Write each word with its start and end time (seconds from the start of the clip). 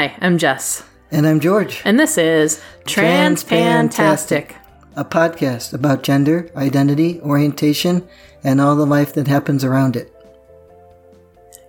Hi, 0.00 0.16
I'm 0.22 0.38
Jess, 0.38 0.82
And 1.10 1.26
I'm 1.26 1.40
George, 1.40 1.82
and 1.84 2.00
this 2.00 2.16
is 2.16 2.62
Transpantastic. 2.86 4.54
a 4.96 5.04
podcast 5.04 5.74
about 5.74 6.02
gender, 6.02 6.48
identity, 6.56 7.20
orientation, 7.20 8.08
and 8.42 8.62
all 8.62 8.76
the 8.76 8.86
life 8.86 9.12
that 9.12 9.28
happens 9.28 9.62
around 9.62 9.96
it. 9.96 10.10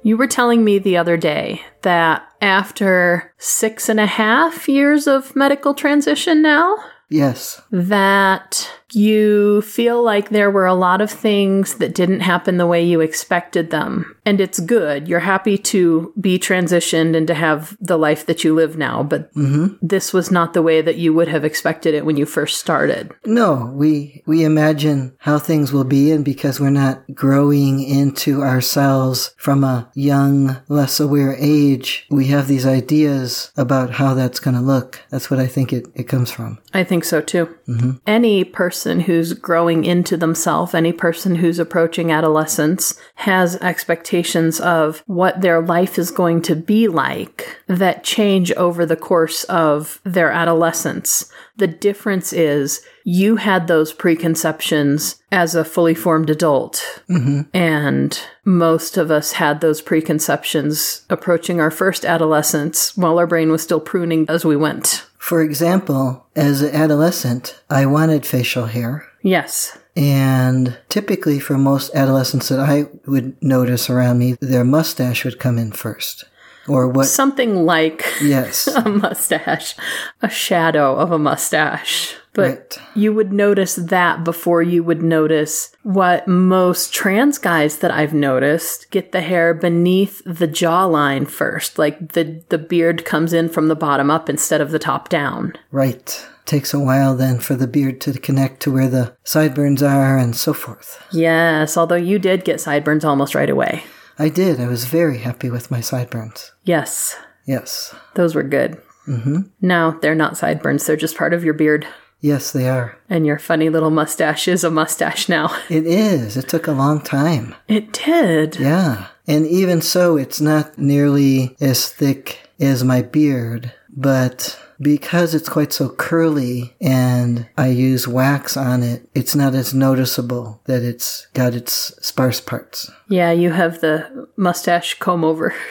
You 0.01 0.15
were 0.15 0.27
telling 0.27 0.63
me 0.63 0.79
the 0.79 0.95
other 0.95 1.17
day 1.17 1.61
that 1.81 2.23
after 2.39 3.33
six 3.37 3.89
and 3.89 3.99
a 3.99 4.05
half 4.05 4.69
years 4.69 5.07
of 5.07 5.35
medical 5.35 5.73
transition 5.73 6.41
now, 6.41 6.77
Yes, 7.09 7.61
that 7.69 8.71
you 8.93 9.61
feel 9.61 10.03
like 10.03 10.29
there 10.29 10.51
were 10.51 10.65
a 10.65 10.73
lot 10.73 11.01
of 11.01 11.11
things 11.11 11.75
that 11.75 11.95
didn't 11.95 12.21
happen 12.21 12.57
the 12.57 12.67
way 12.67 12.83
you 12.83 13.01
expected 13.01 13.69
them. 13.69 14.15
And 14.25 14.39
it's 14.39 14.59
good. 14.59 15.07
You're 15.07 15.19
happy 15.19 15.57
to 15.57 16.13
be 16.19 16.37
transitioned 16.37 17.15
and 17.15 17.27
to 17.27 17.33
have 17.33 17.75
the 17.79 17.97
life 17.97 18.25
that 18.25 18.43
you 18.43 18.53
live 18.53 18.77
now, 18.77 19.03
but 19.03 19.33
mm-hmm. 19.33 19.75
this 19.81 20.13
was 20.13 20.31
not 20.31 20.53
the 20.53 20.61
way 20.61 20.81
that 20.81 20.97
you 20.97 21.13
would 21.13 21.27
have 21.27 21.43
expected 21.43 21.93
it 21.93 22.05
when 22.05 22.17
you 22.17 22.25
first 22.25 22.59
started. 22.59 23.11
no, 23.25 23.71
we 23.73 24.21
we 24.25 24.43
imagine 24.43 25.15
how 25.19 25.39
things 25.39 25.71
will 25.71 25.83
be, 25.83 26.11
and 26.11 26.23
because 26.23 26.59
we're 26.59 26.69
not 26.69 27.03
growing 27.13 27.81
into 27.81 28.41
ourselves 28.41 29.33
from 29.37 29.63
a 29.63 29.89
young, 29.95 30.57
less 30.67 30.99
aware 30.99 31.35
age, 31.39 32.05
we 32.09 32.27
have 32.27 32.47
these 32.47 32.65
ideas 32.65 33.51
about 33.57 33.91
how 33.91 34.13
that's 34.13 34.39
going 34.39 34.55
to 34.55 34.61
look. 34.61 35.01
That's 35.09 35.29
what 35.31 35.39
I 35.39 35.47
think 35.47 35.73
it, 35.73 35.85
it 35.95 36.07
comes 36.07 36.31
from. 36.31 36.59
I 36.73 36.83
think 36.83 37.03
so 37.03 37.21
too. 37.21 37.45
Mm-hmm. 37.67 37.91
Any 38.05 38.43
person 38.43 38.80
who's 38.85 39.33
growing 39.33 39.85
into 39.85 40.17
themselves, 40.17 40.73
any 40.73 40.91
person 40.91 41.35
who's 41.35 41.59
approaching 41.59 42.11
adolescence, 42.11 42.99
has 43.15 43.55
expectations 43.57 44.59
of 44.59 45.03
what 45.05 45.41
their 45.41 45.61
life 45.61 45.97
is 45.99 46.11
going 46.11 46.41
to 46.41 46.55
be 46.55 46.87
like 46.87 47.57
that 47.67 48.03
change 48.03 48.51
over 48.53 48.85
the 48.85 48.95
course 48.95 49.43
of 49.45 50.01
their 50.03 50.31
adolescence. 50.31 51.31
The 51.57 51.67
difference 51.67 52.33
is 52.33 52.81
you 53.03 53.37
had 53.37 53.67
those 53.67 53.93
preconceptions 53.93 55.21
as 55.31 55.55
a 55.55 55.65
fully 55.65 55.95
formed 55.95 56.29
adult, 56.29 57.03
mm-hmm. 57.09 57.41
and 57.53 58.19
most 58.43 58.97
of 58.97 59.11
us 59.11 59.33
had 59.33 59.61
those 59.61 59.81
preconceptions 59.81 61.05
approaching 61.09 61.59
our 61.59 61.71
first 61.71 62.05
adolescence 62.05 62.95
while 62.97 63.17
our 63.17 63.27
brain 63.27 63.51
was 63.51 63.61
still 63.61 63.79
pruning 63.79 64.25
as 64.29 64.43
we 64.45 64.55
went. 64.55 65.05
For 65.21 65.43
example, 65.43 66.25
as 66.35 66.63
an 66.63 66.75
adolescent, 66.75 67.61
I 67.69 67.85
wanted 67.85 68.25
facial 68.25 68.65
hair. 68.65 69.05
Yes. 69.21 69.77
And 69.95 70.79
typically, 70.89 71.39
for 71.39 71.59
most 71.59 71.93
adolescents 71.93 72.49
that 72.49 72.59
I 72.59 72.87
would 73.05 73.41
notice 73.41 73.87
around 73.87 74.17
me, 74.17 74.35
their 74.41 74.65
mustache 74.65 75.23
would 75.23 75.37
come 75.37 75.59
in 75.59 75.73
first. 75.73 76.25
Or 76.71 76.87
what? 76.87 77.05
something 77.07 77.65
like 77.65 78.05
Yes. 78.21 78.67
a 78.75 78.87
mustache, 78.87 79.75
a 80.21 80.29
shadow 80.29 80.95
of 80.95 81.11
a 81.11 81.19
mustache. 81.19 82.15
But 82.33 82.47
Right. 82.47 82.77
you 82.95 83.13
would 83.13 83.33
notice 83.33 83.75
that 83.75 84.23
before 84.23 84.61
you 84.63 84.85
would 84.85 85.03
notice 85.03 85.75
what 85.83 86.29
most 86.29 86.93
trans 86.93 87.37
guys 87.37 87.79
that 87.79 87.91
I've 87.91 88.13
noticed 88.13 88.89
get 88.89 89.11
the 89.11 89.19
hair 89.19 89.53
beneath 89.53 90.21
the 90.25 90.47
jawline 90.47 91.27
first. 91.27 91.77
Like 91.77 92.13
the, 92.13 92.41
the 92.47 92.57
beard 92.57 93.03
comes 93.03 93.33
in 93.33 93.49
from 93.49 93.67
the 93.67 93.75
bottom 93.75 94.09
up 94.09 94.29
instead 94.29 94.61
of 94.61 94.71
the 94.71 94.79
top 94.79 95.09
down. 95.09 95.53
Right. 95.71 96.25
Takes 96.45 96.73
a 96.73 96.79
while 96.79 97.15
then 97.17 97.39
for 97.39 97.55
the 97.55 97.67
beard 97.67 97.99
to 98.01 98.13
connect 98.13 98.61
to 98.61 98.71
where 98.71 98.87
the 98.87 99.13
sideburns 99.25 99.83
are 99.83 100.17
and 100.17 100.33
so 100.35 100.53
forth. 100.53 101.03
Yes, 101.11 101.75
although 101.77 101.95
you 101.95 102.17
did 102.17 102.45
get 102.45 102.61
sideburns 102.61 103.03
almost 103.03 103.35
right 103.35 103.49
away. 103.49 103.83
I 104.21 104.29
did. 104.29 104.59
I 104.59 104.67
was 104.67 104.85
very 104.85 105.17
happy 105.19 105.49
with 105.49 105.71
my 105.71 105.81
sideburns. 105.81 106.51
Yes, 106.63 107.17
Yes. 107.45 107.95
those 108.13 108.35
were 108.35 108.43
good. 108.43 108.77
Mm-hmm. 109.07 109.37
No, 109.61 109.97
they're 110.01 110.13
not 110.23 110.37
sideburns. 110.37 110.85
They're 110.85 110.95
just 110.95 111.17
part 111.17 111.33
of 111.33 111.43
your 111.43 111.55
beard. 111.55 111.87
Yes, 112.19 112.51
they 112.51 112.69
are. 112.69 112.97
And 113.09 113.25
your 113.25 113.39
funny 113.39 113.69
little 113.69 113.89
mustache 113.89 114.47
is 114.47 114.63
a 114.63 114.69
mustache 114.69 115.27
now. 115.27 115.49
It 115.69 115.87
is. 115.87 116.37
It 116.37 116.47
took 116.47 116.67
a 116.67 116.71
long 116.83 117.01
time. 117.01 117.55
It 117.67 117.91
did. 117.93 118.57
Yeah. 118.59 119.07
And 119.27 119.47
even 119.47 119.81
so, 119.81 120.17
it's 120.17 120.39
not 120.39 120.77
nearly 120.77 121.55
as 121.59 121.89
thick 121.91 122.47
as 122.59 122.83
my 122.83 123.01
beard, 123.01 123.73
but 123.89 124.59
because 124.81 125.35
it's 125.35 125.49
quite 125.49 125.71
so 125.71 125.89
curly 125.89 126.75
and 126.81 127.47
I 127.57 127.67
use 127.67 128.07
wax 128.07 128.57
on 128.57 128.83
it, 128.83 129.07
it's 129.13 129.35
not 129.35 129.53
as 129.53 129.73
noticeable 129.73 130.61
that 130.65 130.83
it's 130.83 131.27
got 131.33 131.53
its 131.53 131.93
sparse 132.05 132.41
parts. 132.41 132.89
Yeah, 133.07 133.31
you 133.31 133.51
have 133.51 133.81
the 133.81 134.27
mustache 134.35 134.95
comb 134.95 135.23
over. 135.23 135.53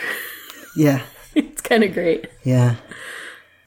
Yeah. 0.77 1.03
it's 1.35 1.61
kind 1.61 1.83
of 1.83 1.93
great. 1.93 2.29
Yeah. 2.45 2.77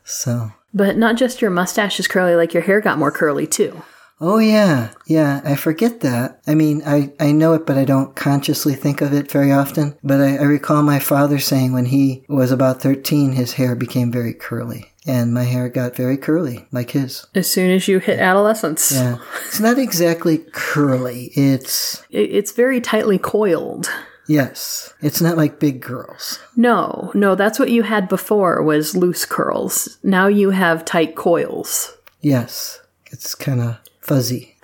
So. 0.03 0.51
But 0.73 0.97
not 0.97 1.17
just 1.17 1.41
your 1.41 1.51
mustache 1.51 1.99
is 1.99 2.07
curly, 2.07 2.35
like 2.35 2.53
your 2.53 2.63
hair 2.63 2.81
got 2.81 2.97
more 2.97 3.11
curly 3.11 3.45
too. 3.45 3.83
Oh 4.21 4.37
yeah, 4.37 4.91
yeah. 5.05 5.41
I 5.43 5.55
forget 5.55 5.99
that. 5.99 6.39
I 6.47 6.55
mean, 6.55 6.81
I, 6.85 7.11
I 7.19 7.33
know 7.33 7.53
it, 7.53 7.65
but 7.65 7.77
I 7.77 7.83
don't 7.83 8.15
consciously 8.15 8.73
think 8.73 9.01
of 9.01 9.11
it 9.11 9.29
very 9.29 9.51
often. 9.51 9.97
But 10.01 10.21
I, 10.21 10.37
I 10.37 10.43
recall 10.43 10.81
my 10.81 10.99
father 10.99 11.39
saying 11.39 11.73
when 11.73 11.87
he 11.87 12.23
was 12.29 12.51
about 12.51 12.81
thirteen, 12.81 13.33
his 13.33 13.53
hair 13.53 13.75
became 13.75 14.11
very 14.11 14.33
curly, 14.33 14.92
and 15.05 15.33
my 15.33 15.43
hair 15.43 15.69
got 15.69 15.95
very 15.95 16.17
curly, 16.17 16.65
like 16.71 16.91
his. 16.91 17.25
As 17.35 17.49
soon 17.51 17.71
as 17.71 17.87
you 17.87 17.99
hit 17.99 18.19
adolescence, 18.19 18.91
Yeah, 18.91 19.17
it's 19.47 19.59
not 19.59 19.77
exactly 19.77 20.39
curly. 20.53 21.31
It's 21.35 22.03
it's 22.09 22.51
very 22.51 22.79
tightly 22.81 23.17
coiled. 23.17 23.89
yes, 24.27 24.93
it's 25.01 25.21
not 25.21 25.37
like 25.37 25.59
big 25.59 25.81
girls. 25.81 26.39
No, 26.55 27.11
no, 27.13 27.35
that's 27.35 27.59
what 27.59 27.71
you 27.71 27.83
had 27.83 28.07
before 28.07 28.61
was 28.63 28.95
loose 28.95 29.25
curls. 29.25 29.97
Now 30.03 30.27
you 30.27 30.51
have 30.51 30.85
tight 30.85 31.15
coils. 31.15 31.97
Yes, 32.21 32.79
it's 33.07 33.35
kind 33.35 33.59
of 33.61 33.77
fuzzy 33.99 34.55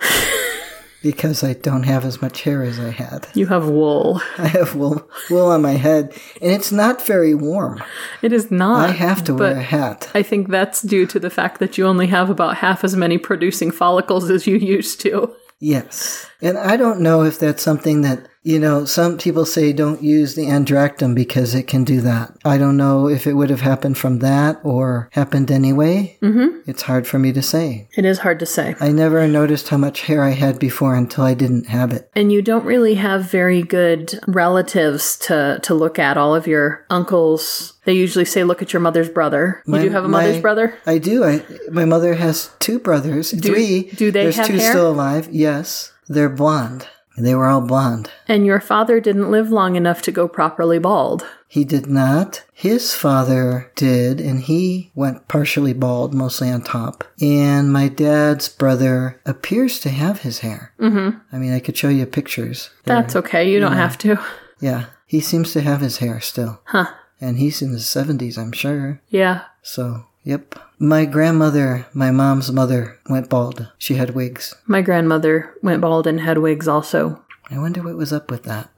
because 1.02 1.42
I 1.42 1.54
don't 1.54 1.84
have 1.84 2.04
as 2.04 2.20
much 2.20 2.42
hair 2.42 2.62
as 2.62 2.78
I 2.78 2.90
had. 2.90 3.26
You 3.34 3.46
have 3.46 3.68
wool. 3.68 4.20
I 4.38 4.48
have 4.48 4.74
wool 4.74 5.08
wool 5.30 5.46
on 5.46 5.62
my 5.62 5.72
head, 5.72 6.14
and 6.40 6.52
it's 6.52 6.72
not 6.72 7.04
very 7.06 7.34
warm. 7.34 7.82
It 8.22 8.32
is 8.32 8.50
not. 8.50 8.88
I 8.88 8.92
have 8.92 9.24
to 9.24 9.34
wear 9.34 9.56
a 9.56 9.62
hat. 9.62 10.10
I 10.14 10.22
think 10.22 10.48
that's 10.48 10.82
due 10.82 11.06
to 11.06 11.18
the 11.18 11.30
fact 11.30 11.60
that 11.60 11.78
you 11.78 11.86
only 11.86 12.06
have 12.08 12.30
about 12.30 12.56
half 12.56 12.84
as 12.84 12.96
many 12.96 13.18
producing 13.18 13.70
follicles 13.70 14.30
as 14.30 14.46
you 14.46 14.56
used 14.56 15.00
to. 15.00 15.34
Yes. 15.58 16.29
And 16.42 16.58
I 16.58 16.76
don't 16.76 17.00
know 17.00 17.22
if 17.22 17.38
that's 17.38 17.62
something 17.62 18.00
that, 18.02 18.26
you 18.42 18.58
know, 18.58 18.86
some 18.86 19.18
people 19.18 19.44
say 19.44 19.72
don't 19.74 20.02
use 20.02 20.34
the 20.34 20.46
androctum 20.46 21.14
because 21.14 21.54
it 21.54 21.66
can 21.66 21.84
do 21.84 22.00
that. 22.00 22.34
I 22.44 22.56
don't 22.56 22.78
know 22.78 23.06
if 23.08 23.26
it 23.26 23.34
would 23.34 23.50
have 23.50 23.60
happened 23.60 23.98
from 23.98 24.20
that 24.20 24.58
or 24.64 25.10
happened 25.12 25.50
anyway. 25.50 26.16
Mm-hmm. 26.22 26.70
It's 26.70 26.82
hard 26.82 27.06
for 27.06 27.18
me 27.18 27.32
to 27.32 27.42
say. 27.42 27.88
It 27.96 28.06
is 28.06 28.20
hard 28.20 28.38
to 28.38 28.46
say. 28.46 28.74
I 28.80 28.92
never 28.92 29.26
noticed 29.28 29.68
how 29.68 29.76
much 29.76 30.02
hair 30.02 30.22
I 30.22 30.30
had 30.30 30.58
before 30.58 30.94
until 30.94 31.24
I 31.24 31.34
didn't 31.34 31.66
have 31.66 31.92
it. 31.92 32.10
And 32.14 32.32
you 32.32 32.40
don't 32.40 32.64
really 32.64 32.94
have 32.94 33.30
very 33.30 33.62
good 33.62 34.18
relatives 34.26 35.18
to, 35.18 35.60
to 35.62 35.74
look 35.74 35.98
at. 35.98 36.16
All 36.16 36.34
of 36.34 36.46
your 36.46 36.86
uncles, 36.88 37.74
they 37.84 37.92
usually 37.92 38.24
say, 38.24 38.44
look 38.44 38.62
at 38.62 38.72
your 38.72 38.80
mother's 38.80 39.10
brother. 39.10 39.62
You 39.66 39.80
do 39.80 39.90
have 39.90 40.04
a 40.04 40.08
mother's 40.08 40.40
brother? 40.40 40.78
I 40.86 40.96
do. 40.96 41.24
I 41.24 41.44
my 41.70 41.84
mother 41.84 42.14
has 42.14 42.50
two 42.58 42.78
brothers, 42.78 43.32
do, 43.32 43.52
three. 43.52 43.82
do 43.96 44.10
they 44.10 44.24
There's 44.24 44.36
have 44.36 44.46
two 44.46 44.56
hair? 44.58 44.72
still 44.72 44.90
alive. 44.90 45.28
Yes, 45.30 45.92
they're 46.10 46.28
blonde. 46.28 46.88
They 47.16 47.34
were 47.34 47.46
all 47.46 47.60
blonde. 47.60 48.10
And 48.26 48.44
your 48.44 48.60
father 48.60 48.98
didn't 48.98 49.30
live 49.30 49.50
long 49.50 49.76
enough 49.76 50.02
to 50.02 50.12
go 50.12 50.26
properly 50.26 50.78
bald. 50.78 51.26
He 51.46 51.64
did 51.64 51.86
not. 51.86 52.44
His 52.52 52.94
father 52.94 53.70
did, 53.74 54.20
and 54.20 54.40
he 54.40 54.90
went 54.94 55.28
partially 55.28 55.72
bald, 55.72 56.14
mostly 56.14 56.50
on 56.50 56.62
top. 56.62 57.04
And 57.20 57.72
my 57.72 57.88
dad's 57.88 58.48
brother 58.48 59.20
appears 59.26 59.80
to 59.80 59.90
have 59.90 60.20
his 60.20 60.40
hair. 60.40 60.72
Mm-hmm. 60.80 61.18
I 61.32 61.38
mean, 61.38 61.52
I 61.52 61.60
could 61.60 61.76
show 61.76 61.88
you 61.88 62.06
pictures. 62.06 62.70
That's 62.84 63.16
okay. 63.16 63.50
You 63.50 63.60
don't 63.60 63.72
have 63.72 63.98
to. 63.98 64.18
Yeah, 64.60 64.86
he 65.06 65.20
seems 65.20 65.52
to 65.52 65.60
have 65.60 65.80
his 65.80 65.98
hair 65.98 66.20
still. 66.20 66.60
Huh. 66.64 66.86
And 67.20 67.38
he's 67.38 67.60
in 67.60 67.72
his 67.72 67.84
70s, 67.84 68.38
I'm 68.38 68.52
sure. 68.52 69.00
Yeah. 69.08 69.42
So, 69.62 70.06
yep. 70.24 70.54
My 70.78 71.04
grandmother, 71.04 71.86
my 71.92 72.10
mom's 72.10 72.50
mother, 72.50 72.98
went 73.08 73.28
bald. 73.28 73.68
She 73.78 73.94
had 73.94 74.14
wigs. 74.14 74.54
My 74.66 74.82
grandmother 74.82 75.54
went 75.62 75.80
bald 75.80 76.06
and 76.06 76.20
had 76.20 76.38
wigs 76.38 76.66
also. 76.66 77.22
I 77.50 77.58
wonder 77.58 77.82
what 77.82 77.96
was 77.96 78.12
up 78.12 78.30
with 78.30 78.44
that. 78.44 78.70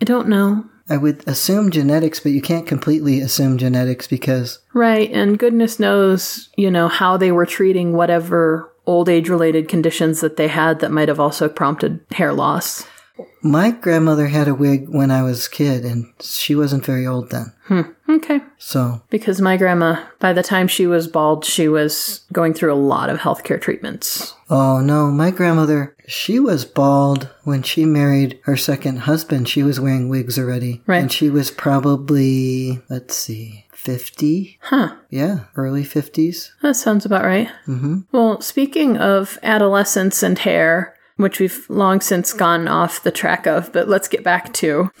I 0.00 0.04
don't 0.04 0.28
know. 0.28 0.66
I 0.90 0.96
would 0.96 1.26
assume 1.28 1.70
genetics, 1.70 2.20
but 2.20 2.32
you 2.32 2.40
can't 2.40 2.66
completely 2.66 3.20
assume 3.20 3.58
genetics 3.58 4.06
because 4.06 4.60
Right. 4.72 5.10
And 5.12 5.38
goodness 5.38 5.78
knows, 5.78 6.48
you 6.56 6.70
know, 6.70 6.88
how 6.88 7.16
they 7.16 7.32
were 7.32 7.46
treating 7.46 7.92
whatever 7.92 8.72
old 8.86 9.08
age 9.08 9.28
related 9.28 9.68
conditions 9.68 10.20
that 10.20 10.36
they 10.36 10.48
had 10.48 10.80
that 10.80 10.90
might 10.90 11.08
have 11.08 11.20
also 11.20 11.48
prompted 11.48 12.00
hair 12.12 12.32
loss. 12.32 12.86
My 13.42 13.70
grandmother 13.70 14.26
had 14.28 14.48
a 14.48 14.54
wig 14.54 14.88
when 14.88 15.10
I 15.10 15.22
was 15.22 15.46
a 15.46 15.50
kid, 15.50 15.84
and 15.84 16.12
she 16.20 16.54
wasn't 16.54 16.84
very 16.84 17.06
old 17.06 17.30
then. 17.30 17.52
Hmm. 17.66 17.82
Okay. 18.08 18.40
So, 18.58 19.02
Because 19.10 19.40
my 19.40 19.56
grandma, 19.56 20.04
by 20.18 20.32
the 20.32 20.42
time 20.42 20.66
she 20.68 20.86
was 20.86 21.06
bald, 21.06 21.44
she 21.44 21.68
was 21.68 22.22
going 22.32 22.54
through 22.54 22.72
a 22.72 22.74
lot 22.74 23.10
of 23.10 23.20
healthcare 23.20 23.60
treatments. 23.60 24.34
oh 24.50 24.80
no, 24.80 25.10
my 25.10 25.30
grandmother, 25.30 25.94
she 26.06 26.40
was 26.40 26.64
bald 26.64 27.28
when 27.44 27.62
she 27.62 27.84
married 27.84 28.38
her 28.44 28.56
second 28.56 29.00
husband. 29.00 29.48
She 29.48 29.62
was 29.62 29.78
wearing 29.78 30.08
wigs 30.08 30.38
already. 30.38 30.82
Right. 30.86 31.02
And 31.02 31.12
she 31.12 31.28
was 31.30 31.50
probably, 31.50 32.80
let's 32.88 33.14
see, 33.14 33.66
50. 33.72 34.58
Huh. 34.62 34.96
Yeah, 35.10 35.44
early 35.56 35.84
50s. 35.84 36.50
That 36.62 36.74
sounds 36.76 37.04
about 37.04 37.24
right. 37.24 37.48
Mm-hmm. 37.66 38.00
Well, 38.12 38.40
speaking 38.40 38.96
of 38.96 39.38
adolescence 39.42 40.22
and 40.22 40.38
hair, 40.38 40.94
which 41.18 41.38
we've 41.40 41.68
long 41.68 42.00
since 42.00 42.32
gone 42.32 42.66
off 42.66 43.02
the 43.02 43.10
track 43.10 43.46
of, 43.46 43.70
but 43.72 43.88
let's 43.88 44.08
get 44.08 44.24
back 44.24 44.52
to. 44.54 44.90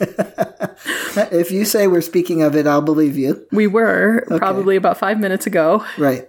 If 1.32 1.50
you 1.50 1.64
say 1.64 1.88
we're 1.88 2.00
speaking 2.00 2.42
of 2.42 2.54
it, 2.54 2.66
I'll 2.68 2.80
believe 2.80 3.16
you. 3.16 3.44
We 3.50 3.66
were 3.66 4.24
probably 4.36 4.76
about 4.76 4.96
five 4.96 5.18
minutes 5.18 5.44
ago. 5.46 5.84
Right. 5.98 6.28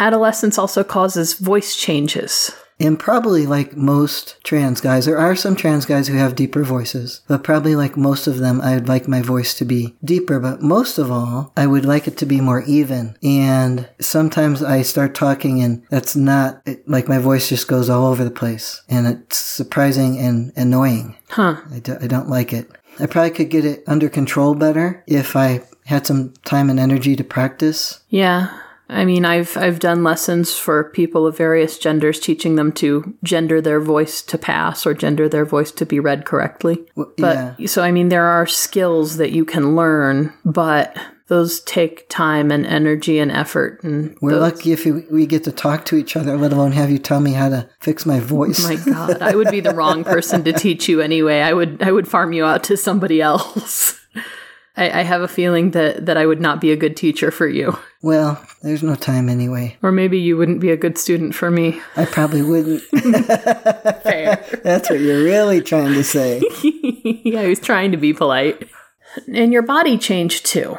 Adolescence 0.00 0.56
also 0.56 0.82
causes 0.82 1.34
voice 1.34 1.76
changes. 1.76 2.50
And 2.80 2.98
probably 2.98 3.46
like 3.46 3.76
most 3.76 4.42
trans 4.42 4.80
guys, 4.80 5.06
there 5.06 5.18
are 5.18 5.36
some 5.36 5.54
trans 5.54 5.86
guys 5.86 6.08
who 6.08 6.14
have 6.14 6.34
deeper 6.34 6.64
voices, 6.64 7.20
but 7.28 7.44
probably 7.44 7.76
like 7.76 7.96
most 7.96 8.26
of 8.26 8.38
them, 8.38 8.60
I 8.60 8.74
would 8.74 8.88
like 8.88 9.06
my 9.06 9.22
voice 9.22 9.54
to 9.54 9.64
be 9.64 9.94
deeper, 10.04 10.40
but 10.40 10.60
most 10.60 10.98
of 10.98 11.10
all, 11.10 11.52
I 11.56 11.66
would 11.66 11.84
like 11.84 12.08
it 12.08 12.16
to 12.18 12.26
be 12.26 12.40
more 12.40 12.62
even. 12.62 13.16
And 13.22 13.88
sometimes 14.00 14.62
I 14.62 14.82
start 14.82 15.14
talking 15.14 15.62
and 15.62 15.84
that's 15.88 16.16
not, 16.16 16.62
it, 16.66 16.88
like 16.88 17.08
my 17.08 17.18
voice 17.18 17.48
just 17.48 17.68
goes 17.68 17.88
all 17.88 18.06
over 18.06 18.24
the 18.24 18.30
place 18.30 18.82
and 18.88 19.06
it's 19.06 19.36
surprising 19.36 20.18
and 20.18 20.52
annoying. 20.56 21.16
Huh. 21.28 21.60
I, 21.72 21.78
do, 21.78 21.96
I 22.00 22.06
don't 22.06 22.28
like 22.28 22.52
it. 22.52 22.70
I 22.98 23.06
probably 23.06 23.30
could 23.30 23.50
get 23.50 23.64
it 23.64 23.82
under 23.86 24.08
control 24.08 24.54
better 24.54 25.02
if 25.06 25.36
I 25.36 25.62
had 25.86 26.06
some 26.06 26.32
time 26.44 26.70
and 26.70 26.80
energy 26.80 27.16
to 27.16 27.24
practice. 27.24 28.00
Yeah. 28.08 28.56
I 28.88 29.04
mean, 29.04 29.24
I've 29.24 29.56
I've 29.56 29.78
done 29.78 30.04
lessons 30.04 30.56
for 30.56 30.84
people 30.90 31.26
of 31.26 31.36
various 31.36 31.78
genders, 31.78 32.20
teaching 32.20 32.56
them 32.56 32.70
to 32.72 33.14
gender 33.24 33.60
their 33.60 33.80
voice 33.80 34.20
to 34.22 34.36
pass 34.38 34.84
or 34.86 34.92
gender 34.94 35.28
their 35.28 35.44
voice 35.46 35.70
to 35.72 35.86
be 35.86 35.98
read 36.00 36.26
correctly. 36.26 36.84
Well, 36.94 37.12
But 37.16 37.54
yeah. 37.58 37.66
so 37.66 37.82
I 37.82 37.90
mean, 37.92 38.08
there 38.10 38.26
are 38.26 38.46
skills 38.46 39.16
that 39.16 39.32
you 39.32 39.44
can 39.46 39.74
learn, 39.74 40.32
but 40.44 40.96
those 41.28 41.60
take 41.60 42.06
time 42.10 42.50
and 42.50 42.66
energy 42.66 43.18
and 43.18 43.32
effort. 43.32 43.82
And 43.82 44.14
We're 44.20 44.32
those- 44.32 44.52
lucky 44.52 44.72
if 44.72 44.84
we 44.84 44.92
we 45.10 45.24
get 45.26 45.44
to 45.44 45.52
talk 45.52 45.86
to 45.86 45.96
each 45.96 46.14
other, 46.14 46.36
let 46.36 46.52
alone 46.52 46.72
have 46.72 46.90
you 46.90 46.98
tell 46.98 47.20
me 47.20 47.32
how 47.32 47.48
to 47.48 47.66
fix 47.80 48.04
my 48.04 48.20
voice. 48.20 48.62
My 48.62 48.76
God, 48.76 49.22
I 49.22 49.34
would 49.34 49.50
be 49.50 49.60
the 49.60 49.74
wrong 49.74 50.04
person 50.04 50.44
to 50.44 50.52
teach 50.52 50.86
you 50.90 51.00
anyway. 51.00 51.40
I 51.40 51.54
would 51.54 51.82
I 51.82 51.90
would 51.90 52.06
farm 52.06 52.34
you 52.34 52.44
out 52.44 52.62
to 52.64 52.76
somebody 52.76 53.22
else. 53.22 53.98
I, 54.76 55.00
I 55.00 55.02
have 55.02 55.22
a 55.22 55.28
feeling 55.28 55.70
that 55.72 56.06
that 56.06 56.16
I 56.16 56.26
would 56.26 56.40
not 56.40 56.60
be 56.60 56.72
a 56.72 56.76
good 56.76 56.96
teacher 56.96 57.30
for 57.30 57.46
you, 57.46 57.78
well, 58.04 58.38
there's 58.60 58.82
no 58.82 58.96
time 58.96 59.30
anyway. 59.30 59.78
or 59.82 59.90
maybe 59.90 60.18
you 60.18 60.36
wouldn't 60.36 60.60
be 60.60 60.70
a 60.70 60.76
good 60.76 60.98
student 60.98 61.34
for 61.34 61.50
me. 61.50 61.80
I 61.96 62.04
probably 62.04 62.42
wouldn't. 62.42 62.82
Fair. 62.82 64.44
That's 64.62 64.90
what 64.90 65.00
you're 65.00 65.24
really 65.24 65.62
trying 65.62 65.94
to 65.94 66.04
say. 66.04 66.42
I 67.34 67.46
was 67.48 67.60
trying 67.60 67.92
to 67.92 67.96
be 67.96 68.12
polite. 68.12 68.68
And 69.32 69.54
your 69.54 69.62
body 69.62 69.96
changed 69.96 70.44
too. 70.44 70.76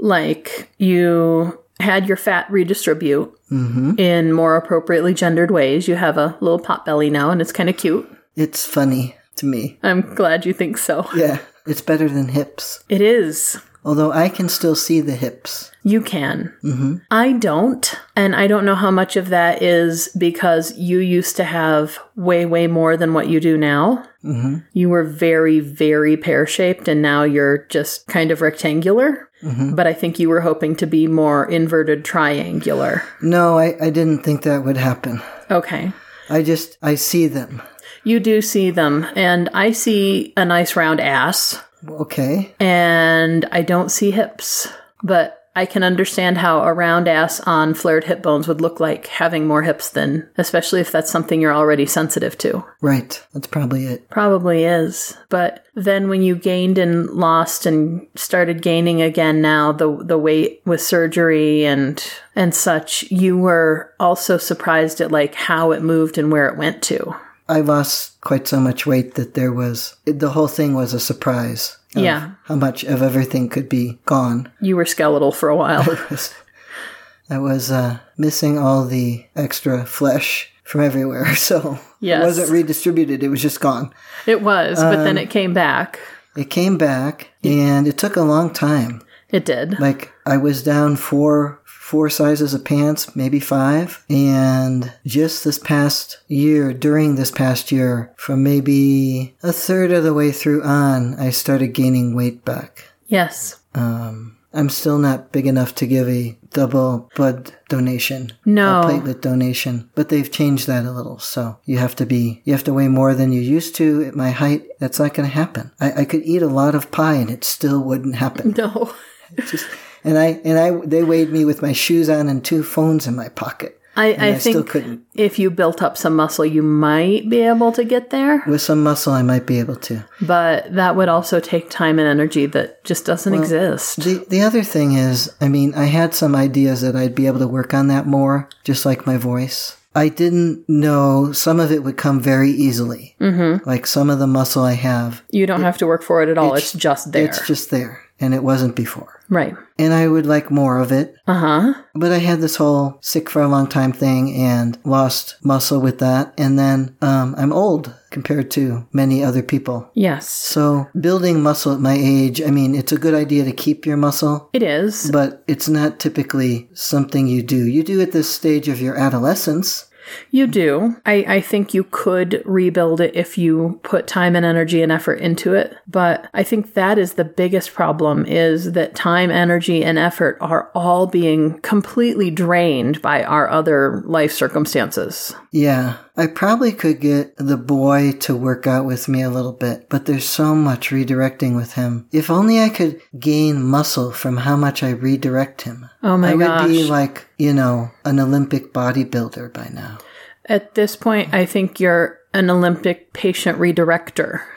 Like 0.00 0.72
you 0.78 1.56
had 1.78 2.08
your 2.08 2.16
fat 2.16 2.50
redistribute 2.50 3.32
mm-hmm. 3.48 3.92
in 3.96 4.32
more 4.32 4.56
appropriately 4.56 5.14
gendered 5.14 5.52
ways. 5.52 5.86
You 5.86 5.94
have 5.94 6.18
a 6.18 6.36
little 6.40 6.58
pot 6.58 6.84
belly 6.84 7.10
now, 7.10 7.30
and 7.30 7.40
it's 7.40 7.52
kind 7.52 7.68
of 7.68 7.76
cute. 7.76 8.10
It's 8.34 8.66
funny 8.66 9.14
to 9.36 9.46
me. 9.46 9.78
I'm 9.84 10.16
glad 10.16 10.46
you 10.46 10.52
think 10.52 10.78
so. 10.78 11.08
Yeah, 11.14 11.38
it's 11.66 11.80
better 11.80 12.08
than 12.08 12.28
hips. 12.28 12.84
It 12.88 13.00
is. 13.00 13.58
Although 13.84 14.10
I 14.10 14.28
can 14.28 14.48
still 14.48 14.74
see 14.74 15.00
the 15.00 15.14
hips. 15.14 15.70
You 15.84 16.00
can. 16.00 16.52
Mm-hmm. 16.64 16.96
I 17.10 17.32
don't. 17.34 17.94
And 18.16 18.34
I 18.34 18.48
don't 18.48 18.64
know 18.64 18.74
how 18.74 18.90
much 18.90 19.14
of 19.14 19.28
that 19.28 19.62
is 19.62 20.08
because 20.18 20.76
you 20.76 20.98
used 20.98 21.36
to 21.36 21.44
have 21.44 22.00
way, 22.16 22.44
way 22.46 22.66
more 22.66 22.96
than 22.96 23.14
what 23.14 23.28
you 23.28 23.38
do 23.38 23.56
now. 23.56 24.04
Mm-hmm. 24.24 24.56
You 24.72 24.88
were 24.88 25.04
very, 25.04 25.60
very 25.60 26.16
pear 26.16 26.48
shaped, 26.48 26.88
and 26.88 27.00
now 27.00 27.22
you're 27.22 27.58
just 27.68 28.08
kind 28.08 28.32
of 28.32 28.40
rectangular. 28.40 29.30
But 29.42 29.86
I 29.86 29.92
think 29.92 30.18
you 30.18 30.28
were 30.28 30.40
hoping 30.40 30.74
to 30.76 30.86
be 30.88 31.06
more 31.06 31.48
inverted 31.48 32.04
triangular. 32.04 33.04
No, 33.22 33.56
I, 33.56 33.76
I 33.80 33.90
didn't 33.90 34.24
think 34.24 34.42
that 34.42 34.64
would 34.64 34.76
happen. 34.76 35.22
Okay. 35.52 35.92
I 36.28 36.42
just, 36.42 36.76
I 36.82 36.96
see 36.96 37.28
them. 37.28 37.62
You 38.04 38.20
do 38.20 38.40
see 38.42 38.70
them, 38.70 39.06
and 39.16 39.48
I 39.54 39.72
see 39.72 40.32
a 40.36 40.44
nice 40.44 40.76
round 40.76 41.00
ass, 41.00 41.60
Okay. 41.88 42.54
and 42.60 43.44
I 43.52 43.62
don't 43.62 43.90
see 43.90 44.10
hips. 44.10 44.68
But 45.02 45.42
I 45.54 45.64
can 45.64 45.82
understand 45.82 46.36
how 46.36 46.60
a 46.64 46.74
round 46.74 47.08
ass 47.08 47.40
on 47.40 47.72
flared 47.72 48.04
hip 48.04 48.22
bones 48.22 48.46
would 48.46 48.60
look 48.60 48.78
like 48.78 49.06
having 49.06 49.46
more 49.46 49.62
hips 49.62 49.88
than, 49.88 50.28
especially 50.36 50.82
if 50.82 50.92
that's 50.92 51.10
something 51.10 51.40
you're 51.40 51.54
already 51.54 51.86
sensitive 51.86 52.36
to. 52.38 52.62
Right. 52.82 53.24
That's 53.32 53.46
probably 53.46 53.86
it. 53.86 54.06
Probably 54.10 54.64
is. 54.64 55.16
But 55.30 55.64
then 55.74 56.10
when 56.10 56.20
you 56.22 56.36
gained 56.36 56.76
and 56.76 57.06
lost 57.08 57.64
and 57.64 58.06
started 58.16 58.60
gaining 58.60 59.00
again 59.00 59.40
now, 59.40 59.72
the 59.72 59.96
the 60.04 60.18
weight 60.18 60.60
with 60.66 60.82
surgery 60.82 61.64
and 61.64 62.04
and 62.34 62.54
such, 62.54 63.04
you 63.10 63.38
were 63.38 63.94
also 63.98 64.36
surprised 64.36 65.00
at 65.00 65.10
like 65.10 65.34
how 65.34 65.72
it 65.72 65.80
moved 65.82 66.18
and 66.18 66.30
where 66.30 66.48
it 66.48 66.58
went 66.58 66.82
to. 66.84 67.16
I 67.48 67.60
lost 67.60 68.20
quite 68.20 68.48
so 68.48 68.58
much 68.60 68.86
weight 68.86 69.14
that 69.14 69.34
there 69.34 69.52
was, 69.52 69.96
the 70.04 70.30
whole 70.30 70.48
thing 70.48 70.74
was 70.74 70.92
a 70.94 71.00
surprise. 71.00 71.76
Yeah. 71.94 72.32
How 72.44 72.56
much 72.56 72.84
of 72.84 73.00
everything 73.02 73.48
could 73.48 73.68
be 73.68 73.98
gone. 74.04 74.50
You 74.60 74.76
were 74.76 74.84
skeletal 74.84 75.32
for 75.32 75.48
a 75.48 75.56
while. 75.56 75.82
I 77.30 77.38
was 77.38 77.70
uh, 77.70 77.98
missing 78.16 78.58
all 78.58 78.84
the 78.84 79.24
extra 79.34 79.84
flesh 79.86 80.50
from 80.62 80.80
everywhere, 80.82 81.34
so 81.36 81.78
Yes. 82.00 82.22
it 82.22 82.26
wasn't 82.26 82.50
redistributed. 82.50 83.22
It 83.22 83.28
was 83.28 83.42
just 83.42 83.60
gone. 83.60 83.92
it 84.26 84.42
was, 84.42 84.78
but 84.80 84.96
then 85.04 85.16
it 85.18 85.30
came 85.30 85.54
back. 85.54 85.98
It 86.36 86.50
came 86.50 86.76
back, 86.76 87.30
and 87.42 87.88
it 87.88 87.96
took 87.96 88.16
a 88.16 88.22
long 88.22 88.52
time. 88.52 89.02
It 89.30 89.44
did. 89.44 89.80
Like 89.80 90.12
I 90.26 90.36
was 90.36 90.62
down 90.62 90.96
four 90.96 91.60
four 91.86 92.10
sizes 92.10 92.52
of 92.52 92.64
pants, 92.64 93.14
maybe 93.14 93.38
five, 93.38 94.04
and 94.10 94.92
just 95.06 95.44
this 95.44 95.56
past 95.56 96.18
year, 96.26 96.72
during 96.72 97.14
this 97.14 97.30
past 97.30 97.70
year, 97.70 98.12
from 98.16 98.42
maybe 98.42 99.36
a 99.40 99.52
third 99.52 99.92
of 99.92 100.02
the 100.02 100.12
way 100.12 100.32
through 100.32 100.64
on, 100.64 101.14
I 101.14 101.30
started 101.30 101.68
gaining 101.68 102.16
weight 102.16 102.44
back. 102.44 102.88
Yes. 103.06 103.60
Um, 103.72 104.36
I'm 104.52 104.68
still 104.68 104.98
not 104.98 105.30
big 105.30 105.46
enough 105.46 105.76
to 105.76 105.86
give 105.86 106.08
a 106.08 106.36
double 106.52 107.08
blood 107.14 107.52
donation. 107.68 108.32
No. 108.44 108.80
A 108.80 108.84
platelet 108.84 109.20
donation. 109.20 109.88
But 109.94 110.08
they've 110.08 110.30
changed 110.30 110.66
that 110.66 110.86
a 110.86 110.90
little. 110.90 111.20
So 111.20 111.58
you 111.66 111.78
have 111.78 111.94
to 111.96 112.06
be, 112.06 112.42
you 112.44 112.52
have 112.52 112.64
to 112.64 112.74
weigh 112.74 112.88
more 112.88 113.14
than 113.14 113.30
you 113.30 113.40
used 113.40 113.76
to 113.76 114.02
at 114.02 114.16
my 114.16 114.30
height. 114.30 114.64
That's 114.80 114.98
not 114.98 115.14
going 115.14 115.28
to 115.28 115.34
happen. 115.34 115.70
I, 115.78 116.00
I 116.00 116.04
could 116.04 116.24
eat 116.24 116.42
a 116.42 116.48
lot 116.48 116.74
of 116.74 116.90
pie 116.90 117.14
and 117.14 117.30
it 117.30 117.44
still 117.44 117.80
wouldn't 117.80 118.16
happen. 118.16 118.56
No. 118.58 118.92
Just, 119.36 119.66
and 120.06 120.16
I, 120.18 120.40
and 120.44 120.58
I, 120.58 120.70
they 120.86 121.02
weighed 121.02 121.30
me 121.30 121.44
with 121.44 121.60
my 121.60 121.72
shoes 121.72 122.08
on 122.08 122.28
and 122.28 122.42
two 122.42 122.62
phones 122.62 123.06
in 123.06 123.14
my 123.14 123.28
pocket. 123.28 123.78
I, 123.96 124.12
I, 124.12 124.26
I, 124.26 124.38
still 124.38 124.52
think 124.52 124.68
couldn't. 124.68 125.06
if 125.14 125.38
you 125.38 125.50
built 125.50 125.82
up 125.82 125.96
some 125.96 126.16
muscle, 126.16 126.44
you 126.44 126.62
might 126.62 127.30
be 127.30 127.40
able 127.40 127.72
to 127.72 127.82
get 127.82 128.10
there, 128.10 128.44
With 128.46 128.60
some 128.60 128.82
muscle, 128.82 129.14
I 129.14 129.22
might 129.22 129.46
be 129.46 129.58
able 129.58 129.76
to. 129.76 130.04
but 130.20 130.72
that 130.74 130.96
would 130.96 131.08
also 131.08 131.40
take 131.40 131.70
time 131.70 131.98
and 131.98 132.06
energy 132.06 132.44
that 132.46 132.84
just 132.84 133.06
doesn't 133.06 133.32
exist. 133.32 133.96
The 134.04 134.24
the 134.28 134.42
other 134.42 134.62
thing 134.62 134.92
is, 134.92 135.34
I 135.40 135.48
mean, 135.48 135.74
I 135.74 135.86
had 135.86 136.14
some 136.14 136.36
ideas 136.36 136.82
that 136.82 136.94
I'd 136.94 137.14
be 137.14 137.26
able 137.26 137.38
to 137.38 137.48
work 137.48 137.72
on 137.72 137.88
that 137.88 138.06
more, 138.06 138.50
just 138.64 138.84
like 138.84 139.06
my 139.06 139.16
voice. 139.16 139.78
I 139.94 140.10
didn't 140.10 140.68
know 140.68 141.32
some 141.32 141.58
of 141.58 141.72
it 141.72 141.82
would 141.82 141.96
come 141.96 142.20
very 142.20 142.50
easily. 142.50 143.16
Mm-hmm. 143.18 143.66
Like 143.66 143.86
some 143.86 144.10
of 144.10 144.18
the 144.18 144.26
muscle 144.26 144.62
I 144.62 144.74
have, 144.74 145.22
You 145.30 145.46
don't 145.46 145.62
have 145.62 145.78
to 145.78 145.86
work 145.86 146.02
for 146.02 146.22
it 146.22 146.28
at 146.28 146.36
all. 146.36 146.54
It's, 146.54 146.74
just 146.74 147.12
there. 147.12 147.24
it's 147.24 147.46
just 147.46 147.70
there, 147.70 148.02
and 148.20 148.32
it 148.34 148.42
wasn't 148.42 148.74
before. 148.76 149.20
right. 149.28 149.54
And 149.78 149.92
I 149.92 150.08
would 150.08 150.24
like 150.24 150.50
more 150.50 150.78
of 150.78 150.90
it, 150.90 151.14
Uh 151.26 151.34
huh. 151.34 151.74
but 151.94 152.10
I 152.10 152.16
had 152.18 152.40
this 152.40 152.56
whole 152.56 152.96
sick 153.02 153.28
for 153.28 153.42
a 153.42 153.48
long 153.48 153.66
time 153.66 153.92
thing 153.92 154.34
and 154.34 154.78
lost 154.84 155.36
muscle 155.44 155.80
with 155.82 155.98
that. 155.98 156.32
And 156.38 156.58
then 156.58 156.96
um, 157.02 157.34
I'm 157.36 157.52
old 157.52 157.92
compared 158.10 158.50
to 158.52 158.86
many 158.92 159.22
other 159.22 159.42
people. 159.42 159.90
Yes. 159.92 160.30
So 160.30 160.86
building 160.98 161.42
muscle 161.42 161.74
at 161.74 161.80
my 161.80 161.96
age, 162.00 162.40
I 162.40 162.50
mean, 162.50 162.74
it's 162.74 162.92
a 162.92 162.96
good 162.98 163.12
idea 163.14 163.44
to 163.44 163.52
keep 163.52 163.84
your 163.84 163.98
muscle. 163.98 164.48
It 164.54 164.62
is. 164.62 165.10
but 165.10 165.42
it's 165.46 165.68
not 165.68 165.98
typically 166.00 166.70
something 166.72 167.26
you 167.26 167.42
do. 167.42 167.66
You 167.66 167.82
do 167.82 168.00
at 168.00 168.12
this 168.12 168.30
stage 168.32 168.68
of 168.68 168.80
your 168.80 168.96
adolescence. 168.96 169.86
You 170.30 170.46
do. 170.46 170.96
I, 171.04 171.24
I 171.28 171.40
think 171.40 171.74
you 171.74 171.84
could 171.84 172.42
rebuild 172.44 173.00
it 173.00 173.14
if 173.14 173.36
you 173.38 173.80
put 173.82 174.06
time 174.06 174.36
and 174.36 174.44
energy 174.44 174.82
and 174.82 174.92
effort 174.92 175.20
into 175.20 175.54
it. 175.54 175.76
But 175.86 176.28
I 176.34 176.42
think 176.42 176.74
that 176.74 176.98
is 176.98 177.14
the 177.14 177.24
biggest 177.24 177.74
problem 177.74 178.24
is 178.26 178.72
that 178.72 178.94
time, 178.94 179.30
energy, 179.30 179.84
and 179.84 179.98
effort 179.98 180.38
are 180.40 180.70
all 180.74 181.06
being 181.06 181.60
completely 181.60 182.30
drained 182.30 183.02
by 183.02 183.24
our 183.24 183.48
other 183.48 184.02
life 184.06 184.32
circumstances. 184.32 185.34
Yeah, 185.52 185.96
I 186.18 186.26
probably 186.26 186.72
could 186.72 187.00
get 187.00 187.36
the 187.36 187.58
boy 187.58 188.12
to 188.20 188.34
work 188.34 188.66
out 188.66 188.86
with 188.86 189.06
me 189.06 189.22
a 189.22 189.28
little 189.28 189.52
bit, 189.52 189.88
but 189.90 190.06
there's 190.06 190.28
so 190.28 190.54
much 190.54 190.88
redirecting 190.88 191.56
with 191.56 191.74
him. 191.74 192.08
If 192.10 192.30
only 192.30 192.60
I 192.60 192.70
could 192.70 193.02
gain 193.18 193.62
muscle 193.62 194.12
from 194.12 194.38
how 194.38 194.56
much 194.56 194.82
I 194.82 194.90
redirect 194.90 195.62
him. 195.62 195.90
Oh 196.02 196.16
my 196.16 196.28
god. 196.28 196.32
I 196.32 196.36
would 196.36 196.46
gosh. 196.46 196.68
be 196.68 196.84
like, 196.84 197.26
you 197.36 197.52
know, 197.52 197.90
an 198.04 198.18
Olympic 198.18 198.72
bodybuilder 198.72 199.52
by 199.52 199.68
now. 199.74 199.98
At 200.46 200.74
this 200.74 200.96
point, 200.96 201.34
I 201.34 201.44
think 201.44 201.80
you're 201.80 202.18
an 202.32 202.48
Olympic 202.50 203.12
patient 203.12 203.58
redirector. 203.58 204.42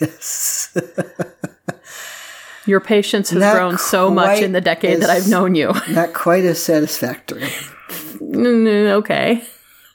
Yes. 0.00 0.74
Your 2.66 2.80
patience 2.80 3.28
has 3.30 3.40
Not 3.40 3.54
grown 3.54 3.76
so 3.76 4.10
much 4.10 4.40
in 4.40 4.52
the 4.52 4.62
decade 4.62 5.02
that 5.02 5.10
I've 5.10 5.28
known 5.28 5.54
you. 5.54 5.74
Not 5.90 6.14
quite 6.14 6.44
as 6.44 6.62
satisfactory, 6.62 7.48
Mm, 8.18 8.92
okay. 8.92 9.44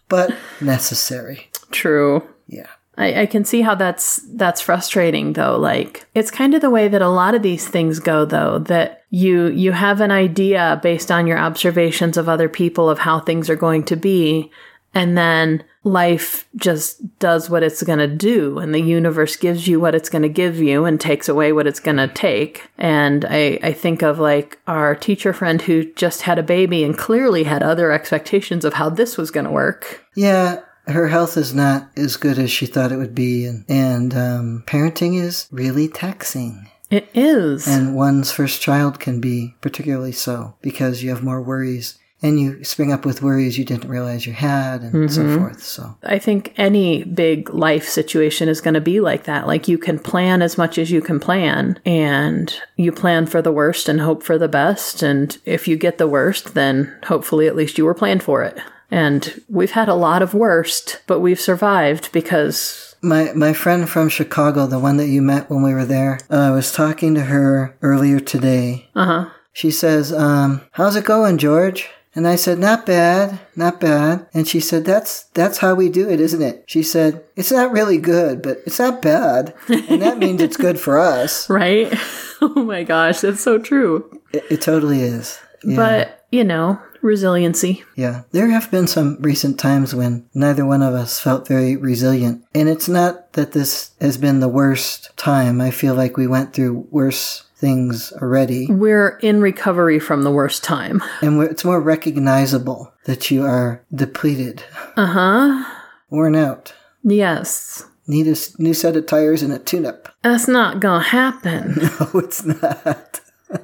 But 0.10 0.36
necessary. 0.60 1.50
True. 1.72 2.28
Yeah. 2.48 2.68
I, 2.98 3.22
I 3.22 3.26
can 3.26 3.46
see 3.46 3.62
how 3.62 3.76
that's 3.76 4.18
that's 4.34 4.60
frustrating 4.60 5.34
though. 5.34 5.58
Like 5.58 6.06
it's 6.14 6.30
kind 6.30 6.54
of 6.54 6.62
the 6.62 6.70
way 6.70 6.90
that 6.90 7.02
a 7.02 7.08
lot 7.08 7.34
of 7.34 7.42
these 7.42 7.68
things 7.68 8.00
go 8.00 8.26
though, 8.26 8.60
that 8.60 9.06
you 9.10 9.48
you 9.48 9.72
have 9.72 10.02
an 10.02 10.12
idea 10.12 10.80
based 10.84 11.10
on 11.10 11.26
your 11.26 11.38
observations 11.38 12.18
of 12.18 12.28
other 12.28 12.50
people 12.50 12.90
of 12.90 13.00
how 13.00 13.20
things 13.20 13.50
are 13.50 13.56
going 13.56 13.86
to 13.86 13.96
be, 13.96 14.52
and 14.94 15.18
then 15.18 15.64
life 15.84 16.48
just 16.56 17.20
does 17.20 17.50
what 17.50 17.64
it's 17.64 17.84
going 17.84 18.00
to 18.00 18.08
do 18.08 18.60
and 18.60 18.74
the 18.74 18.82
universe 18.82 19.36
gives 19.36 19.68
you 19.68 19.80
what 19.80 19.96
it's 19.96 20.10
going 20.10 20.22
to 20.22 20.30
give 20.30 20.60
you 20.60 20.86
and 20.86 21.00
takes 21.00 21.30
away 21.30 21.54
what 21.54 21.68
it's 21.68 21.80
going 21.80 21.98
to 21.98 22.08
take. 22.08 22.70
And 22.78 23.26
I, 23.26 23.60
I 23.64 23.74
think 23.74 24.02
of 24.02 24.20
like 24.20 24.60
our 24.68 24.94
teacher 24.96 25.32
friend 25.32 25.62
who 25.62 25.92
just 25.94 26.24
had 26.24 26.38
a 26.38 26.44
baby 26.44 26.84
and 26.84 26.98
clearly 26.98 27.44
had 27.44 27.64
other 27.64 27.92
expectations 27.92 28.66
of 28.66 28.74
how 28.74 28.90
this 28.90 29.18
was 29.18 29.32
going 29.32 29.46
to 29.46 29.52
work. 29.52 30.06
Yeah, 30.16 30.62
her 30.88 31.08
health 31.08 31.38
is 31.38 31.54
not 31.54 31.90
as 31.96 32.18
good 32.18 32.40
as 32.40 32.52
she 32.52 32.66
thought 32.66 32.92
it 32.92 32.98
would 32.98 33.14
be, 33.14 33.46
and, 33.46 33.64
and 33.70 34.16
um, 34.16 34.64
parenting 34.66 35.22
is 35.22 35.48
really 35.52 35.88
taxing. 35.88 36.70
it 36.90 37.08
is. 37.14 37.68
And 37.68 37.96
one's 37.96 38.32
first 38.32 38.62
child 38.62 39.00
can 39.00 39.22
be 39.22 39.56
particularly 39.62 40.12
so 40.12 40.56
because 40.62 41.04
you 41.04 41.12
have 41.12 41.24
more 41.24 41.42
worries 41.42 41.99
and 42.22 42.40
you 42.40 42.64
spring 42.64 42.92
up 42.92 43.06
with 43.06 43.22
worries 43.22 43.58
you 43.58 43.66
didn't 43.66 43.90
realize 43.90 44.26
you 44.26 44.34
had 44.34 44.82
and 44.82 45.12
so 45.12 45.38
forth. 45.38 45.64
So, 45.64 45.98
I 46.04 46.20
think 46.20 46.54
any 46.58 47.04
big 47.04 47.50
life 47.54 47.88
situation 47.88 48.50
is 48.50 48.62
going 48.62 48.74
to 48.74 48.82
be 48.82 49.00
like 49.00 49.24
that. 49.24 49.48
Like 49.48 49.68
you 49.68 49.78
can 49.78 50.00
plan 50.00 50.42
as 50.42 50.58
much 50.58 50.78
as 50.78 50.92
you 50.92 51.02
can 51.02 51.20
plan 51.20 51.80
and 51.86 52.54
you 52.76 52.92
plan 52.92 53.26
for 53.26 53.42
the 53.42 53.52
worst 53.52 53.88
and 53.88 54.02
hope 54.02 54.24
for 54.24 54.38
the 54.38 54.48
best. 54.48 55.02
And 55.02 55.38
if 55.46 55.68
you 55.68 55.78
get 55.78 55.98
the 55.98 56.08
worst, 56.08 56.54
then 56.54 56.98
hopefully 57.06 57.48
at 57.48 57.56
least 57.56 57.78
you 57.78 57.86
were 57.86 57.94
planned 57.94 58.24
for 58.24 58.44
it. 58.44 58.58
And 58.92 59.42
we've 59.48 59.72
had 59.72 59.88
a 59.88 59.94
lot 59.94 60.22
of 60.22 60.34
worst, 60.34 61.02
but 61.06 61.20
we've 61.20 61.40
survived 61.40 62.12
because 62.12 62.96
my, 63.02 63.32
my 63.34 63.54
friend 63.54 63.88
from 63.88 64.10
Chicago, 64.10 64.66
the 64.66 64.80
one 64.80 64.98
that 64.98 65.08
you 65.08 65.22
met 65.22 65.50
when 65.50 65.62
we 65.64 65.74
were 65.74 65.86
there, 65.86 66.20
uh, 66.30 66.36
I 66.36 66.52
was 66.52 66.72
talking 66.72 67.16
to 67.16 67.22
her 67.22 67.78
earlier 67.82 68.20
today. 68.20 68.90
uh 68.96 69.06
huh. 69.06 69.30
She 69.52 69.72
says, 69.72 70.14
um, 70.14 70.62
how's 70.72 70.96
it 70.96 71.06
going, 71.06 71.38
George? 71.38 71.90
And 72.20 72.28
I 72.28 72.36
said, 72.36 72.60
not 72.60 72.86
bad, 72.86 73.40
not 73.56 73.80
bad. 73.80 74.28
And 74.34 74.46
she 74.46 74.60
said, 74.60 74.84
that's, 74.84 75.24
that's 75.34 75.60
how 75.60 75.74
we 75.74 75.88
do 75.88 76.10
it, 76.10 76.20
isn't 76.20 76.42
it? 76.42 76.66
She 76.68 76.84
said, 76.84 77.24
it's 77.38 77.50
not 77.50 77.72
really 77.72 77.98
good, 77.98 78.42
but 78.42 78.58
it's 78.66 78.78
not 78.78 79.02
bad. 79.02 79.54
And 79.70 80.02
that 80.02 80.18
means 80.18 80.42
it's 80.42 80.58
good 80.58 80.78
for 80.78 81.00
us. 81.00 81.50
Right? 81.60 81.88
oh 82.42 82.66
my 82.66 82.84
gosh, 82.84 83.22
that's 83.22 83.42
so 83.42 83.58
true. 83.58 84.22
It, 84.34 84.44
it 84.50 84.62
totally 84.62 85.00
is. 85.00 85.40
Yeah. 85.64 85.78
But, 85.78 86.26
you 86.30 86.44
know, 86.44 86.78
resiliency. 87.02 87.86
Yeah, 87.96 88.24
there 88.32 88.50
have 88.50 88.70
been 88.70 88.88
some 88.88 89.18
recent 89.22 89.58
times 89.58 89.96
when 89.96 90.30
neither 90.34 90.66
one 90.66 90.82
of 90.82 90.94
us 90.94 91.22
felt 91.22 91.48
very 91.48 91.78
resilient. 91.78 92.44
And 92.54 92.68
it's 92.68 92.90
not 92.90 93.32
that 93.34 93.54
this 93.54 93.92
has 94.02 94.18
been 94.18 94.42
the 94.42 94.50
worst 94.50 95.16
time. 95.16 95.62
I 95.62 95.72
feel 95.72 95.96
like 95.96 96.18
we 96.18 96.28
went 96.28 96.54
through 96.54 96.88
worse 96.92 97.46
things 97.60 98.12
already. 98.22 98.68
We're 98.72 99.18
in 99.22 99.42
recovery 99.42 100.00
from 100.00 100.24
the 100.24 100.32
worst 100.32 100.64
time. 100.64 101.04
And 101.22 101.38
we're, 101.38 101.50
it's 101.52 101.66
more 101.66 101.82
recognizable 101.82 102.92
that 103.06 103.30
you 103.30 103.44
are 103.46 103.84
depleted, 103.94 104.64
Uh 104.96 105.06
huh. 105.06 105.76
worn 106.10 106.36
out, 106.36 106.74
Yes. 107.04 107.86
need 108.08 108.28
a 108.28 108.36
new 108.58 108.74
set 108.74 108.96
of 108.96 109.06
tires 109.06 109.44
and 109.44 109.52
a 109.54 109.60
tune 109.60 109.86
up. 109.86 110.10
That's 110.24 110.48
not 110.48 110.80
gonna 110.80 111.04
happen. 111.04 111.76
No, 112.00 112.20
it's 112.20 112.44
not. 112.46 113.20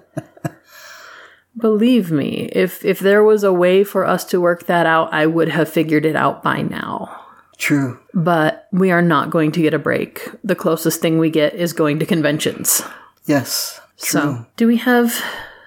Believe 1.58 2.12
me, 2.12 2.50
if 2.52 2.84
if 2.84 3.00
there 3.00 3.24
was 3.24 3.44
a 3.44 3.54
way 3.54 3.84
for 3.86 4.06
us 4.06 4.25
to 4.25 4.42
work 4.42 4.66
that 4.66 4.86
out, 4.86 5.14
I 5.14 5.25
would 5.25 5.48
have 5.50 5.70
figured 5.70 6.06
it 6.06 6.16
out 6.16 6.44
by 6.44 6.62
now. 6.62 7.22
True. 7.58 7.98
But 8.14 8.68
we 8.74 8.92
are 8.92 9.02
not 9.02 9.30
going 9.30 9.54
to 9.54 9.62
get 9.62 9.74
a 9.74 9.80
break. 9.80 10.28
The 10.44 10.56
closest 10.56 11.00
thing 11.02 11.18
we 11.18 11.30
get 11.30 11.54
is 11.56 11.72
going 11.72 12.00
to 12.00 12.06
conventions. 12.06 12.82
Yes. 13.25 13.80
True. 13.98 14.20
So, 14.22 14.46
do 14.58 14.68
we 14.68 14.78
have 14.78 15.22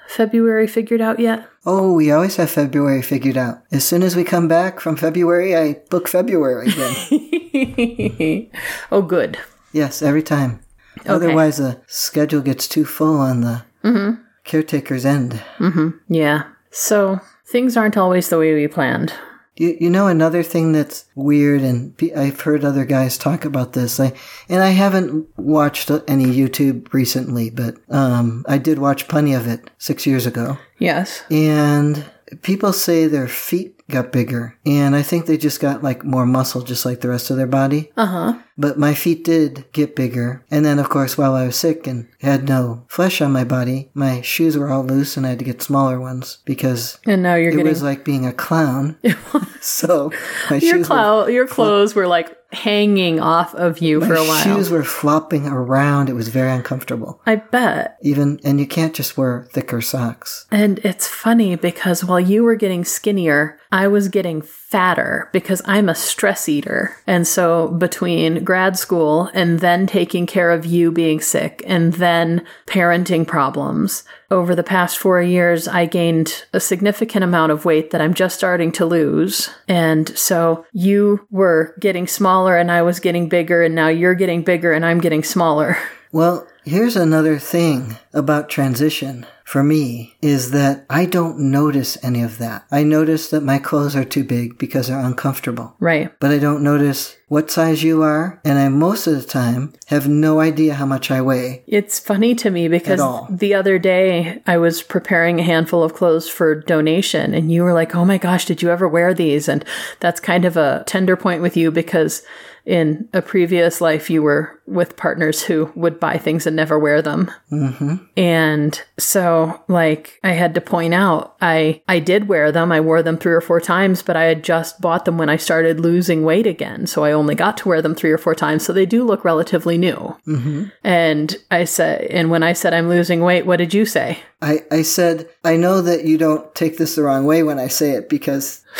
February 0.08 0.66
figured 0.66 1.00
out 1.00 1.18
yet? 1.18 1.48
Oh, 1.64 1.92
we 1.92 2.10
always 2.10 2.36
have 2.36 2.50
February 2.50 3.02
figured 3.02 3.36
out. 3.36 3.62
As 3.70 3.84
soon 3.84 4.02
as 4.02 4.16
we 4.16 4.24
come 4.24 4.48
back 4.48 4.80
from 4.80 4.96
February, 4.96 5.56
I 5.56 5.74
book 5.90 6.08
February 6.08 6.68
again. 6.70 8.50
oh, 8.92 9.02
good. 9.02 9.38
yes, 9.72 10.02
every 10.02 10.22
time. 10.22 10.60
Otherwise, 11.06 11.58
the 11.58 11.80
schedule 11.86 12.40
gets 12.40 12.66
too 12.66 12.84
full 12.84 13.18
on 13.18 13.42
the 13.42 13.64
mm-hmm. 13.84 14.22
caretaker's 14.44 15.04
end. 15.06 15.42
Mm-hmm. 15.58 15.90
Yeah. 16.08 16.44
So, 16.70 17.20
things 17.46 17.76
aren't 17.76 17.96
always 17.96 18.28
the 18.28 18.38
way 18.38 18.54
we 18.54 18.66
planned. 18.68 19.12
You, 19.58 19.76
you 19.80 19.90
know 19.90 20.06
another 20.06 20.42
thing 20.42 20.72
that's 20.72 21.04
weird, 21.16 21.62
and 21.62 21.94
I've 22.16 22.40
heard 22.40 22.64
other 22.64 22.84
guys 22.84 23.18
talk 23.18 23.44
about 23.44 23.72
this. 23.72 23.98
I 23.98 24.12
and 24.48 24.62
I 24.62 24.70
haven't 24.70 25.26
watched 25.36 25.90
any 26.06 26.26
YouTube 26.26 26.92
recently, 26.94 27.50
but 27.50 27.76
um, 27.90 28.44
I 28.48 28.58
did 28.58 28.78
watch 28.78 29.08
plenty 29.08 29.34
of 29.34 29.48
it 29.48 29.68
six 29.78 30.06
years 30.06 30.26
ago. 30.26 30.58
Yes. 30.78 31.22
And 31.30 32.04
people 32.42 32.72
say 32.72 33.06
their 33.06 33.28
feet 33.28 33.74
got 33.88 34.12
bigger, 34.12 34.56
and 34.64 34.94
I 34.94 35.02
think 35.02 35.26
they 35.26 35.36
just 35.36 35.60
got 35.60 35.82
like 35.82 36.04
more 36.04 36.26
muscle, 36.26 36.62
just 36.62 36.86
like 36.86 37.00
the 37.00 37.08
rest 37.08 37.30
of 37.30 37.36
their 37.36 37.46
body. 37.48 37.90
Uh 37.96 38.06
huh. 38.06 38.38
But 38.58 38.78
my 38.78 38.92
feet 38.92 39.24
did 39.24 39.64
get 39.72 39.94
bigger. 39.94 40.44
And 40.50 40.64
then, 40.64 40.78
of 40.80 40.88
course, 40.88 41.16
while 41.16 41.34
I 41.34 41.46
was 41.46 41.56
sick 41.56 41.86
and 41.86 42.08
had 42.20 42.48
no 42.48 42.84
flesh 42.88 43.20
on 43.20 43.32
my 43.32 43.44
body, 43.44 43.90
my 43.94 44.20
shoes 44.20 44.58
were 44.58 44.68
all 44.68 44.84
loose 44.84 45.16
and 45.16 45.24
I 45.24 45.30
had 45.30 45.38
to 45.38 45.44
get 45.44 45.62
smaller 45.62 46.00
ones 46.00 46.38
because 46.44 46.98
And 47.06 47.22
now 47.22 47.36
you're 47.36 47.50
it 47.50 47.56
getting 47.56 47.68
was 47.68 47.82
like 47.82 48.04
being 48.04 48.26
a 48.26 48.32
clown. 48.32 48.98
so 49.60 50.12
my 50.50 50.56
your 50.56 50.78
shoes 50.78 50.88
were, 50.88 51.30
your 51.30 51.46
clothes 51.46 51.94
were 51.94 52.08
like 52.08 52.36
hanging 52.50 53.20
off 53.20 53.54
of 53.54 53.78
you 53.78 54.00
for 54.00 54.14
a 54.14 54.18
while. 54.18 54.26
my 54.26 54.30
while. 54.30 54.56
shoes 54.56 54.70
were 54.70 54.84
flopping 54.84 55.46
around. 55.46 56.08
It 56.08 56.14
was 56.14 56.28
very 56.28 56.50
uncomfortable. 56.50 57.20
I 57.26 57.36
bet. 57.36 57.98
Even, 58.02 58.40
and 58.42 58.58
you 58.58 58.66
can't 58.66 58.94
just 58.94 59.18
wear 59.18 59.48
thicker 59.52 59.80
socks. 59.82 60.46
And 60.50 60.78
it's 60.80 61.06
funny 61.06 61.56
because 61.56 62.04
while 62.04 62.20
you 62.20 62.42
were 62.44 62.56
getting 62.56 62.84
skinnier, 62.84 63.58
I 63.70 63.88
was 63.88 64.08
getting 64.08 64.40
fatter 64.40 65.28
because 65.32 65.60
I'm 65.66 65.88
a 65.88 65.94
stress 65.94 66.48
eater. 66.48 66.96
And 67.06 67.26
so 67.26 67.68
between 67.68 68.44
grad 68.48 68.78
school 68.78 69.28
and 69.34 69.58
then 69.58 69.86
taking 69.86 70.24
care 70.24 70.50
of 70.50 70.64
you 70.64 70.90
being 70.90 71.20
sick 71.20 71.62
and 71.66 71.92
then 71.92 72.42
parenting 72.64 73.26
problems, 73.26 74.04
over 74.30 74.54
the 74.54 74.62
past 74.62 74.96
four 74.96 75.20
years, 75.20 75.68
I 75.68 75.84
gained 75.84 76.46
a 76.54 76.58
significant 76.58 77.24
amount 77.24 77.52
of 77.52 77.66
weight 77.66 77.90
that 77.90 78.00
I'm 78.00 78.14
just 78.14 78.38
starting 78.38 78.72
to 78.72 78.86
lose. 78.86 79.50
And 79.68 80.16
so 80.16 80.64
you 80.72 81.26
were 81.30 81.74
getting 81.78 82.06
smaller 82.06 82.56
and 82.56 82.72
I 82.72 82.80
was 82.80 83.00
getting 83.00 83.28
bigger, 83.28 83.62
and 83.62 83.74
now 83.74 83.88
you're 83.88 84.14
getting 84.14 84.42
bigger 84.42 84.72
and 84.72 84.86
I'm 84.86 85.00
getting 85.02 85.22
smaller. 85.22 85.76
Well, 86.10 86.46
here's 86.68 86.96
another 86.96 87.38
thing 87.38 87.96
about 88.12 88.48
transition 88.48 89.26
for 89.44 89.64
me 89.64 90.14
is 90.20 90.50
that 90.50 90.84
I 90.90 91.06
don't 91.06 91.38
notice 91.38 91.96
any 92.04 92.22
of 92.22 92.36
that. 92.36 92.66
I 92.70 92.82
notice 92.82 93.30
that 93.30 93.42
my 93.42 93.58
clothes 93.58 93.96
are 93.96 94.04
too 94.04 94.22
big 94.22 94.58
because 94.58 94.88
they're 94.88 94.98
uncomfortable. 94.98 95.74
Right. 95.80 96.12
But 96.20 96.30
I 96.30 96.38
don't 96.38 96.62
notice 96.62 97.16
what 97.28 97.50
size 97.50 97.82
you 97.82 98.02
are, 98.02 98.40
and 98.44 98.58
I 98.58 98.68
most 98.68 99.06
of 99.06 99.14
the 99.14 99.26
time 99.26 99.72
have 99.86 100.06
no 100.08 100.40
idea 100.40 100.74
how 100.74 100.86
much 100.86 101.10
I 101.10 101.22
weigh. 101.22 101.62
It's 101.66 101.98
funny 101.98 102.34
to 102.36 102.50
me 102.50 102.68
because 102.68 103.00
the 103.30 103.54
other 103.54 103.78
day 103.78 104.42
I 104.46 104.58
was 104.58 104.82
preparing 104.82 105.40
a 105.40 105.44
handful 105.44 105.82
of 105.82 105.94
clothes 105.94 106.28
for 106.28 106.54
donation 106.54 107.34
and 107.34 107.50
you 107.50 107.62
were 107.62 107.74
like, 107.74 107.94
"Oh 107.94 108.04
my 108.04 108.18
gosh, 108.18 108.44
did 108.44 108.60
you 108.62 108.70
ever 108.70 108.86
wear 108.88 109.14
these?" 109.14 109.48
And 109.48 109.64
that's 110.00 110.20
kind 110.20 110.44
of 110.44 110.56
a 110.56 110.84
tender 110.86 111.16
point 111.16 111.40
with 111.40 111.56
you 111.56 111.70
because 111.70 112.22
in 112.68 113.08
a 113.14 113.22
previous 113.22 113.80
life 113.80 114.10
you 114.10 114.22
were 114.22 114.60
with 114.66 114.98
partners 114.98 115.42
who 115.42 115.72
would 115.74 115.98
buy 115.98 116.18
things 116.18 116.46
and 116.46 116.54
never 116.54 116.78
wear 116.78 117.00
them. 117.00 117.30
hmm 117.48 117.94
And 118.14 118.80
so 118.98 119.62
like 119.68 120.20
I 120.22 120.32
had 120.32 120.54
to 120.54 120.60
point 120.60 120.92
out 120.92 121.34
I 121.40 121.80
I 121.88 121.98
did 121.98 122.28
wear 122.28 122.52
them. 122.52 122.70
I 122.70 122.80
wore 122.80 123.02
them 123.02 123.16
3 123.16 123.32
or 123.32 123.40
4 123.40 123.60
times, 123.62 124.02
but 124.02 124.16
I 124.16 124.24
had 124.24 124.44
just 124.44 124.82
bought 124.82 125.06
them 125.06 125.16
when 125.16 125.30
I 125.30 125.36
started 125.38 125.80
losing 125.80 126.24
weight 126.24 126.46
again. 126.46 126.86
So 126.86 127.04
I 127.04 127.12
only 127.12 127.34
got 127.34 127.56
to 127.58 127.68
wear 127.68 127.80
them 127.80 127.94
3 127.94 128.10
or 128.12 128.18
4 128.18 128.34
times, 128.34 128.66
so 128.66 128.74
they 128.74 128.84
do 128.86 129.02
look 129.02 129.24
relatively 129.24 129.78
new. 129.78 130.14
hmm 130.26 130.64
And 130.84 131.34
I 131.50 131.64
said, 131.64 132.02
and 132.10 132.30
when 132.30 132.42
I 132.42 132.52
said 132.52 132.74
I'm 132.74 132.90
losing 132.90 133.22
weight, 133.22 133.46
what 133.46 133.56
did 133.56 133.72
you 133.72 133.86
say? 133.86 134.18
I, 134.42 134.58
I 134.70 134.82
said, 134.82 135.28
I 135.42 135.56
know 135.56 135.80
that 135.82 136.04
you 136.04 136.16
don't 136.18 136.54
take 136.54 136.76
this 136.76 136.94
the 136.94 137.02
wrong 137.02 137.24
way 137.24 137.42
when 137.42 137.58
I 137.58 137.68
say 137.68 137.92
it 137.92 138.08
because 138.08 138.62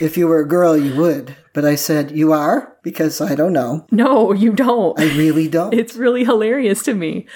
if 0.00 0.16
you 0.16 0.26
were 0.28 0.40
a 0.40 0.48
girl, 0.48 0.76
you 0.76 0.94
would. 1.00 1.36
But 1.54 1.64
I 1.64 1.74
said, 1.74 2.12
You 2.12 2.32
are? 2.32 2.76
Because 2.82 3.20
I 3.20 3.34
don't 3.34 3.52
know. 3.52 3.86
no, 3.90 4.32
you 4.32 4.52
don't. 4.52 4.98
I 4.98 5.04
really 5.16 5.48
don't. 5.48 5.74
It's 5.74 5.96
really 5.96 6.24
hilarious 6.24 6.82
to 6.84 6.94
me. 6.94 7.26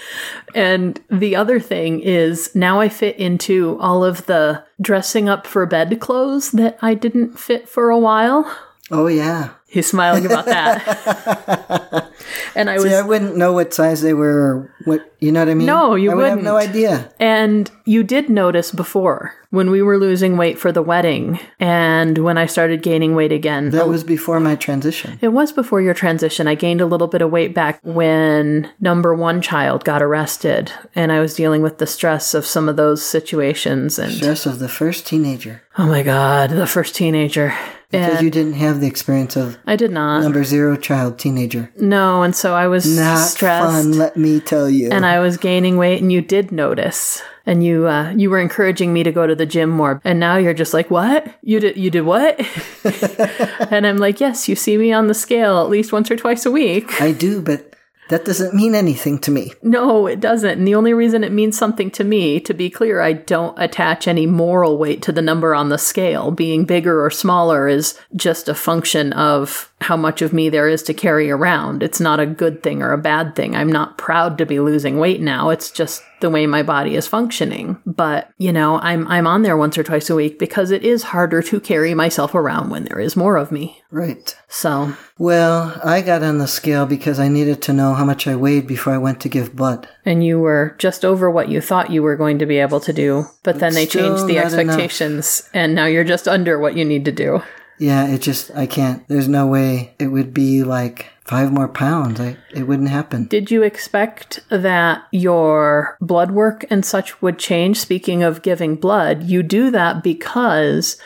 And 0.55 1.01
the 1.11 1.35
other 1.37 1.59
thing 1.61 2.01
is 2.01 2.55
now 2.55 2.81
I 2.81 2.89
fit 2.89 3.17
into 3.17 3.77
all 3.81 4.05
of 4.05 4.27
the 4.27 4.65
dressing 4.81 5.29
up 5.29 5.47
for 5.47 5.67
bed 5.67 5.99
clothes 6.01 6.53
that 6.53 6.79
I 6.81 6.95
didn't 6.95 7.39
fit 7.39 7.69
for 7.69 7.91
a 7.91 7.99
while. 7.99 8.45
oh, 8.91 9.07
yeah. 9.09 9.51
He's 9.73 9.87
smiling 9.87 10.27
about 10.27 10.45
that. 10.45 12.13
and 12.55 12.69
I 12.69 12.75
was 12.75 12.83
See, 12.83 12.95
I 12.95 13.01
wouldn't 13.01 13.39
know 13.39 13.55
what 13.55 13.73
size 13.73 14.03
they 14.03 14.13
were 14.13 14.39
or 14.39 14.75
what, 14.85 15.15
you 15.19 15.33
know 15.33 15.41
what 15.41 15.49
I 15.49 15.55
mean? 15.55 15.67
No, 15.67 15.95
you 15.95 16.13
I 16.13 16.15
would 16.15 16.29
have 16.29 16.43
no 16.43 16.59
idea. 16.59 17.11
And 17.19 17.71
you 17.87 18.03
did 18.03 18.29
notice 18.29 18.71
before 18.71 19.35
when 19.49 19.71
we 19.71 19.81
were 19.81 19.97
losing 19.97 20.37
weight 20.37 20.59
for 20.59 20.73
the 20.73 20.83
wedding 20.83 21.41
and 21.59 22.19
when 22.19 22.37
I 22.37 22.45
started 22.45 22.83
gaining 22.83 23.15
weight 23.15 23.33
again. 23.33 23.71
That 23.71 23.85
oh. 23.85 23.89
was 23.89 24.05
before 24.05 24.41
my 24.41 24.57
transition. 24.57 25.19
it 25.23 25.29
was 25.29 25.53
before 25.53 25.81
your 25.81 25.95
transition. 25.95 26.47
I 26.47 26.55
gained 26.55 26.83
a 26.83 26.87
little 26.87 27.09
bit 27.09 27.23
of 27.23 27.31
weight 27.31 27.55
back 27.55 27.81
when 27.83 28.71
number 28.79 29.15
one 29.15 29.41
child 29.41 29.87
got 29.87 30.03
arrested 30.03 30.71
and 30.95 31.11
I 31.11 31.21
was 31.21 31.33
dealing 31.33 31.63
with 31.63 31.79
the 31.79 31.87
stress 31.87 32.35
of 32.35 32.45
some 32.45 32.69
of 32.69 32.77
those 32.77 33.03
situations. 33.03 33.99
And 33.99 34.13
Stress 34.13 34.45
of 34.45 34.59
the 34.59 34.69
first 34.69 35.07
teenager. 35.07 35.63
oh 35.79 35.87
my 35.87 36.03
God, 36.03 36.51
the 36.51 36.67
first 36.67 36.95
teenager. 36.95 37.55
Because 37.93 38.17
And 38.17 38.25
you 38.25 38.31
didn't 38.31 38.55
have 38.55 38.81
the 38.81 38.87
experience 38.87 39.37
of 39.37 39.59
I 39.67 39.77
did 39.77 39.91
not. 39.93 40.23
number 40.23 40.43
zero 40.45 40.77
child 40.77 41.19
teenager. 41.19 41.71
No. 41.79 42.23
And 42.23 42.35
so 42.35 42.55
I 42.55 42.67
was 42.67 42.85
Not 42.97 43.19
stressed. 43.29 43.65
fun, 43.67 43.93
let 43.93 44.17
me 44.17 44.41
tell 44.41 44.69
you. 44.69 44.89
and 44.91 45.05
I 45.07 45.21
was 45.21 45.37
gaining 45.37 45.77
weight, 45.77 46.01
and 46.03 46.11
you 46.11 46.23
did 46.23 46.51
notice, 46.53 47.23
and 47.47 47.63
you 47.63 47.87
uh, 47.87 48.11
you 48.17 48.31
were 48.31 48.41
encouraging 48.41 48.93
me 48.93 49.03
to 49.03 49.13
go 49.13 49.27
to 49.27 49.35
the 49.35 49.45
gym 49.47 49.69
more. 49.71 50.01
And 50.05 50.19
now 50.19 50.37
you're 50.39 50.55
just 50.55 50.73
like, 50.73 50.91
"What? 50.91 51.27
You 51.43 51.61
did? 51.61 51.77
You 51.77 51.91
did 51.91 52.03
what?" 52.03 52.41
and 53.71 53.87
I'm 53.87 53.99
like, 53.99 54.21
"Yes, 54.21 54.49
you 54.49 54.57
see 54.57 54.77
me 54.77 54.93
on 54.93 55.07
the 55.09 55.15
scale 55.15 55.61
at 55.61 55.69
least 55.69 55.93
once 55.93 56.11
or 56.11 56.17
twice 56.17 56.47
a 56.47 56.51
week." 56.51 57.01
I 57.01 57.13
do, 57.13 57.41
but 57.43 57.75
that 58.09 58.25
doesn't 58.25 58.55
mean 58.55 58.75
anything 58.75 59.19
to 59.21 59.31
me. 59.31 59.53
No, 59.63 60.07
it 60.07 60.21
doesn't. 60.21 60.59
And 60.59 60.67
the 60.67 60.75
only 60.75 60.93
reason 60.93 61.25
it 61.25 61.33
means 61.33 61.57
something 61.57 61.91
to 61.93 62.05
me, 62.05 62.41
to 62.41 62.53
be 62.53 62.69
clear, 62.69 63.01
I 63.01 63.13
don't 63.13 63.59
attach 63.59 64.07
any 64.07 64.27
moral 64.27 64.77
weight 64.77 65.03
to 65.03 65.13
the 65.13 65.23
number 65.23 65.55
on 65.55 65.69
the 65.69 65.79
scale. 65.79 66.31
Being 66.31 66.65
bigger 66.65 67.05
or 67.05 67.11
smaller 67.11 67.69
is 67.69 67.99
just 68.15 68.49
a 68.49 68.55
function 68.55 69.13
of 69.15 69.73
how 69.81 69.97
much 69.97 70.21
of 70.21 70.33
me 70.33 70.49
there 70.49 70.69
is 70.69 70.83
to 70.85 70.95
carry 70.95 71.31
around. 71.31 71.83
It's 71.83 72.01
not 72.01 72.21
a 72.21 72.27
good 72.27 72.63
thing 72.63 72.83
or 72.83 72.93
a 72.93 72.99
bad 72.99 73.35
thing. 73.35 73.57
I'm 73.57 73.73
not 73.73 73.99
proud 73.99 74.37
to 74.39 74.47
be 74.47 74.61
losing 74.61 74.99
weight 74.99 75.21
now. 75.21 75.51
It's 75.51 75.71
just 75.71 76.03
the 76.23 76.31
way 76.31 76.47
my 76.47 76.63
body 76.63 76.97
is 76.97 77.07
functioning. 77.07 77.77
But, 77.85 78.31
you 78.39 78.51
know, 78.53 78.79
I'm 78.81 79.07
I'm 79.09 79.27
on 79.27 79.43
there 79.43 79.57
once 79.59 79.77
or 79.77 79.83
twice 79.83 80.09
a 80.09 80.15
week 80.15 80.39
because 80.39 80.71
it 80.71 80.83
is 80.83 81.03
harder 81.03 81.43
to 81.43 81.61
carry 81.61 81.93
myself 81.95 82.35
around 82.35 82.71
when 82.71 82.85
there 82.85 82.99
is 82.99 83.15
more 83.15 83.37
of 83.37 83.53
me. 83.53 83.83
Right. 83.91 84.35
So, 84.49 84.95
Well, 85.19 85.79
I 85.85 86.01
got 86.01 86.23
on 86.23 86.39
the 86.39 86.47
scale 86.49 86.87
because 86.87 87.21
I 87.21 87.29
needed 87.29 87.61
to 87.63 87.75
know 87.75 87.93
how 87.93 88.07
much 88.07 88.27
I 88.27 88.35
weighed 88.37 88.67
before 88.67 88.95
I 88.95 88.99
went 88.99 89.21
to 89.21 89.29
give 89.29 89.55
blood. 89.55 89.87
and 90.07 90.25
you 90.25 90.39
were 90.41 90.75
just 90.79 91.05
over 91.05 91.31
what 91.31 91.51
you 91.51 91.61
thought 91.61 91.91
you 91.91 92.03
were 92.03 92.17
going 92.17 92.39
to 92.39 92.47
be 92.47 92.57
able 92.59 92.81
to 92.81 92.93
do, 92.95 93.27
but 93.43 93.59
then 93.59 93.75
they 93.75 93.85
changed 93.87 94.27
the 94.27 94.37
not 94.37 94.53
enough. 94.53 94.55
expectations 94.55 95.51
and 95.53 95.75
now 95.75 95.85
you're 95.85 96.05
just 96.05 96.27
under 96.27 96.59
what 96.59 96.77
you 96.77 96.85
need 96.87 97.05
to 97.05 97.13
do. 97.13 97.43
Yeah, 97.79 98.07
it 98.07 98.23
just, 98.23 98.51
I 98.55 98.67
can't. 98.67 99.07
There's 99.09 99.29
no 99.29 99.47
way 99.47 99.95
it 99.99 100.07
would 100.09 100.33
be 100.33 100.63
like 100.63 101.12
five 101.25 101.53
more 101.53 101.69
pounds. 101.69 102.21
I, 102.21 102.37
it 102.55 102.65
wouldn't 102.65 102.89
happen. 102.89 103.27
Did 103.27 103.51
you 103.51 103.63
expect 103.63 104.41
that 104.49 105.07
your 105.13 105.97
blood 106.01 106.33
work 106.33 106.65
and 106.71 106.85
such 106.85 107.23
would 107.23 107.39
change? 107.39 107.79
Speaking 107.79 108.23
of 108.23 108.43
giving 108.43 108.75
blood, 108.77 109.25
you 109.25 109.43
do 109.43 109.71
that 109.71 110.03
because, 110.03 110.97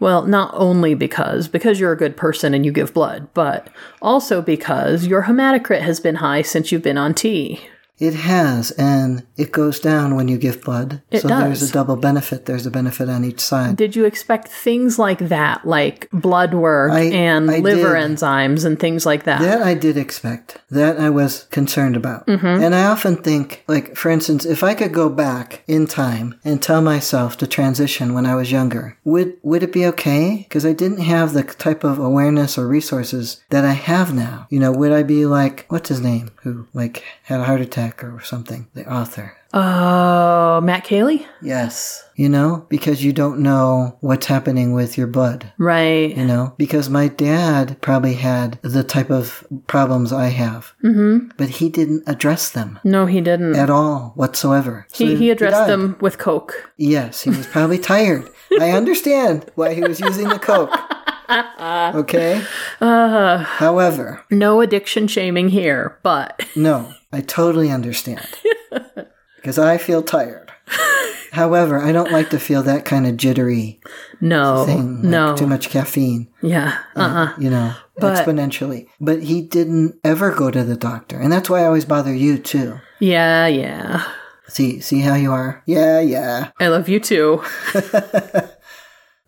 well, 0.00 0.22
not 0.22 0.52
only 0.54 0.94
because, 0.94 1.48
because 1.48 1.78
you're 1.78 1.92
a 1.92 1.96
good 1.96 2.16
person 2.16 2.54
and 2.54 2.64
you 2.64 2.72
give 2.72 2.94
blood, 2.94 3.28
but 3.34 3.68
also 4.00 4.40
because 4.40 5.06
your 5.06 5.24
hematocrit 5.24 5.82
has 5.82 6.00
been 6.00 6.16
high 6.16 6.42
since 6.42 6.72
you've 6.72 6.82
been 6.82 6.98
on 6.98 7.14
T. 7.14 7.60
It 7.98 8.14
has, 8.14 8.72
and 8.72 9.26
it 9.36 9.52
goes 9.52 9.80
down 9.80 10.16
when 10.16 10.28
you 10.28 10.36
give 10.36 10.62
blood. 10.62 11.00
It 11.10 11.22
so 11.22 11.28
there's 11.28 11.62
a 11.62 11.72
double 11.72 11.96
benefit. 11.96 12.44
There's 12.44 12.66
a 12.66 12.70
benefit 12.70 13.08
on 13.08 13.24
each 13.24 13.40
side. 13.40 13.76
Did 13.76 13.96
you 13.96 14.04
expect 14.04 14.48
things 14.48 14.98
like 14.98 15.18
that, 15.28 15.66
like 15.66 16.08
blood 16.12 16.52
work 16.52 16.92
I- 16.92 17.04
and 17.04 17.50
I 17.50 17.58
liver 17.60 17.94
did. 17.94 18.10
enzymes 18.10 18.66
and 18.66 18.78
things 18.78 19.06
like 19.06 19.24
that? 19.24 19.40
That 19.40 19.62
I 19.62 19.72
did 19.74 19.96
expect. 19.96 20.58
That 20.70 21.00
I 21.00 21.08
was 21.08 21.44
concerned 21.44 21.96
about. 21.96 22.26
Mm-hmm. 22.26 22.46
And 22.46 22.74
I 22.74 22.84
often 22.84 23.16
think, 23.16 23.64
like, 23.66 23.96
for 23.96 24.10
instance, 24.10 24.44
if 24.44 24.62
I 24.62 24.74
could 24.74 24.92
go 24.92 25.08
back 25.08 25.62
in 25.66 25.86
time 25.86 26.38
and 26.44 26.62
tell 26.62 26.82
myself 26.82 27.38
to 27.38 27.46
transition 27.46 28.12
when 28.12 28.26
I 28.26 28.34
was 28.34 28.52
younger, 28.52 28.98
would, 29.04 29.38
would 29.42 29.62
it 29.62 29.72
be 29.72 29.86
okay? 29.86 30.44
Because 30.48 30.66
I 30.66 30.72
didn't 30.74 31.00
have 31.00 31.32
the 31.32 31.44
type 31.44 31.82
of 31.82 31.98
awareness 31.98 32.58
or 32.58 32.66
resources 32.68 33.42
that 33.48 33.64
I 33.64 33.72
have 33.72 34.12
now. 34.14 34.46
You 34.50 34.60
know, 34.60 34.72
would 34.72 34.92
I 34.92 35.02
be 35.02 35.24
like, 35.24 35.64
what's 35.68 35.88
his 35.88 36.00
name? 36.00 36.30
Who, 36.42 36.68
like, 36.74 37.02
had 37.22 37.40
a 37.40 37.44
heart 37.44 37.60
attack 37.62 37.85
or 38.02 38.20
something? 38.22 38.68
The 38.74 38.90
author. 38.92 39.36
Oh, 39.54 40.60
Matt 40.60 40.84
Kailey? 40.84 41.24
Yes. 41.40 42.06
You 42.16 42.28
know, 42.28 42.66
because 42.68 43.02
you 43.04 43.12
don't 43.12 43.40
know 43.40 43.96
what's 44.00 44.26
happening 44.26 44.72
with 44.72 44.98
your 44.98 45.06
blood. 45.06 45.50
Right. 45.58 46.14
You 46.16 46.24
know, 46.26 46.54
because 46.58 46.90
my 46.90 47.08
dad 47.08 47.80
probably 47.80 48.14
had 48.14 48.58
the 48.62 48.82
type 48.84 49.10
of 49.10 49.46
problems 49.66 50.12
I 50.12 50.26
have, 50.28 50.72
mm-hmm. 50.84 51.28
but 51.36 51.48
he 51.48 51.68
didn't 51.68 52.04
address 52.06 52.50
them 52.50 52.78
No, 52.84 53.06
he 53.06 53.20
didn't. 53.20 53.56
at 53.56 53.70
all 53.70 54.12
whatsoever. 54.14 54.86
So 54.88 55.06
He, 55.06 55.16
he 55.16 55.30
addressed 55.30 55.56
died. 55.56 55.70
them 55.70 55.96
with 56.00 56.18
Coke. 56.18 56.70
Yes, 56.76 57.22
he 57.22 57.30
was 57.30 57.46
probably 57.46 57.78
tired. 57.78 58.28
I 58.60 58.70
understand 58.72 59.50
why 59.54 59.74
he 59.74 59.80
was 59.82 60.00
using 60.00 60.28
the 60.28 60.38
coke. 60.38 60.70
Okay. 61.28 62.40
Uh. 62.80 63.38
However, 63.38 64.22
No 64.30 64.60
addiction 64.60 65.08
shaming 65.08 65.48
here, 65.48 65.98
but 66.04 66.40
no, 66.54 66.94
I 67.16 67.22
totally 67.22 67.70
understand 67.70 68.26
because 69.36 69.58
I 69.58 69.78
feel 69.78 70.02
tired. 70.02 70.52
However, 71.32 71.78
I 71.78 71.90
don't 71.92 72.12
like 72.12 72.28
to 72.30 72.38
feel 72.38 72.62
that 72.64 72.84
kind 72.84 73.06
of 73.06 73.16
jittery 73.16 73.80
no, 74.20 74.66
thing. 74.66 74.96
like 74.96 75.04
no, 75.04 75.34
too 75.36 75.46
much 75.46 75.70
caffeine. 75.70 76.28
yeah, 76.42 76.78
uh, 76.94 77.00
uh 77.00 77.40
you 77.40 77.48
know, 77.48 77.72
But- 77.96 78.18
exponentially. 78.26 78.88
But 79.00 79.22
he 79.22 79.40
didn't 79.40 79.98
ever 80.04 80.30
go 80.30 80.50
to 80.50 80.62
the 80.62 80.76
doctor. 80.76 81.18
And 81.18 81.32
that's 81.32 81.48
why 81.48 81.62
I 81.62 81.66
always 81.66 81.86
bother 81.86 82.14
you 82.14 82.36
too. 82.36 82.80
yeah, 83.00 83.46
yeah. 83.46 84.04
See, 84.48 84.80
see 84.80 85.00
how 85.00 85.14
you 85.14 85.32
are? 85.32 85.62
Yeah, 85.66 86.00
yeah. 86.00 86.50
I 86.60 86.68
love 86.68 86.88
you 86.88 87.00
too. 87.00 87.42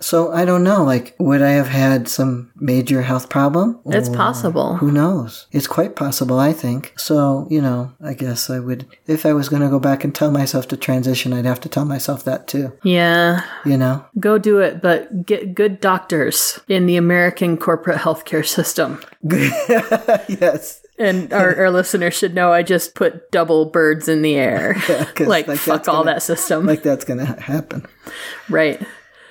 So 0.01 0.31
I 0.33 0.45
don't 0.45 0.63
know, 0.63 0.85
like, 0.85 1.17
would 1.19 1.43
I 1.43 1.51
have 1.51 1.67
had 1.67 2.07
some 2.09 2.53
major 2.55 3.03
health 3.03 3.29
problem? 3.29 3.81
It's 3.87 4.09
Or 4.09 4.15
possible. 4.15 4.77
Who 4.77 4.93
knows? 4.93 5.47
It's 5.51 5.67
quite 5.67 5.97
possible, 5.97 6.39
I 6.39 6.53
think. 6.53 6.95
So, 6.97 7.49
you 7.51 7.61
know, 7.61 7.93
I 8.01 8.15
guess 8.15 8.49
I 8.49 8.61
would, 8.61 8.87
if 9.09 9.27
I 9.27 9.33
was 9.33 9.49
going 9.49 9.63
to 9.63 9.69
go 9.69 9.81
back 9.81 10.05
and 10.05 10.15
tell 10.15 10.31
myself 10.31 10.69
to 10.69 10.77
transition, 10.77 11.33
I'd 11.33 11.47
have 11.47 11.61
to 11.63 11.69
tell 11.69 11.85
myself 11.85 12.23
that 12.25 12.47
too, 12.47 12.73
Yeah, 12.85 13.43
you 13.65 13.77
know? 13.77 14.05
go 14.21 14.39
do 14.39 14.61
it, 14.61 14.81
but 14.81 15.27
get 15.27 15.57
good 15.57 15.81
doctors 15.81 16.61
in 16.69 16.87
the 16.87 16.97
American 16.97 17.57
corporate 17.57 17.99
healthcare 17.99 18.47
system. 18.47 19.01
yes. 20.29 20.83
And 20.99 21.33
our, 21.33 21.57
our 21.57 21.71
listeners 21.71 22.15
should 22.15 22.35
know 22.35 22.53
I 22.53 22.63
just 22.63 22.95
put 22.95 23.31
double 23.31 23.67
birds 23.67 24.09
in 24.09 24.23
the 24.23 24.35
air. 24.35 24.75
'cause, 25.15 25.27
like, 25.29 25.47
like, 25.47 25.59
fuck 25.59 25.89
all 25.89 26.03
gonna- 26.05 26.15
that 26.15 26.23
system. 26.23 26.67
Like 26.67 26.83
that's 26.83 27.05
going 27.05 27.19
to 27.19 27.41
happen. 27.41 27.87
right. 28.49 28.81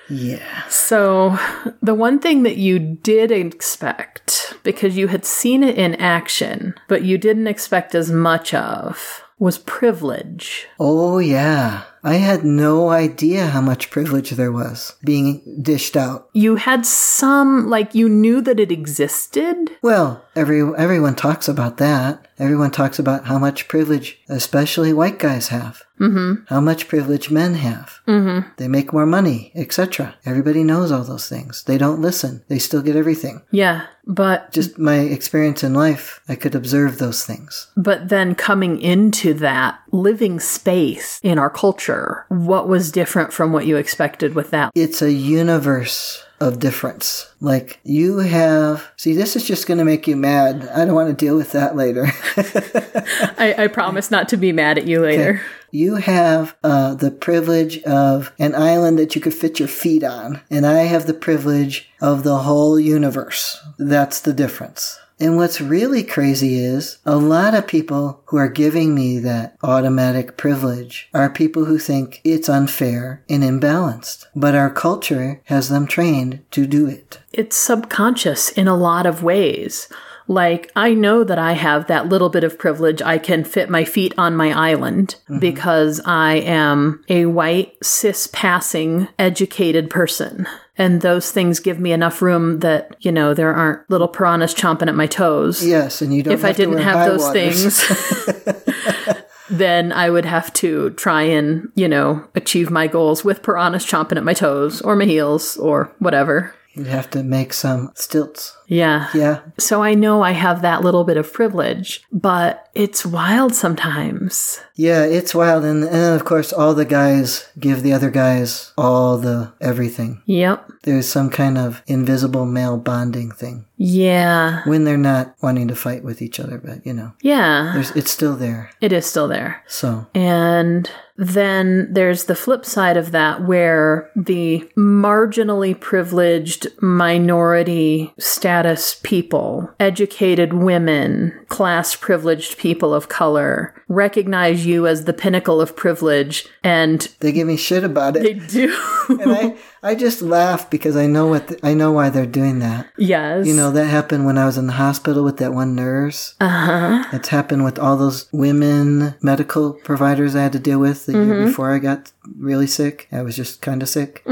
Yeah. 0.09 0.67
So, 0.69 1.37
the 1.81 1.95
one 1.95 2.19
thing 2.19 2.43
that 2.43 2.57
you 2.57 2.79
did 2.79 3.31
expect, 3.31 4.53
because 4.63 4.97
you 4.97 5.07
had 5.07 5.25
seen 5.25 5.63
it 5.63 5.77
in 5.77 5.95
action, 5.95 6.75
but 6.87 7.03
you 7.03 7.17
didn't 7.17 7.47
expect 7.47 7.93
as 7.95 8.11
much 8.11 8.53
of, 8.53 9.23
was 9.39 9.57
privilege. 9.59 10.67
Oh, 10.79 11.19
yeah. 11.19 11.83
I 12.03 12.15
had 12.15 12.43
no 12.43 12.89
idea 12.89 13.47
how 13.47 13.61
much 13.61 13.89
privilege 13.89 14.31
there 14.31 14.51
was 14.51 14.95
being 15.03 15.41
dished 15.61 15.97
out. 15.97 16.29
You 16.33 16.55
had 16.55 16.85
some, 16.85 17.69
like, 17.69 17.95
you 17.95 18.07
knew 18.09 18.41
that 18.41 18.59
it 18.59 18.71
existed. 18.71 19.71
Well, 19.81 20.23
every 20.35 20.61
everyone 20.77 21.15
talks 21.15 21.47
about 21.47 21.77
that. 21.77 22.27
Everyone 22.39 22.69
talks 22.69 22.99
about 22.99 23.25
how 23.25 23.39
much 23.39 23.67
privilege, 23.67 24.19
especially 24.29 24.93
white 24.93 25.17
guys, 25.17 25.47
have. 25.47 25.81
Mm-hmm. 25.99 26.43
How 26.45 26.61
much 26.61 26.87
privilege 26.87 27.31
men 27.31 27.55
have. 27.55 27.99
Mm-hmm. 28.07 28.49
They 28.57 28.67
make 28.67 28.93
more 28.93 29.07
money, 29.07 29.51
etc. 29.55 30.13
Everybody 30.23 30.63
knows 30.63 30.91
all 30.91 31.03
those 31.03 31.27
things. 31.27 31.63
They 31.63 31.79
don't 31.79 31.99
listen. 31.99 32.43
They 32.47 32.59
still 32.59 32.83
get 32.83 32.95
everything. 32.95 33.41
Yeah, 33.49 33.87
but 34.05 34.51
Just 34.51 34.77
my 34.77 34.99
experience 34.99 35.63
in 35.63 35.73
life, 35.73 36.21
I 36.29 36.35
could 36.35 36.53
observe 36.53 36.99
those 36.99 37.25
things. 37.25 37.71
but 37.75 38.09
then 38.09 38.35
coming 38.35 38.79
into 38.79 39.33
that 39.33 39.79
living 39.97 40.39
space 40.39 41.19
in 41.23 41.39
our 41.39 41.49
culture, 41.49 42.25
what 42.29 42.67
was 42.67 42.91
different 42.91 43.33
from 43.33 43.51
what 43.51 43.65
you 43.65 43.75
expected 43.75 44.35
with 44.35 44.51
that? 44.51 44.71
It's 44.75 45.01
a 45.01 45.11
universe 45.11 46.23
of 46.39 46.59
difference. 46.59 47.33
Like 47.41 47.79
you 47.83 48.19
have, 48.19 48.91
see, 48.95 49.13
this 49.13 49.35
is 49.35 49.43
just 49.43 49.67
going 49.67 49.79
to 49.79 49.85
make 49.85 50.07
you 50.07 50.15
mad. 50.15 50.67
I 50.69 50.85
don't 50.85 50.95
want 50.95 51.09
to 51.09 51.25
deal 51.25 51.35
with 51.35 51.51
that 51.53 51.75
later. 51.75 52.05
I, 53.37 53.63
I 53.63 53.67
promise 53.67 54.11
not 54.11 54.29
to 54.29 54.37
be 54.37 54.51
mad 54.51 54.77
at 54.77 54.87
you 54.87 55.01
later. 55.01 55.41
You 55.71 55.95
have 55.95 56.55
uh, 56.63 56.93
the 56.93 57.11
privilege 57.11 57.81
of 57.83 58.31
an 58.39 58.55
island 58.55 58.99
that 58.99 59.15
you 59.15 59.21
could 59.21 59.33
fit 59.33 59.59
your 59.59 59.67
feet 59.67 60.03
on, 60.03 60.41
and 60.49 60.65
I 60.65 60.83
have 60.83 61.07
the 61.07 61.13
privilege 61.13 61.89
of 61.99 62.23
the 62.23 62.37
whole 62.37 62.79
universe. 62.79 63.61
That's 63.77 64.21
the 64.21 64.33
difference. 64.33 64.97
And 65.19 65.35
what's 65.35 65.59
really 65.59 66.03
crazy 66.03 66.59
is 66.59 66.99
a 67.05 67.15
lot 67.17 67.55
of 67.55 67.67
people 67.67 68.21
who 68.25 68.37
are 68.37 68.49
giving 68.49 68.93
me 68.93 69.17
that 69.19 69.57
automatic 69.63 70.37
privilege 70.37 71.09
are 71.13 71.29
people 71.29 71.65
who 71.65 71.79
think 71.79 72.21
it's 72.23 72.49
unfair 72.49 73.23
and 73.27 73.43
imbalanced. 73.43 74.25
But 74.35 74.53
our 74.53 74.69
culture 74.69 75.41
has 75.45 75.69
them 75.69 75.87
trained 75.87 76.43
to 76.51 76.67
do 76.67 76.87
it. 76.87 77.19
It's 77.33 77.57
subconscious 77.57 78.49
in 78.49 78.67
a 78.67 78.77
lot 78.77 79.05
of 79.05 79.23
ways. 79.23 79.89
Like, 80.27 80.71
I 80.75 80.93
know 80.93 81.23
that 81.23 81.39
I 81.39 81.53
have 81.53 81.87
that 81.87 82.09
little 82.09 82.29
bit 82.29 82.43
of 82.43 82.59
privilege. 82.59 83.01
I 83.01 83.17
can 83.17 83.45
fit 83.45 83.69
my 83.69 83.85
feet 83.85 84.13
on 84.17 84.35
my 84.35 84.51
island 84.51 85.15
mm-hmm. 85.23 85.39
because 85.39 86.01
I 86.05 86.35
am 86.35 87.03
a 87.07 87.27
white, 87.27 87.73
cis 87.81 88.27
passing, 88.27 89.07
educated 89.17 89.89
person. 89.89 90.45
And 90.77 91.01
those 91.01 91.31
things 91.31 91.59
give 91.59 91.79
me 91.79 91.91
enough 91.91 92.21
room 92.21 92.59
that, 92.59 92.95
you 92.99 93.11
know, 93.11 93.33
there 93.33 93.53
aren't 93.53 93.89
little 93.89 94.07
piranhas 94.07 94.53
chomping 94.53 94.87
at 94.87 94.95
my 94.95 95.07
toes. 95.07 95.65
Yes, 95.65 96.01
and 96.01 96.13
you 96.13 96.21
don't 96.21 96.33
if 96.33 96.45
I 96.45 96.51
didn't 96.51 96.77
have 96.77 97.09
those 97.09 97.21
waters. 97.21 97.81
things, 97.83 99.15
then 99.49 99.91
I 99.91 100.09
would 100.09 100.25
have 100.25 100.53
to 100.53 100.91
try 100.91 101.23
and, 101.23 101.71
you 101.75 101.87
know, 101.87 102.27
achieve 102.35 102.69
my 102.69 102.87
goals 102.87 103.23
with 103.23 103.41
piranhas 103.41 103.85
chomping 103.85 104.17
at 104.17 104.23
my 104.23 104.33
toes 104.33 104.81
or 104.81 104.95
my 104.95 105.05
heels 105.05 105.57
or 105.57 105.91
whatever. 105.97 106.53
You'd 106.75 106.87
have 106.87 107.09
to 107.11 107.23
make 107.23 107.53
some 107.53 107.91
stilts. 107.95 108.55
Yeah. 108.67 109.07
Yeah. 109.13 109.39
So 109.57 109.81
I 109.81 109.93
know 109.93 110.21
I 110.21 110.31
have 110.31 110.61
that 110.61 110.81
little 110.83 111.03
bit 111.03 111.17
of 111.17 111.31
privilege, 111.33 112.03
but 112.11 112.69
it's 112.73 113.05
wild 113.05 113.55
sometimes. 113.55 114.59
Yeah, 114.75 115.03
it's 115.05 115.33
wild. 115.33 115.63
And, 115.63 115.83
and 115.83 115.93
then, 115.93 116.13
of 116.13 116.25
course, 116.25 116.53
all 116.53 116.73
the 116.75 116.85
guys 116.85 117.49
give 117.59 117.81
the 117.81 117.93
other 117.93 118.11
guys 118.11 118.73
all 118.77 119.17
the 119.17 119.51
everything. 119.59 120.21
Yep. 120.25 120.69
There's 120.83 121.07
some 121.07 121.29
kind 121.29 121.57
of 121.57 121.81
invisible 121.87 122.45
male 122.45 122.77
bonding 122.77 123.31
thing 123.31 123.65
Yeah. 123.77 124.61
when 124.65 124.83
they're 124.83 124.97
not 124.97 125.35
wanting 125.41 125.67
to 125.69 125.75
fight 125.75 126.03
with 126.03 126.21
each 126.21 126.39
other, 126.39 126.59
but 126.59 126.85
you 126.85 126.93
know, 126.93 127.13
Yeah. 127.21 127.71
there's, 127.73 127.91
it's 127.91 128.11
still 128.11 128.35
there. 128.35 128.69
It 128.79 128.91
is 128.93 129.05
still 129.05 129.27
there. 129.27 129.63
So, 129.67 130.05
And 130.13 130.89
then 131.17 131.91
there's 131.91 132.25
the 132.25 132.35
flip 132.35 132.63
side 132.63 132.95
of 132.95 133.11
that 133.11 133.43
where 133.43 134.11
the 134.15 134.69
marginally 134.77 135.77
privileged 135.77 136.67
minority 136.79 138.13
status 138.57 138.99
people, 139.03 139.71
educated 139.79 140.51
women, 140.51 141.31
class 141.47 141.95
privileged 141.95 142.57
people 142.57 142.91
of 142.91 143.07
color 143.07 143.75
recognize 143.87 144.65
you 144.65 144.87
as 144.87 145.05
the 145.05 145.13
pinnacle 145.13 145.61
of 145.61 145.75
privilege 145.75 146.47
and 146.63 147.01
they 147.19 147.31
give 147.31 147.45
me 147.47 147.55
shit 147.55 147.83
about 147.83 148.17
it. 148.17 148.23
they 148.23 148.33
do. 148.33 148.75
and 149.09 149.31
I, 149.31 149.55
I 149.83 149.93
just 149.93 150.23
laugh 150.23 150.71
because 150.71 150.97
I 150.97 151.05
know 151.05 151.27
what, 151.27 151.49
the, 151.49 151.59
I 151.65 151.75
know 151.75 151.91
why 151.91 152.09
they're 152.09 152.25
doing 152.25 152.57
that. 152.59 152.87
yes. 152.97 153.45
You 153.45 153.53
know, 153.53 153.69
that 153.71 153.85
happened 153.85 154.25
when 154.25 154.39
I 154.39 154.47
was 154.47 154.57
in 154.57 154.65
the 154.65 154.73
hospital 154.73 155.23
with 155.23 155.37
that 155.37 155.53
one 155.53 155.75
nurse. 155.75 156.33
Uh 156.41 156.49
huh. 156.49 157.03
It's 157.13 157.29
happened 157.29 157.63
with 157.63 157.77
all 157.77 157.95
those 157.95 158.27
women 158.33 159.13
medical 159.21 159.73
providers 159.73 160.35
I 160.35 160.41
had 160.41 160.53
to 160.53 160.59
deal 160.59 160.79
with 160.79 161.05
the 161.05 161.13
year 161.13 161.45
before 161.45 161.75
I 161.75 161.77
got 161.77 162.11
really 162.37 162.67
sick. 162.67 163.07
I 163.11 163.21
was 163.21 163.35
just 163.35 163.61
kind 163.61 163.81
of 163.83 163.89
sick. 163.89 164.25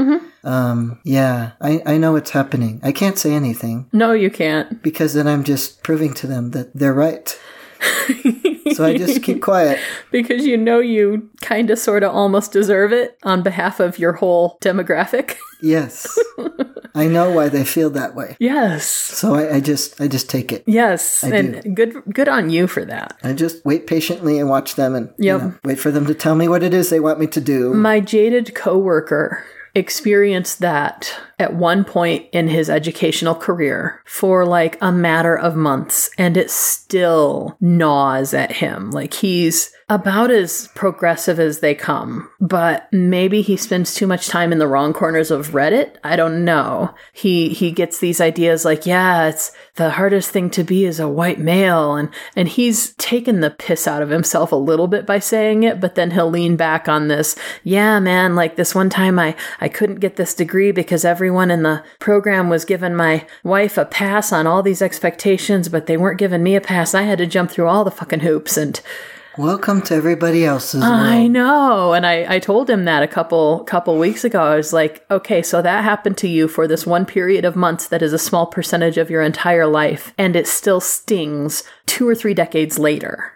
Um, 0.44 1.00
yeah, 1.02 1.52
I, 1.60 1.82
I 1.86 1.96
know 1.98 2.14
it's 2.16 2.30
happening. 2.30 2.78
I 2.84 2.92
can't 2.92 3.18
say 3.18 3.32
anything 3.34 3.88
No, 3.92 4.12
you 4.12 4.30
can't. 4.30 4.80
because 4.82 5.12
then 5.14 5.26
I'm 5.26 5.42
just 5.42 5.82
proving 5.82 6.14
to 6.14 6.26
them 6.28 6.52
that 6.52 6.72
they're 6.74 6.94
right. 6.94 7.28
so 8.74 8.84
I 8.84 8.96
just 8.96 9.22
keep 9.24 9.42
quiet. 9.50 9.80
Because 10.12 10.46
you 10.46 10.56
know 10.56 10.78
you 10.78 11.28
kind 11.42 11.68
of 11.70 11.78
sort 11.80 12.04
of 12.04 12.14
almost 12.14 12.52
deserve 12.52 12.92
it 12.92 13.18
on 13.24 13.42
behalf 13.42 13.80
of 13.80 13.98
your 13.98 14.12
whole 14.14 14.56
demographic. 14.62 15.34
Yes. 15.62 16.16
I 16.96 17.08
know 17.08 17.30
why 17.30 17.48
they 17.48 17.64
feel 17.64 17.90
that 17.90 18.14
way. 18.14 18.36
yes. 18.40 18.86
So 18.86 19.34
I, 19.34 19.56
I 19.56 19.60
just 19.60 20.00
I 20.00 20.08
just 20.08 20.28
take 20.30 20.50
it. 20.52 20.64
Yes. 20.66 21.22
I 21.22 21.28
and 21.36 21.76
good 21.76 21.94
good 22.12 22.28
on 22.28 22.50
you 22.50 22.66
for 22.66 22.84
that. 22.84 23.16
I 23.22 23.32
just 23.34 23.64
wait 23.64 23.86
patiently 23.86 24.38
and 24.38 24.48
watch 24.48 24.74
them 24.74 24.94
and 24.94 25.12
you 25.18 25.36
know, 25.36 25.54
wait 25.62 25.78
for 25.78 25.90
them 25.90 26.06
to 26.06 26.14
tell 26.14 26.34
me 26.34 26.48
what 26.48 26.62
it 26.62 26.74
is 26.74 26.90
they 26.90 27.00
want 27.00 27.20
me 27.20 27.26
to 27.28 27.40
do. 27.40 27.74
My 27.74 28.00
jaded 28.00 28.54
coworker 28.54 29.44
experienced 29.74 30.60
that 30.60 31.14
at 31.38 31.54
one 31.54 31.84
point 31.84 32.26
in 32.32 32.48
his 32.48 32.70
educational 32.70 33.34
career 33.34 34.02
for 34.04 34.44
like 34.46 34.78
a 34.80 34.90
matter 34.90 35.36
of 35.36 35.54
months 35.54 36.10
and 36.16 36.36
it 36.36 36.50
still 36.50 37.56
gnaws 37.60 38.32
at 38.32 38.52
him. 38.52 38.90
Like 38.90 39.14
he's 39.14 39.72
about 39.88 40.30
as 40.30 40.68
progressive 40.74 41.38
as 41.38 41.60
they 41.60 41.74
come 41.74 42.28
but 42.40 42.88
maybe 42.92 43.40
he 43.40 43.56
spends 43.56 43.94
too 43.94 44.06
much 44.06 44.28
time 44.28 44.52
in 44.52 44.58
the 44.58 44.66
wrong 44.66 44.92
corners 44.92 45.30
of 45.30 45.50
reddit? 45.50 45.96
I 46.02 46.16
don't 46.16 46.44
know. 46.44 46.92
He 47.12 47.50
he 47.50 47.70
gets 47.70 47.98
these 47.98 48.20
ideas 48.20 48.64
like 48.64 48.86
yeah 48.86 49.28
it's 49.28 49.52
the 49.76 49.90
hardest 49.90 50.30
thing 50.30 50.50
to 50.50 50.64
be 50.64 50.84
is 50.84 50.98
a 50.98 51.08
white 51.08 51.38
male 51.38 51.94
and 51.94 52.08
and 52.34 52.48
he's 52.48 52.94
taken 52.94 53.40
the 53.40 53.50
piss 53.50 53.86
out 53.86 54.02
of 54.02 54.10
himself 54.10 54.52
a 54.52 54.56
little 54.56 54.88
bit 54.88 55.06
by 55.06 55.18
saying 55.18 55.62
it 55.62 55.80
but 55.80 55.94
then 55.94 56.10
he'll 56.10 56.30
lean 56.30 56.56
back 56.56 56.88
on 56.88 57.08
this 57.08 57.36
yeah 57.62 58.00
man 58.00 58.34
like 58.34 58.56
this 58.56 58.74
one 58.74 58.90
time 58.90 59.18
i 59.18 59.36
i 59.60 59.68
couldn't 59.68 60.00
get 60.00 60.16
this 60.16 60.34
degree 60.34 60.72
because 60.72 61.04
everyone 61.26 61.50
in 61.50 61.64
the 61.64 61.82
program 61.98 62.48
was 62.48 62.64
giving 62.64 62.94
my 62.94 63.26
wife 63.42 63.76
a 63.76 63.84
pass 63.84 64.32
on 64.32 64.46
all 64.46 64.62
these 64.62 64.80
expectations 64.80 65.68
but 65.68 65.86
they 65.86 65.96
weren't 65.96 66.20
giving 66.20 66.40
me 66.40 66.54
a 66.54 66.60
pass 66.60 66.94
i 66.94 67.02
had 67.02 67.18
to 67.18 67.26
jump 67.26 67.50
through 67.50 67.66
all 67.66 67.82
the 67.82 67.90
fucking 67.90 68.20
hoops 68.20 68.56
and 68.56 68.80
Welcome 69.38 69.82
to 69.82 69.94
everybody 69.94 70.46
else's 70.46 70.80
world. 70.80 70.94
I 70.94 71.26
know. 71.26 71.92
And 71.92 72.06
I, 72.06 72.36
I 72.36 72.38
told 72.38 72.70
him 72.70 72.86
that 72.86 73.02
a 73.02 73.06
couple 73.06 73.64
couple 73.64 73.98
weeks 73.98 74.24
ago. 74.24 74.40
I 74.40 74.56
was 74.56 74.72
like, 74.72 75.04
okay, 75.10 75.42
so 75.42 75.60
that 75.60 75.84
happened 75.84 76.16
to 76.18 76.28
you 76.28 76.48
for 76.48 76.66
this 76.66 76.86
one 76.86 77.04
period 77.04 77.44
of 77.44 77.54
months 77.54 77.88
that 77.88 78.00
is 78.00 78.14
a 78.14 78.18
small 78.18 78.46
percentage 78.46 78.96
of 78.96 79.10
your 79.10 79.20
entire 79.20 79.66
life, 79.66 80.14
and 80.16 80.36
it 80.36 80.46
still 80.46 80.80
stings 80.80 81.64
two 81.86 82.08
or 82.08 82.14
three 82.14 82.34
decades 82.34 82.78
later. 82.78 83.32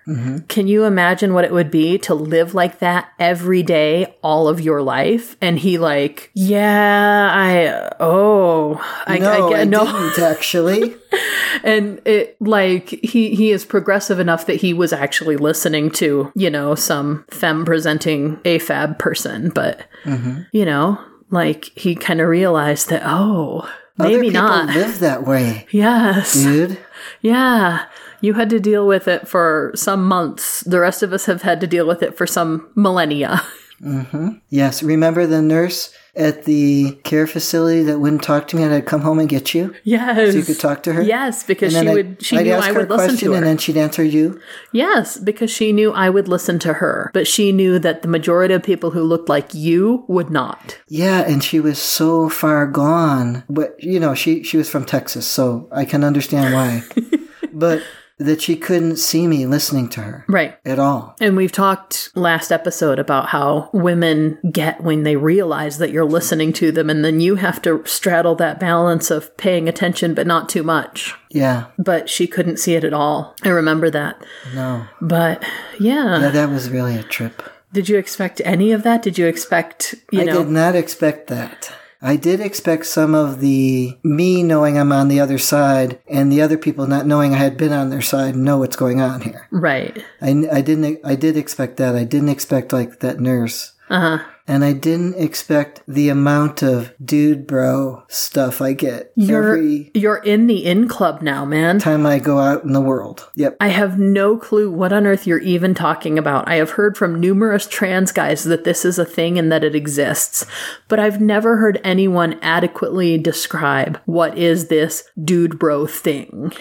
Can 0.49 0.67
you 0.67 0.85
imagine 0.85 1.33
what 1.35 1.45
it 1.45 1.53
would 1.53 1.71
be 1.71 1.97
to 1.99 2.15
live 2.15 2.53
like 2.55 2.81
that 2.81 3.13
every 3.19 3.63
day, 3.63 4.17
all 4.23 4.49
of 4.49 4.61
your 4.61 4.83
life? 4.83 5.37
And 5.41 5.59
he 5.59 5.79
like, 5.79 6.31
yeah, 6.35 7.31
I 7.33 7.97
oh, 8.01 8.75
I, 9.07 9.19
no, 9.19 9.47
I 9.47 9.51
get 9.51 9.61
I 9.61 9.65
no 9.65 9.85
didn't 9.85 10.19
actually. 10.25 10.97
and 11.65 12.01
it 12.05 12.37
like 12.41 12.89
he 12.89 13.35
he 13.35 13.51
is 13.51 13.65
progressive 13.65 14.19
enough 14.19 14.47
that 14.47 14.57
he 14.57 14.73
was 14.73 14.93
actually 14.93 15.37
listening 15.37 15.91
to 15.91 16.33
you 16.35 16.51
know 16.51 16.75
some 16.75 17.25
femme 17.31 17.65
presenting 17.65 18.37
afab 18.39 18.99
person 18.99 19.51
but 19.51 19.87
Mm-hmm. 20.05 20.43
you 20.53 20.65
know 20.65 20.99
like 21.31 21.67
he 21.77 21.95
kind 21.95 22.21
of 22.23 22.29
realized 22.29 22.89
that 22.89 23.03
oh 23.05 23.69
Other 23.99 24.09
maybe 24.09 24.29
people 24.29 24.41
not 24.43 24.75
live 24.75 24.99
that 25.01 25.27
way, 25.27 25.67
yes 25.73 26.33
dude. 26.33 26.79
yeah 27.21 27.85
you 28.21 28.35
had 28.35 28.51
to 28.51 28.61
deal 28.61 28.87
with 28.87 29.09
it 29.09 29.27
for 29.29 29.73
some 29.75 30.05
months 30.07 30.61
the 30.63 30.81
rest 30.81 31.03
of 31.03 31.13
us 31.13 31.27
have 31.27 31.43
had 31.43 31.61
to 31.61 31.67
deal 31.67 31.87
with 31.87 32.03
it 32.03 32.17
for 32.17 32.27
some 32.27 32.69
millennia 32.75 33.43
mm-hmm. 33.81 34.29
Yes, 34.51 34.83
remember 34.83 35.27
the 35.27 35.41
nurse 35.41 35.95
at 36.17 36.45
the 36.45 36.99
care 37.05 37.27
facility 37.27 37.83
that 37.85 37.99
wouldn't 38.01 38.23
talk 38.23 38.49
to 38.49 38.57
me 38.57 38.63
and 38.65 38.75
I'd 38.75 38.85
come 38.85 39.01
home 39.01 39.19
and 39.21 39.29
get 39.29 39.55
you? 39.55 39.75
yes 39.85 40.33
So 40.33 40.39
you 40.39 40.45
could 40.45 40.61
talk 40.61 40.83
to 40.83 40.93
her? 40.93 41.03
yes 41.03 41.45
because 41.45 41.73
she 41.73 41.89
would 41.89 42.23
she 42.23 42.37
I'd 42.37 42.47
knew 42.47 42.53
ask 42.53 42.69
i 42.69 42.73
her 42.73 42.81
would 42.81 42.91
listen 42.91 43.07
question 43.07 43.19
to 43.29 43.31
her 43.33 43.37
and 43.39 43.47
then 43.47 43.59
she'd 43.59 43.77
answer 43.77 44.03
you. 44.03 44.41
Yes, 44.73 45.19
because 45.19 45.51
she 45.51 45.73
knew 45.73 45.93
I 45.93 46.11
would 46.11 46.29
listen 46.29 46.59
to 46.61 46.75
her, 46.75 47.11
but 47.15 47.27
she 47.27 47.53
knew 47.53 47.79
that 47.79 48.03
the 48.03 48.09
majority 48.09 48.53
of 48.55 48.63
people 48.63 48.91
who 48.91 49.03
looked 49.03 49.29
like 49.29 49.55
you 49.55 50.05
would 50.09 50.31
not. 50.31 50.79
Yeah, 50.89 51.21
and 51.21 51.43
she 51.43 51.59
was 51.61 51.79
so 51.79 52.29
far 52.29 52.67
gone. 52.67 53.45
But 53.49 53.83
you 53.83 53.99
know, 54.01 54.15
she 54.15 54.43
she 54.43 54.57
was 54.57 54.69
from 54.69 54.85
Texas, 54.85 55.27
so 55.27 55.69
I 55.73 55.85
can 55.85 56.05
understand 56.05 56.53
why. 56.55 56.83
but 57.53 57.83
that 58.21 58.41
she 58.43 58.55
couldn't 58.55 58.97
see 58.97 59.27
me 59.27 59.47
listening 59.47 59.89
to 59.89 60.01
her 60.03 60.25
Right. 60.29 60.55
at 60.65 60.79
all. 60.79 61.17
And 61.21 61.37
we've 61.37 61.51
talked 61.51 62.11
last 62.15 62.53
episode 62.53 62.99
about 62.99 63.31
how 63.31 63.71
women 63.73 64.39
get 64.53 64.83
when 64.83 65.03
they 65.05 65.17
realize 65.17 65.79
that 65.79 65.91
you're 65.91 66.05
listening 66.05 66.53
to 66.55 66.71
them, 66.71 66.91
and 66.91 67.05
then 67.05 67.21
you 67.21 67.37
have 67.37 67.61
to 67.63 67.83
straddle 67.87 68.35
that 68.37 68.61
balance 68.61 69.11
of 69.11 69.35
paying 69.39 69.69
attention 69.69 70.13
but 70.15 70.27
not 70.27 70.49
too 70.49 70.63
much. 70.63 71.15
Yeah, 71.31 71.67
But 71.79 72.09
she 72.11 72.27
couldn't 72.27 72.59
see 72.59 72.75
it 72.75 72.85
at 72.85 72.93
all. 72.93 73.35
I 73.43 73.49
remember 73.49 73.89
that. 73.91 74.23
no. 74.55 74.85
But 75.01 75.43
yeah. 75.79 76.21
Yeah, 76.21 76.31
that 76.31 76.51
was 76.51 76.69
really 76.71 76.97
a 76.97 77.03
trip. 77.03 77.43
Did 77.73 77.89
you 77.89 77.97
expect 77.99 78.43
any 78.45 78.73
of 78.73 78.83
that? 78.83 79.01
Did 79.01 79.17
you 79.17 79.27
expect, 79.27 79.95
you 80.11 80.21
I 80.23 80.25
know? 80.25 80.39
did 80.43 80.49
not 80.49 80.75
expect 80.75 81.29
that. 81.29 81.73
I 82.03 82.17
did 82.17 82.41
expect 82.41 82.87
some 82.87 83.15
of 83.15 83.41
the 83.41 83.99
me 84.03 84.43
knowing 84.43 84.79
I'm 84.79 84.93
on 84.93 85.09
the 85.09 85.21
other 85.21 85.39
side 85.39 86.01
and 86.09 86.33
the 86.33 86.41
other 86.41 86.57
people 86.57 86.87
not 86.87 87.07
knowing 87.07 87.35
I 87.35 87.39
had 87.39 87.59
been 87.59 87.73
on 87.73 87.91
their 87.91 88.01
side 88.01 88.37
know 88.37 88.59
what's 88.59 88.77
going 88.77 89.01
on 89.01 89.21
here. 89.21 89.47
Right. 89.51 90.03
I, 90.21 90.31
I 90.51 90.61
didn't 90.63 91.01
I 91.05 91.15
did 91.15 91.37
expect 91.37 91.77
that. 91.77 91.95
I 91.95 92.05
didn't 92.05 92.31
expect 92.31 92.73
like 92.73 93.01
that 93.01 93.21
nurse. 93.21 93.73
Uh 93.91 94.01
huh. 94.19 94.25
And 94.51 94.65
I 94.65 94.73
didn't 94.73 95.15
expect 95.15 95.81
the 95.87 96.09
amount 96.09 96.61
of 96.61 96.93
dude 97.03 97.47
bro 97.47 98.03
stuff 98.09 98.61
I 98.61 98.73
get 98.73 99.13
You're 99.15 99.53
every 99.53 99.93
you're 99.95 100.17
in 100.17 100.49
the 100.49 100.67
in 100.67 100.89
club 100.89 101.23
now, 101.23 101.45
man. 101.45 101.79
time 101.79 102.05
I 102.05 102.19
go 102.19 102.41
out 102.41 102.65
in 102.65 102.73
the 102.73 102.81
world. 102.81 103.31
Yep. 103.37 103.59
I 103.61 103.69
have 103.69 104.01
no 104.01 104.37
clue 104.37 104.69
what 104.69 104.93
on 104.93 105.07
earth 105.07 105.25
you're 105.25 105.39
even 105.39 105.73
talking 105.73 106.19
about. 106.19 106.49
I 106.49 106.57
have 106.57 106.71
heard 106.71 106.97
from 106.97 107.21
numerous 107.21 107.69
trans 107.69 108.11
guys 108.11 108.43
that 108.43 108.65
this 108.65 108.85
is 108.85 108.99
a 108.99 109.05
thing 109.05 109.39
and 109.39 109.53
that 109.53 109.63
it 109.63 109.77
exists, 109.77 110.45
but 110.89 110.99
I've 110.99 111.21
never 111.21 111.59
heard 111.59 111.81
anyone 111.85 112.37
adequately 112.43 113.19
describe 113.19 114.01
what 114.05 114.37
is 114.37 114.67
this 114.67 115.05
dude 115.25 115.61
bro 115.61 115.87
thing. 115.87 116.53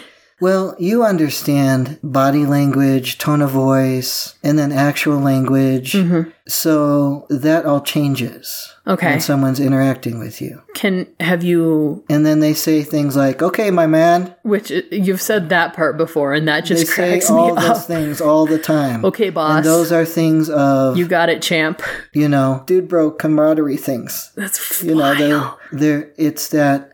Well, 0.41 0.75
you 0.79 1.03
understand 1.03 1.99
body 2.01 2.45
language, 2.45 3.17
tone 3.17 3.41
of 3.41 3.49
voice, 3.49 4.35
and 4.41 4.57
then 4.57 4.71
actual 4.71 5.19
language. 5.19 5.93
Mm-hmm. 5.93 6.29
So 6.51 7.25
that 7.29 7.65
all 7.65 7.81
changes 7.81 8.73
Okay. 8.87 9.11
when 9.11 9.19
someone's 9.21 9.59
interacting 9.59 10.17
with 10.17 10.41
you. 10.41 10.61
Can 10.73 11.05
have 11.19 11.43
you 11.43 12.03
And 12.09 12.25
then 12.25 12.39
they 12.39 12.53
say 12.55 12.81
things 12.81 13.15
like, 13.15 13.41
okay, 13.43 13.69
my 13.69 13.85
man. 13.85 14.33
which 14.43 14.71
you've 14.91 15.21
said 15.21 15.49
that 15.49 15.73
part 15.75 15.95
before 15.97 16.33
and 16.33 16.47
that 16.47 16.63
They 16.63 16.69
just 16.69 16.87
say 16.87 16.93
cracks 17.11 17.29
me 17.29 17.35
all 17.37 17.53
those 17.55 17.69
up. 17.81 17.85
things 17.85 18.19
all 18.19 18.45
the 18.47 18.57
time. 18.57 19.05
Okay, 19.05 19.29
boss. 19.29 19.57
And 19.57 19.65
those 19.65 19.91
are 19.91 20.05
things 20.05 20.49
of, 20.49 20.97
You 20.97 21.07
got 21.07 21.29
it, 21.29 21.41
champ. 21.43 21.81
You 22.13 22.27
know, 22.29 22.63
dude 22.65 22.87
bro 22.87 23.11
camaraderie 23.11 23.77
things. 23.77 24.31
That's 24.35 24.81
You 24.83 24.95
know, 24.95 25.01
wild. 25.01 25.17
they're, 25.19 25.51
they're, 25.79 26.11
it's 26.17 26.47
that, 26.49 26.93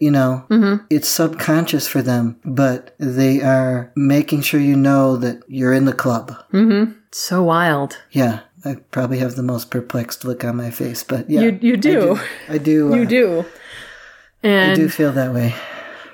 you 0.00 0.10
know, 0.10 0.44
Mm-hmm. 0.48 0.84
it's 0.88 1.08
subconscious 1.08 1.86
for 1.86 2.00
them, 2.00 2.36
but 2.44 2.94
they 2.98 3.42
are 3.42 3.92
making 3.96 4.40
sure 4.42 4.60
you 4.60 4.76
know 4.76 5.16
that 5.18 5.42
you're 5.48 5.74
in 5.74 5.84
the 5.84 5.92
club. 5.92 6.32
Mhm. 6.52 6.94
So 7.10 7.42
wild. 7.44 7.98
Yeah. 8.10 8.40
I 8.64 8.76
probably 8.90 9.18
have 9.18 9.34
the 9.36 9.42
most 9.42 9.70
perplexed 9.70 10.24
look 10.24 10.44
on 10.44 10.56
my 10.56 10.70
face, 10.70 11.02
but 11.02 11.28
yeah. 11.28 11.42
You 11.42 11.58
you 11.60 11.76
do. 11.76 12.18
I 12.48 12.58
do. 12.58 12.92
uh, 12.92 12.96
You 12.96 13.06
do. 13.06 13.44
I 14.42 14.46
And 14.48 14.76
do 14.76 14.88
feel 14.88 15.12
that 15.12 15.32
way. 15.32 15.54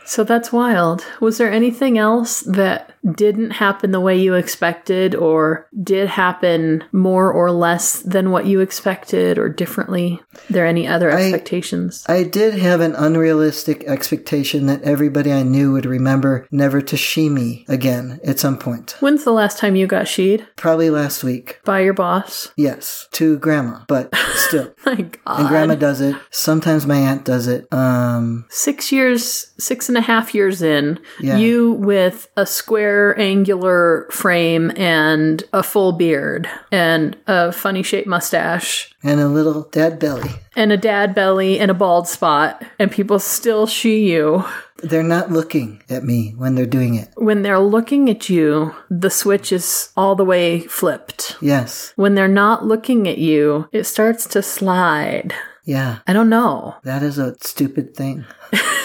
so 0.04 0.24
that's 0.24 0.52
wild. 0.52 1.04
Was 1.20 1.38
there 1.38 1.50
anything 1.52 1.98
else 1.98 2.40
that 2.40 2.94
didn't 3.14 3.52
happen 3.52 3.90
the 3.92 4.00
way 4.00 4.18
you 4.18 4.34
expected 4.34 5.14
or 5.14 5.66
did 5.82 6.08
happen 6.08 6.84
more 6.92 7.32
or 7.32 7.50
less 7.50 8.00
than 8.02 8.30
what 8.30 8.46
you 8.46 8.60
expected 8.60 9.38
or 9.38 9.48
differently? 9.48 10.20
there 10.48 10.66
any 10.66 10.86
other 10.86 11.10
expectations? 11.10 12.04
I 12.08 12.22
did 12.24 12.54
have 12.54 12.80
an 12.80 12.94
unrealistic 12.94 13.84
expectation 13.84 14.66
that 14.66 14.82
everybody 14.82 15.32
I 15.32 15.42
knew 15.42 15.72
would 15.72 15.86
remember 15.86 16.46
never 16.50 16.80
to 16.82 16.96
she 16.96 17.28
me 17.28 17.64
again 17.68 18.20
at 18.24 18.38
some 18.38 18.58
point. 18.58 18.96
When's 19.00 19.24
the 19.24 19.32
last 19.32 19.58
time 19.58 19.76
you 19.76 19.86
got 19.86 20.06
sheed 20.06 20.46
Probably 20.56 20.90
last 20.90 21.22
week. 21.24 21.60
by 21.64 21.80
your 21.80 21.94
boss? 21.94 22.52
Yes, 22.56 23.08
to 23.12 23.38
grandma, 23.38 23.80
but 23.88 24.14
still. 24.34 24.72
My 24.84 24.96
God. 24.96 25.40
And 25.40 25.48
grandma 25.48 25.74
does 25.76 26.00
it. 26.00 26.16
Sometimes 26.30 26.86
my 26.86 26.96
aunt 26.96 27.24
does 27.24 27.46
it. 27.46 27.66
Um, 27.72 28.46
six 28.50 28.90
years, 28.92 29.52
six 29.58 29.88
and 29.88 29.96
a 29.96 30.00
half 30.02 30.34
years 30.34 30.62
in, 30.62 30.98
Yeah. 31.20 31.36
you 31.38 31.72
with 31.72 32.28
a 32.36 32.46
square, 32.46 32.89
angular 33.18 34.06
frame 34.10 34.72
and 34.76 35.42
a 35.52 35.62
full 35.62 35.92
beard 35.92 36.48
and 36.72 37.16
a 37.26 37.52
funny 37.52 37.82
shaped 37.82 38.06
mustache 38.08 38.94
and 39.02 39.20
a 39.20 39.28
little 39.28 39.62
dad 39.70 39.98
belly. 39.98 40.30
and 40.56 40.72
a 40.72 40.76
dad 40.76 41.14
belly 41.14 41.58
and 41.58 41.70
a 41.70 41.74
bald 41.74 42.06
spot, 42.08 42.62
and 42.78 42.90
people 42.92 43.18
still 43.18 43.66
she 43.66 44.10
you. 44.10 44.44
They're 44.82 45.02
not 45.02 45.30
looking 45.30 45.82
at 45.90 46.04
me 46.04 46.32
when 46.36 46.54
they're 46.54 46.64
doing 46.66 46.94
it. 46.94 47.08
When 47.16 47.42
they're 47.42 47.60
looking 47.60 48.08
at 48.10 48.28
you, 48.30 48.74
the 48.90 49.10
switch 49.10 49.52
is 49.52 49.90
all 49.96 50.14
the 50.16 50.24
way 50.24 50.60
flipped. 50.60 51.36
Yes. 51.40 51.92
When 51.96 52.14
they're 52.14 52.28
not 52.28 52.64
looking 52.64 53.06
at 53.06 53.18
you, 53.18 53.68
it 53.72 53.84
starts 53.84 54.26
to 54.28 54.42
slide. 54.42 55.34
Yeah. 55.64 55.98
I 56.06 56.12
don't 56.14 56.30
know. 56.30 56.76
That 56.84 57.02
is 57.02 57.18
a 57.18 57.36
stupid 57.42 57.94
thing 57.94 58.24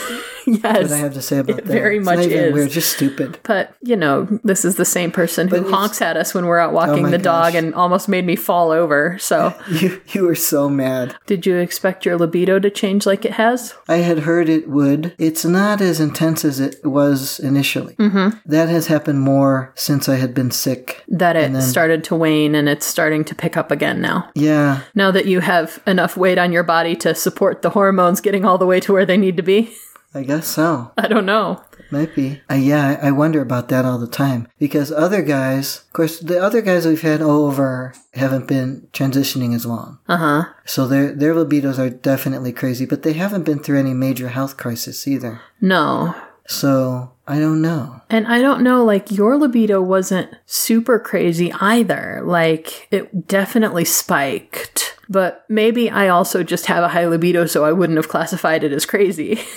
that 0.62 0.92
I 0.92 0.98
have 0.98 1.14
to 1.14 1.22
say 1.22 1.40
about 1.40 1.58
that. 1.58 1.66
very 1.66 1.98
It's 1.98 2.06
much 2.06 2.18
not 2.18 2.26
even 2.26 2.38
is. 2.46 2.54
Weird, 2.54 2.70
just 2.72 2.94
stupid. 2.94 3.40
But, 3.44 3.76
you 3.82 3.96
know, 3.96 4.26
this 4.44 4.64
is 4.66 4.76
the 4.76 4.86
same 4.86 5.12
person 5.12 5.48
who 5.48 5.66
Oh 5.66 5.70
honks 5.72 6.02
at 6.02 6.18
us 6.18 6.34
when 6.34 6.46
we're 6.46 6.60
out 6.60 6.74
walking 6.74 7.04
my 7.04 7.10
the 7.12 7.18
dog 7.18 7.54
gosh. 7.54 7.56
and 7.64 7.74
almost 7.74 8.08
made 8.08 8.26
me 8.26 8.36
fall 8.36 8.72
over. 8.72 9.18
So, 9.20 9.54
You, 9.70 10.02
you 10.10 10.24
were 10.24 10.36
so 10.36 10.70
mad. 10.70 11.16
did 11.26 11.46
you 11.46 11.58
expect 11.58 12.06
your 12.06 12.18
libido 12.18 12.60
to 12.60 12.70
change 12.70 13.06
like 13.06 13.26
it 13.26 13.34
has? 13.34 13.76
I 13.88 13.98
had 13.98 14.20
heard 14.20 14.50
it 14.50 14.70
would. 14.70 15.14
It's 15.18 15.46
not 15.46 15.82
as 15.82 16.00
intense 16.00 16.46
as 16.46 16.60
it 16.60 16.84
was 16.86 17.40
initially. 17.40 17.96
Mm-hmm. 17.96 18.38
That 18.46 18.70
has 18.70 18.88
happened 18.88 19.22
more 19.22 19.72
since 19.76 20.08
I 20.10 20.16
had 20.16 20.34
been 20.34 20.52
sick. 20.52 21.04
That 21.08 21.36
it 21.36 21.62
started 21.62 22.04
to 22.06 22.16
wane 22.16 22.56
and 22.56 22.68
it's 22.70 22.86
starting 22.86 23.24
to 23.26 23.36
pick 23.36 23.58
up 23.58 23.72
again 23.72 24.02
now. 24.02 24.30
Yeah, 24.36 24.82
Now 24.94 25.12
that 25.12 25.26
you 25.26 25.40
have 25.40 25.82
enough 25.88 26.18
weight 26.18 26.38
on 26.38 26.52
your 26.52 26.64
body 26.64 26.96
to 26.98 27.16
support 27.16 27.62
the 27.62 27.70
hormones 27.72 28.22
getting 28.22 28.46
all 28.46 28.58
the 28.58 28.66
way 28.66 28.80
to 28.82 28.94
where 28.94 29.06
they 29.06 29.18
need 29.18 29.38
to 29.38 29.44
be? 29.44 29.74
I 30.16 30.24
guess 30.24 30.48
so. 30.48 30.92
I 30.98 31.08
don't 31.08 31.26
know. 31.26 31.62
Might 31.92 32.16
be. 32.16 32.42
Uh, 32.50 32.56
yeah, 32.56 32.98
I 33.02 33.10
I 33.10 33.12
wonder 33.12 33.42
about 33.42 33.70
that 33.70 33.86
all 33.86 34.00
the 34.00 34.08
time. 34.08 34.48
Because 34.58 34.92
other 34.92 35.22
guys, 35.22 35.84
of 35.86 35.94
course, 35.94 36.20
the 36.20 36.42
other 36.42 36.62
guys 36.62 36.88
we've 36.88 37.02
had 37.02 37.22
over 37.22 37.94
haven't 38.14 38.48
been 38.48 38.88
transitioning 38.94 39.54
as 39.54 39.66
long. 39.66 40.00
Uh 40.08 40.18
huh. 40.18 40.46
So 40.66 40.88
their, 40.88 41.14
their 41.14 41.34
libidos 41.34 41.78
are 41.78 41.90
definitely 41.90 42.54
crazy, 42.54 42.86
but 42.86 43.04
they 43.04 43.14
haven't 43.14 43.44
been 43.44 43.60
through 43.60 43.80
any 43.80 43.94
major 43.94 44.30
health 44.30 44.58
crisis 44.58 45.08
either. 45.08 45.42
No. 45.62 46.16
So 46.48 47.12
I 47.28 47.40
don't 47.40 47.62
know. 47.62 48.02
And 48.10 48.28
I 48.28 48.42
don't 48.42 48.62
know, 48.62 48.84
like, 48.84 49.12
your 49.12 49.38
libido 49.38 49.82
wasn't 49.82 50.34
super 50.46 51.00
crazy 51.00 51.52
either. 51.54 52.22
Like, 52.24 52.88
it 52.92 53.28
definitely 53.28 53.86
spiked. 53.86 54.98
But 55.10 55.46
maybe 55.50 55.90
I 55.90 56.08
also 56.08 56.44
just 56.44 56.68
have 56.68 56.84
a 56.84 56.90
high 56.90 57.06
libido, 57.06 57.46
so 57.46 57.66
I 57.66 57.72
wouldn't 57.72 57.98
have 57.98 58.10
classified 58.10 58.64
it 58.64 58.72
as 58.72 58.86
crazy. 58.86 59.40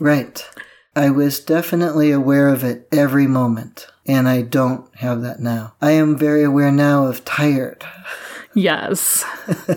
Right. 0.00 0.44
I 0.96 1.10
was 1.10 1.38
definitely 1.38 2.10
aware 2.10 2.48
of 2.48 2.64
it 2.64 2.88
every 2.90 3.28
moment, 3.28 3.86
and 4.06 4.28
I 4.28 4.42
don't 4.42 4.92
have 4.96 5.22
that 5.22 5.38
now. 5.38 5.74
I 5.80 5.92
am 5.92 6.18
very 6.18 6.42
aware 6.42 6.72
now 6.72 7.06
of 7.06 7.24
tired. 7.24 7.84
yes. 8.54 9.24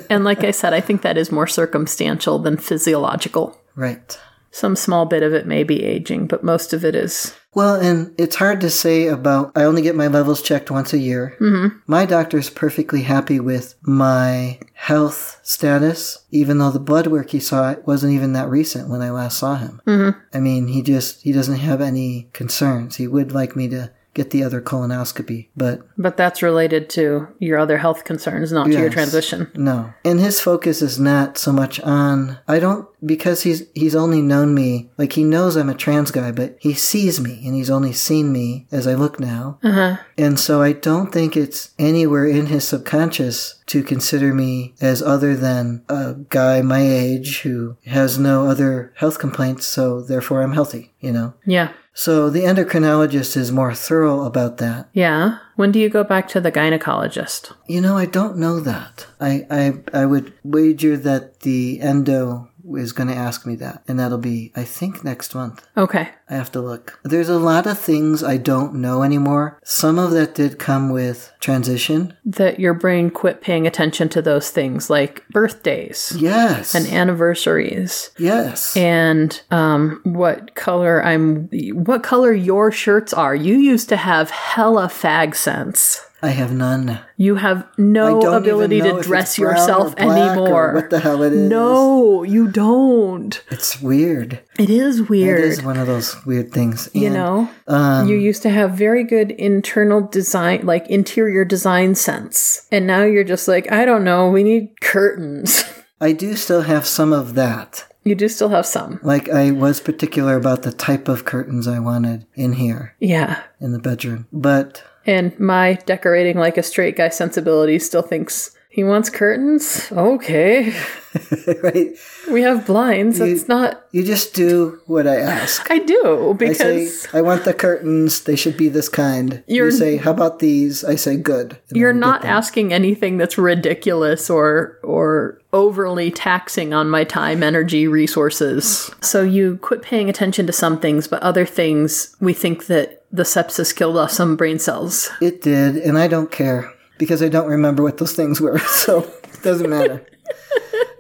and 0.10 0.24
like 0.24 0.44
I 0.44 0.52
said, 0.52 0.74
I 0.74 0.82
think 0.82 1.04
that 1.04 1.18
is 1.18 1.32
more 1.32 1.46
circumstantial 1.46 2.40
than 2.40 2.58
physiological. 2.58 3.62
Right. 3.76 4.20
Some 4.50 4.76
small 4.76 5.06
bit 5.06 5.22
of 5.22 5.34
it 5.34 5.46
may 5.46 5.64
be 5.64 5.84
aging, 5.84 6.28
but 6.28 6.44
most 6.44 6.74
of 6.74 6.84
it 6.84 6.96
is. 6.96 7.36
Well, 7.56 7.76
and 7.76 8.14
it's 8.18 8.36
hard 8.36 8.62
to 8.62 8.70
say 8.70 9.08
about. 9.08 9.52
I 9.56 9.64
only 9.64 9.82
get 9.82 9.96
my 9.96 10.08
levels 10.08 10.42
checked 10.42 10.72
once 10.72 10.94
a 10.94 10.98
year. 10.98 11.38
Mm-hmm. 11.40 11.78
My 11.88 12.06
doctor's 12.06 12.50
perfectly 12.50 13.04
happy 13.04 13.40
with 13.40 13.76
my 13.82 14.60
health 14.74 15.40
status, 15.44 16.26
even 16.32 16.58
though 16.58 16.72
the 16.72 16.80
blood 16.80 17.08
work 17.08 17.30
he 17.30 17.40
saw 17.40 17.76
wasn't 17.86 18.14
even 18.14 18.34
that 18.34 18.50
recent 18.50 18.90
when 18.90 19.02
I 19.02 19.12
last 19.12 19.38
saw 19.38 19.56
him. 19.56 19.82
Mm-hmm. 19.86 20.20
I 20.34 20.40
mean, 20.40 20.68
he 20.68 20.82
just 20.82 21.22
he 21.24 21.32
doesn't 21.32 21.60
have 21.60 21.82
any 21.82 22.30
concerns. 22.34 22.98
He 22.98 23.08
would 23.08 23.32
like 23.32 23.56
me 23.56 23.68
to 23.70 23.92
get 24.14 24.32
the 24.32 24.44
other 24.44 24.62
colonoscopy, 24.62 25.48
but 25.56 25.82
But 25.98 26.18
that's 26.18 26.42
related 26.42 26.90
to 26.92 27.28
your 27.40 27.58
other 27.58 27.78
health 27.78 28.04
concerns, 28.04 28.52
not 28.52 28.66
to 28.68 28.80
your 28.80 28.90
transition. 28.90 29.52
No. 29.56 29.94
And 30.06 30.20
his 30.20 30.40
focus 30.40 30.82
is 30.82 31.00
not 31.00 31.38
so 31.38 31.52
much 31.52 31.80
on 31.82 32.38
I 32.48 32.60
don't 32.60 32.88
because 33.06 33.44
he's 33.44 33.64
he's 33.74 33.96
only 33.96 34.22
known 34.22 34.54
me 34.54 34.90
like 34.98 35.14
he 35.14 35.24
knows 35.24 35.56
I'm 35.56 35.70
a 35.70 35.76
trans 35.76 36.12
guy, 36.12 36.32
but 36.32 36.58
he 36.60 36.74
sees 36.74 37.20
me 37.20 37.42
and 37.46 37.56
he's 37.56 37.70
only 37.70 37.94
seen 37.94 38.32
me 38.32 38.68
as 38.72 38.88
I 38.88 38.94
look 38.94 39.20
now. 39.20 39.60
Uh-huh. 39.64 39.98
And 40.18 40.40
so 40.40 40.62
I 40.62 40.74
don't 40.74 41.12
think 41.12 41.36
it's 41.36 41.72
anywhere 41.80 42.26
in 42.26 42.48
his 42.48 42.68
subconscious 42.68 43.60
to 43.68 43.84
consider 43.84 44.34
me 44.34 44.76
as 44.82 45.02
other 45.02 45.36
than 45.36 45.84
a 45.90 46.16
guy 46.30 46.62
my 46.62 46.82
age 46.82 47.42
who 47.42 47.78
has 47.86 48.20
no 48.20 48.46
other 48.48 48.94
health 48.96 49.20
complaints, 49.20 49.66
so 49.66 50.02
therefore 50.02 50.42
I'm 50.42 50.54
healthy, 50.54 50.94
you 51.00 51.12
know. 51.12 51.34
Yeah. 51.46 51.72
So 51.94 52.30
the 52.30 52.42
endocrinologist 52.42 53.38
is 53.38 53.52
more 53.52 53.74
thorough 53.74 54.24
about 54.24 54.58
that. 54.58 54.90
Yeah. 54.94 55.38
When 55.56 55.72
do 55.72 55.80
you 55.80 55.90
go 55.90 56.04
back 56.04 56.28
to 56.30 56.42
the 56.42 56.52
gynecologist? 56.52 57.54
You 57.68 57.82
know, 57.82 57.98
I 57.98 58.06
don't 58.06 58.38
know 58.38 58.60
that. 58.60 59.06
I 59.22 59.46
I, 59.50 60.02
I 60.02 60.06
would 60.06 60.34
wager 60.44 60.98
that 60.98 61.42
the 61.42 61.80
endo 61.82 62.50
is 62.76 62.94
going 62.94 63.10
to 63.10 63.16
ask 63.16 63.46
me 63.46 63.56
that, 63.56 63.84
and 63.88 64.00
that'll 64.00 64.18
be, 64.18 64.52
I 64.56 64.64
think, 64.64 65.04
next 65.04 65.36
month. 65.36 65.68
Okay. 65.76 66.10
I 66.34 66.38
have 66.38 66.52
to 66.54 66.62
look. 66.62 67.00
There's 67.04 67.30
a 67.30 67.38
lot 67.38 67.68
of 67.68 67.78
things 67.78 68.24
I 68.24 68.38
don't 68.38 68.74
know 68.74 69.04
anymore. 69.04 69.60
Some 69.64 70.00
of 70.00 70.10
that 70.12 70.34
did 70.34 70.58
come 70.58 70.90
with 70.90 71.32
transition. 71.40 72.18
That 72.26 72.60
your 72.60 72.74
brain 72.74 73.12
quit 73.12 73.40
paying 73.42 73.68
attention 73.68 74.10
to 74.10 74.22
those 74.22 74.50
things 74.50 74.90
like 74.90 75.28
birthdays 75.30 76.12
Yes. 76.18 76.74
and 76.74 76.88
anniversaries 76.88 78.10
yes. 78.18 78.76
and 78.76 79.40
um, 79.52 80.02
what 80.04 80.56
color 80.56 81.04
I'm, 81.06 81.50
what 81.74 82.02
color 82.02 82.34
your 82.34 82.72
shirts 82.72 83.14
are. 83.14 83.36
You 83.36 83.58
used 83.58 83.90
to 83.90 83.98
have 83.98 84.32
hella 84.32 84.88
fag 84.88 85.36
sense. 85.36 86.02
I 86.24 86.30
have 86.30 86.54
none. 86.54 87.00
You 87.18 87.36
have 87.36 87.68
no 87.78 88.22
ability 88.22 88.80
to 88.80 89.02
dress 89.02 89.38
yourself 89.38 89.94
anymore. 89.98 90.74
What 90.74 90.90
the 90.90 91.02
hell 91.02 91.22
it 91.22 91.34
is? 91.34 91.50
no, 91.50 92.24
you 92.24 92.48
don't. 92.48 93.44
It's 93.52 93.82
weird. 93.82 94.40
It 94.58 94.70
is 94.70 95.02
weird. 95.02 95.40
It 95.42 95.46
is 95.46 95.62
one 95.62 95.76
of 95.76 95.86
those 95.88 96.23
weird 96.26 96.52
things. 96.52 96.90
you 96.94 97.10
know 97.10 97.50
um, 97.68 98.08
you 98.08 98.16
used 98.16 98.42
to 98.42 98.50
have 98.50 98.72
very 98.72 99.04
good 99.04 99.32
internal 99.32 100.02
design 100.02 100.66
like 100.66 100.88
interior 100.88 101.44
design 101.46 101.96
sense 101.96 102.68
and 102.72 102.88
now 102.88 103.04
you're 103.04 103.24
just 103.24 103.48
like 103.48 103.72
i 103.72 103.86
don't 103.86 104.04
know 104.04 104.30
we 104.30 104.44
need 104.44 104.80
curtains 104.82 105.64
I 106.02 106.12
do 106.12 106.36
still 106.36 106.64
have 106.64 106.86
some 106.86 107.14
of 107.14 107.34
that. 107.36 107.86
you 108.04 108.14
do 108.14 108.28
still 108.28 108.50
have 108.50 108.66
some 108.66 109.00
Like 109.04 109.30
I 109.30 109.52
was 109.52 109.80
particular 109.80 110.36
about 110.36 110.64
the 110.64 110.74
type 110.74 111.08
of 111.08 111.24
curtains 111.24 111.66
I 111.66 111.80
wanted 111.80 112.26
in 112.36 112.54
here 112.54 112.94
yeah 113.00 113.42
in 113.62 113.72
the 113.72 113.80
bedroom. 113.80 114.28
But 114.34 114.84
and 115.06 115.38
my 115.40 115.76
decorating 115.86 116.38
like 116.38 116.58
a 116.58 116.64
straight 116.64 116.98
guy 116.98 117.08
sensibility 117.10 117.80
still 117.80 118.02
thinks 118.02 118.52
He 118.74 118.84
wants 118.84 119.12
curtains? 119.12 119.92
Okay. 119.92 120.74
right? 121.62 121.92
We 122.32 122.42
have 122.42 122.66
blinds. 122.66 123.20
It's 123.20 123.48
not. 123.48 123.86
You 123.92 124.04
just 124.04 124.34
do 124.34 124.82
what 124.88 125.06
I 125.06 125.18
ask. 125.18 125.70
I 125.70 125.78
do 125.78 126.32
I 126.32 126.34
because 126.34 127.02
say, 127.04 127.10
I 127.16 127.22
want 127.22 127.46
the 127.46 127.54
curtains. 127.54 128.22
They 128.22 128.36
should 128.36 128.58
be 128.58 128.70
this 128.70 128.90
kind. 128.90 129.44
You're- 129.46 129.70
say, 129.70 129.98
how 129.98 130.10
about 130.10 130.40
these? 130.40 130.84
I 130.84 130.96
say, 130.96 131.18
good. 131.18 131.60
You're 131.72 131.92
then 131.94 131.98
we 131.98 132.02
get 132.02 132.08
not 132.08 132.26
asking 132.26 132.74
anything 132.74 133.18
that's 133.18 133.38
ridiculous 133.38 134.28
or 134.28 134.80
or 134.82 135.40
overly 135.54 136.10
taxing 136.10 136.74
on 136.74 136.90
my 136.90 137.04
time, 137.04 137.44
energy, 137.44 137.88
resources. 137.88 138.90
So 139.02 139.22
you 139.22 139.58
quit 139.58 139.84
paying 139.84 140.10
attention 140.10 140.48
to 140.48 140.52
some 140.52 140.80
things, 140.80 141.08
but 141.08 141.22
other 141.22 141.46
things 141.46 142.16
we 142.20 142.34
think 142.34 142.66
that 142.66 143.06
the 143.12 143.22
sepsis 143.22 143.76
killed 143.76 143.98
off 143.98 144.10
some 144.10 144.36
brain 144.36 144.58
cells. 144.58 145.12
It 145.22 145.44
did, 145.44 145.78
and 145.78 145.96
I 145.96 146.08
don't 146.08 146.32
care 146.32 146.73
because 146.98 147.22
I 147.22 147.30
don't 147.30 147.48
remember 147.48 147.84
what 147.84 147.98
those 147.98 148.14
things 148.14 148.40
were, 148.40 148.60
so 148.84 149.00
it 149.00 149.44
doesn't 149.44 149.70
matter. 149.70 150.06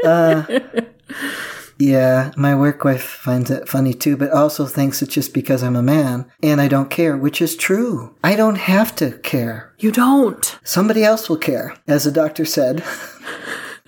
uh, 0.05 0.43
yeah, 1.79 2.31
my 2.37 2.55
work 2.55 2.83
wife 2.83 3.03
finds 3.03 3.49
it 3.51 3.67
funny 3.67 3.93
too, 3.93 4.15
but 4.15 4.31
also 4.31 4.65
thinks 4.65 5.01
it's 5.01 5.13
just 5.13 5.33
because 5.33 5.63
I'm 5.63 5.75
a 5.75 5.83
man 5.83 6.31
and 6.41 6.61
I 6.61 6.67
don't 6.67 6.89
care, 6.89 7.17
which 7.17 7.41
is 7.41 7.55
true. 7.55 8.15
I 8.23 8.35
don't 8.35 8.57
have 8.57 8.95
to 8.97 9.17
care. 9.19 9.73
You 9.79 9.91
don't. 9.91 10.59
Somebody 10.63 11.03
else 11.03 11.29
will 11.29 11.37
care, 11.37 11.75
as 11.87 12.03
the 12.03 12.11
doctor 12.11 12.45
said. 12.45 12.83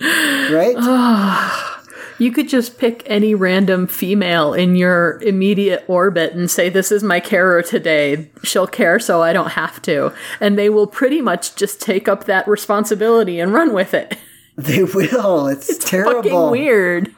right? 0.00 0.76
You 2.18 2.32
could 2.32 2.48
just 2.48 2.78
pick 2.78 3.02
any 3.06 3.34
random 3.34 3.86
female 3.86 4.54
in 4.54 4.74
your 4.76 5.20
immediate 5.22 5.84
orbit 5.86 6.32
and 6.32 6.50
say, 6.50 6.68
This 6.68 6.90
is 6.90 7.02
my 7.02 7.20
carer 7.20 7.62
today. 7.62 8.30
She'll 8.42 8.66
care 8.66 8.98
so 8.98 9.22
I 9.22 9.32
don't 9.32 9.50
have 9.50 9.82
to. 9.82 10.12
And 10.40 10.58
they 10.58 10.70
will 10.70 10.86
pretty 10.86 11.20
much 11.20 11.56
just 11.56 11.80
take 11.80 12.08
up 12.08 12.24
that 12.24 12.48
responsibility 12.48 13.38
and 13.38 13.52
run 13.52 13.72
with 13.74 13.92
it. 13.92 14.16
they 14.56 14.82
will. 14.82 15.48
It's, 15.48 15.76
terrible. 15.78 16.22
Fucking 16.22 16.50
weird. 16.50 17.14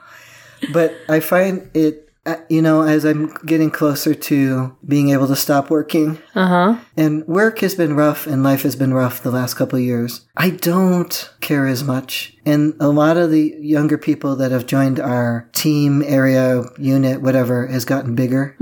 But 0.73 0.95
I 1.09 1.21
find 1.21 1.71
it, 1.75 2.08
you 2.51 2.61
know, 2.61 2.83
as 2.83 3.05
I'm 3.05 3.33
getting 3.47 3.71
closer 3.71 4.15
to 4.15 4.77
being 4.87 5.11
able 5.11 5.27
to 5.29 5.37
stop 5.37 5.71
working, 5.71 6.19
Uh 6.35 6.47
huh. 6.47 6.77
and 6.97 7.27
work 7.27 7.61
has 7.61 7.75
been 7.75 7.97
rough 7.97 8.27
and 8.27 8.43
life 8.43 8.63
has 8.63 8.77
been 8.77 8.93
rough 8.93 9.23
the 9.23 9.31
last 9.31 9.55
couple 9.55 9.79
of 9.79 9.85
years, 9.85 10.27
I 10.37 10.51
don't 10.51 11.31
care 11.41 11.67
as 11.67 11.83
much. 11.83 12.37
And 12.45 12.75
a 12.81 12.89
lot 12.89 13.17
of 13.17 13.31
the 13.31 13.55
younger 13.61 13.97
people 13.99 14.37
that 14.37 14.51
have 14.53 14.67
joined 14.67 15.01
our 15.01 15.49
team, 15.53 16.03
area, 16.07 16.65
unit, 16.79 17.23
whatever, 17.23 17.67
has 17.67 17.85
gotten 17.85 18.15
bigger 18.15 18.57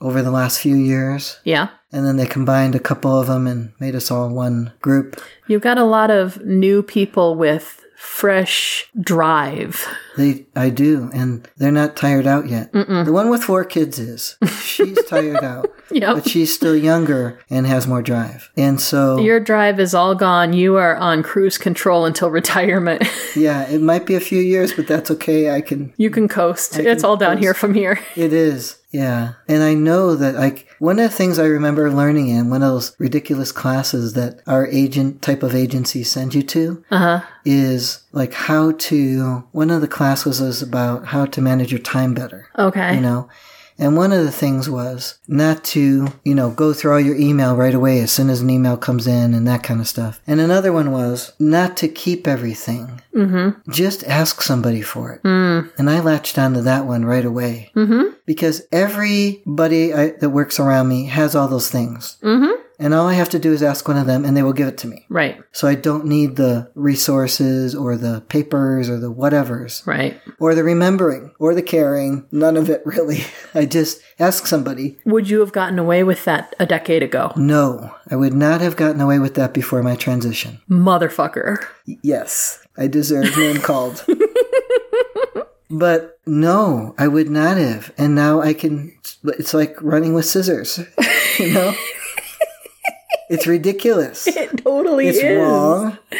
over 0.00 0.22
the 0.22 0.30
last 0.30 0.60
few 0.60 0.74
years. 0.76 1.38
Yeah. 1.44 1.68
And 1.92 2.06
then 2.06 2.16
they 2.16 2.26
combined 2.26 2.74
a 2.74 2.80
couple 2.80 3.18
of 3.18 3.26
them 3.26 3.46
and 3.46 3.72
made 3.78 3.94
us 3.94 4.10
all 4.10 4.28
one 4.30 4.72
group. 4.80 5.20
You've 5.46 5.62
got 5.62 5.78
a 5.78 5.84
lot 5.84 6.10
of 6.10 6.40
new 6.44 6.82
people 6.82 7.34
with 7.36 7.81
fresh 8.02 8.90
drive. 9.00 9.86
They, 10.16 10.44
I 10.56 10.68
do, 10.70 11.08
and 11.14 11.48
they're 11.56 11.70
not 11.70 11.96
tired 11.96 12.26
out 12.26 12.48
yet. 12.48 12.72
The 12.72 13.12
one 13.12 13.30
with 13.30 13.42
four 13.44 13.64
kids 13.64 13.98
is. 13.98 14.36
She's 14.60 15.02
tired 15.08 15.42
out, 15.42 15.72
Yep. 15.90 16.14
but 16.16 16.28
she's 16.28 16.52
still 16.52 16.76
younger 16.76 17.38
and 17.48 17.66
has 17.66 17.86
more 17.86 18.02
drive. 18.02 18.50
And 18.56 18.80
so, 18.80 19.18
Your 19.18 19.38
drive 19.40 19.78
is 19.80 19.94
all 19.94 20.14
gone. 20.14 20.52
You 20.52 20.76
are 20.76 20.96
on 20.96 21.22
cruise 21.22 21.56
control 21.58 22.04
until 22.04 22.28
retirement. 22.30 23.02
yeah, 23.36 23.68
it 23.70 23.80
might 23.80 24.04
be 24.04 24.16
a 24.16 24.20
few 24.20 24.40
years, 24.40 24.72
but 24.72 24.86
that's 24.88 25.10
okay. 25.12 25.50
I 25.54 25.60
can. 25.60 25.94
you 25.96 26.10
can 26.10 26.28
coast. 26.28 26.76
it's 26.78 27.02
can 27.02 27.08
all 27.08 27.16
down 27.16 27.36
coast. 27.36 27.42
here 27.44 27.54
from 27.54 27.72
here. 27.74 28.00
It 28.16 28.32
is, 28.32 28.76
yeah. 28.92 29.32
And 29.48 29.62
I 29.62 29.74
know 29.74 30.14
that, 30.14 30.34
like, 30.34 30.68
one 30.78 30.98
of 30.98 31.10
the 31.10 31.16
things 31.16 31.38
I 31.38 31.46
remember 31.46 31.90
learning 31.90 32.28
in 32.28 32.50
one 32.50 32.62
of 32.62 32.70
those 32.72 32.94
ridiculous 32.98 33.50
classes 33.52 34.12
that 34.14 34.40
our 34.46 34.66
agent 34.66 35.22
type 35.22 35.42
of 35.42 35.54
agency 35.54 36.02
sends 36.04 36.34
you 36.34 36.42
to 36.44 36.84
Uh 36.90 36.98
huh. 36.98 37.20
is 37.44 38.02
like 38.12 38.34
how 38.34 38.72
to. 38.72 39.44
One 39.52 39.70
of 39.70 39.80
the 39.80 39.88
classes 39.88 40.40
was 40.40 40.62
about 40.62 41.06
how 41.06 41.24
to 41.26 41.40
manage 41.40 41.72
your 41.72 41.80
time 41.80 42.14
better. 42.14 42.48
Okay. 42.58 42.94
you 42.94 43.00
know 43.00 43.28
and 43.82 43.96
one 43.96 44.12
of 44.12 44.22
the 44.24 44.30
things 44.42 44.70
was 44.70 45.18
not 45.28 45.64
to 45.74 46.08
you 46.24 46.34
know 46.34 46.50
go 46.50 46.72
through 46.72 46.92
all 46.92 47.00
your 47.08 47.16
email 47.16 47.56
right 47.56 47.74
away 47.74 48.00
as 48.00 48.10
soon 48.12 48.30
as 48.30 48.40
an 48.40 48.50
email 48.50 48.76
comes 48.76 49.06
in 49.06 49.34
and 49.34 49.46
that 49.46 49.62
kind 49.62 49.80
of 49.80 49.88
stuff 49.88 50.20
and 50.26 50.40
another 50.40 50.72
one 50.72 50.90
was 50.92 51.32
not 51.38 51.76
to 51.76 51.88
keep 51.88 52.26
everything 52.26 53.00
Mm-hmm. 53.14 53.70
just 53.70 54.04
ask 54.04 54.40
somebody 54.40 54.80
for 54.80 55.12
it 55.12 55.22
Mm. 55.22 55.70
and 55.78 55.90
i 55.90 56.00
latched 56.00 56.38
onto 56.38 56.62
that 56.62 56.86
one 56.86 57.04
right 57.04 57.24
away 57.32 57.70
Mm-hmm. 57.76 58.14
because 58.24 58.62
everybody 58.72 59.92
I, 59.92 60.10
that 60.20 60.30
works 60.30 60.58
around 60.60 60.88
me 60.88 61.06
has 61.06 61.34
all 61.36 61.48
those 61.48 61.70
things 61.70 62.16
Mm-hmm. 62.22 62.61
And 62.82 62.92
all 62.94 63.06
i 63.08 63.14
have 63.14 63.28
to 63.30 63.38
do 63.38 63.52
is 63.52 63.62
ask 63.62 63.86
one 63.88 63.96
of 63.96 64.06
them 64.06 64.24
and 64.24 64.36
they 64.36 64.42
will 64.42 64.52
give 64.52 64.68
it 64.68 64.76
to 64.78 64.86
me 64.86 65.06
Right. 65.08 65.40
so 65.52 65.66
i 65.68 65.74
don't 65.74 66.04
need 66.06 66.36
the 66.36 66.70
resources 66.74 67.74
or 67.74 67.96
the 67.96 68.20
papers 68.28 68.88
or 68.90 68.98
the 68.98 69.12
whatevers 69.12 69.86
Right. 69.86 70.20
or 70.38 70.54
the 70.54 70.64
remembering 70.64 71.32
or 71.38 71.54
the 71.54 71.62
caring. 71.62 72.26
None 72.32 72.56
of 72.56 72.68
it 72.68 72.82
really. 72.94 73.20
I 73.54 73.64
just 73.66 74.00
ask 74.18 74.46
somebody. 74.46 74.98
Would 75.04 75.28
you 75.30 75.40
have 75.40 75.52
gotten 75.52 75.78
away 75.78 76.02
with 76.04 76.24
that 76.24 76.54
a 76.58 76.66
decade 76.66 77.02
ago? 77.02 77.32
No, 77.36 77.94
I 78.10 78.16
would 78.16 78.34
not 78.34 78.60
have 78.60 78.76
gotten 78.76 79.00
away 79.00 79.18
with 79.18 79.34
that 79.34 79.52
before 79.54 79.82
my 79.82 79.96
transition. 79.96 80.60
Motherfucker. 80.70 81.58
Yes, 82.02 82.64
I 82.76 82.86
deserve 82.88 83.36
name 83.36 83.58
called. 83.70 84.04
But 85.70 86.18
no, 86.26 86.94
I 86.98 87.08
would 87.08 87.30
not 87.30 87.56
have. 87.56 87.92
And 87.96 88.14
now 88.14 88.40
I 88.42 88.52
can, 88.52 88.92
it's 89.24 89.54
like 89.54 89.74
running 89.80 90.12
with 90.12 90.26
scissors, 90.26 90.78
you 91.38 91.52
know? 91.52 91.74
It's 93.30 93.46
ridiculous. 93.46 94.26
It 94.36 94.62
totally 94.64 95.08
It's 95.08 95.18
is. 95.18 95.38
wrong. 95.38 95.98
But 96.10 96.18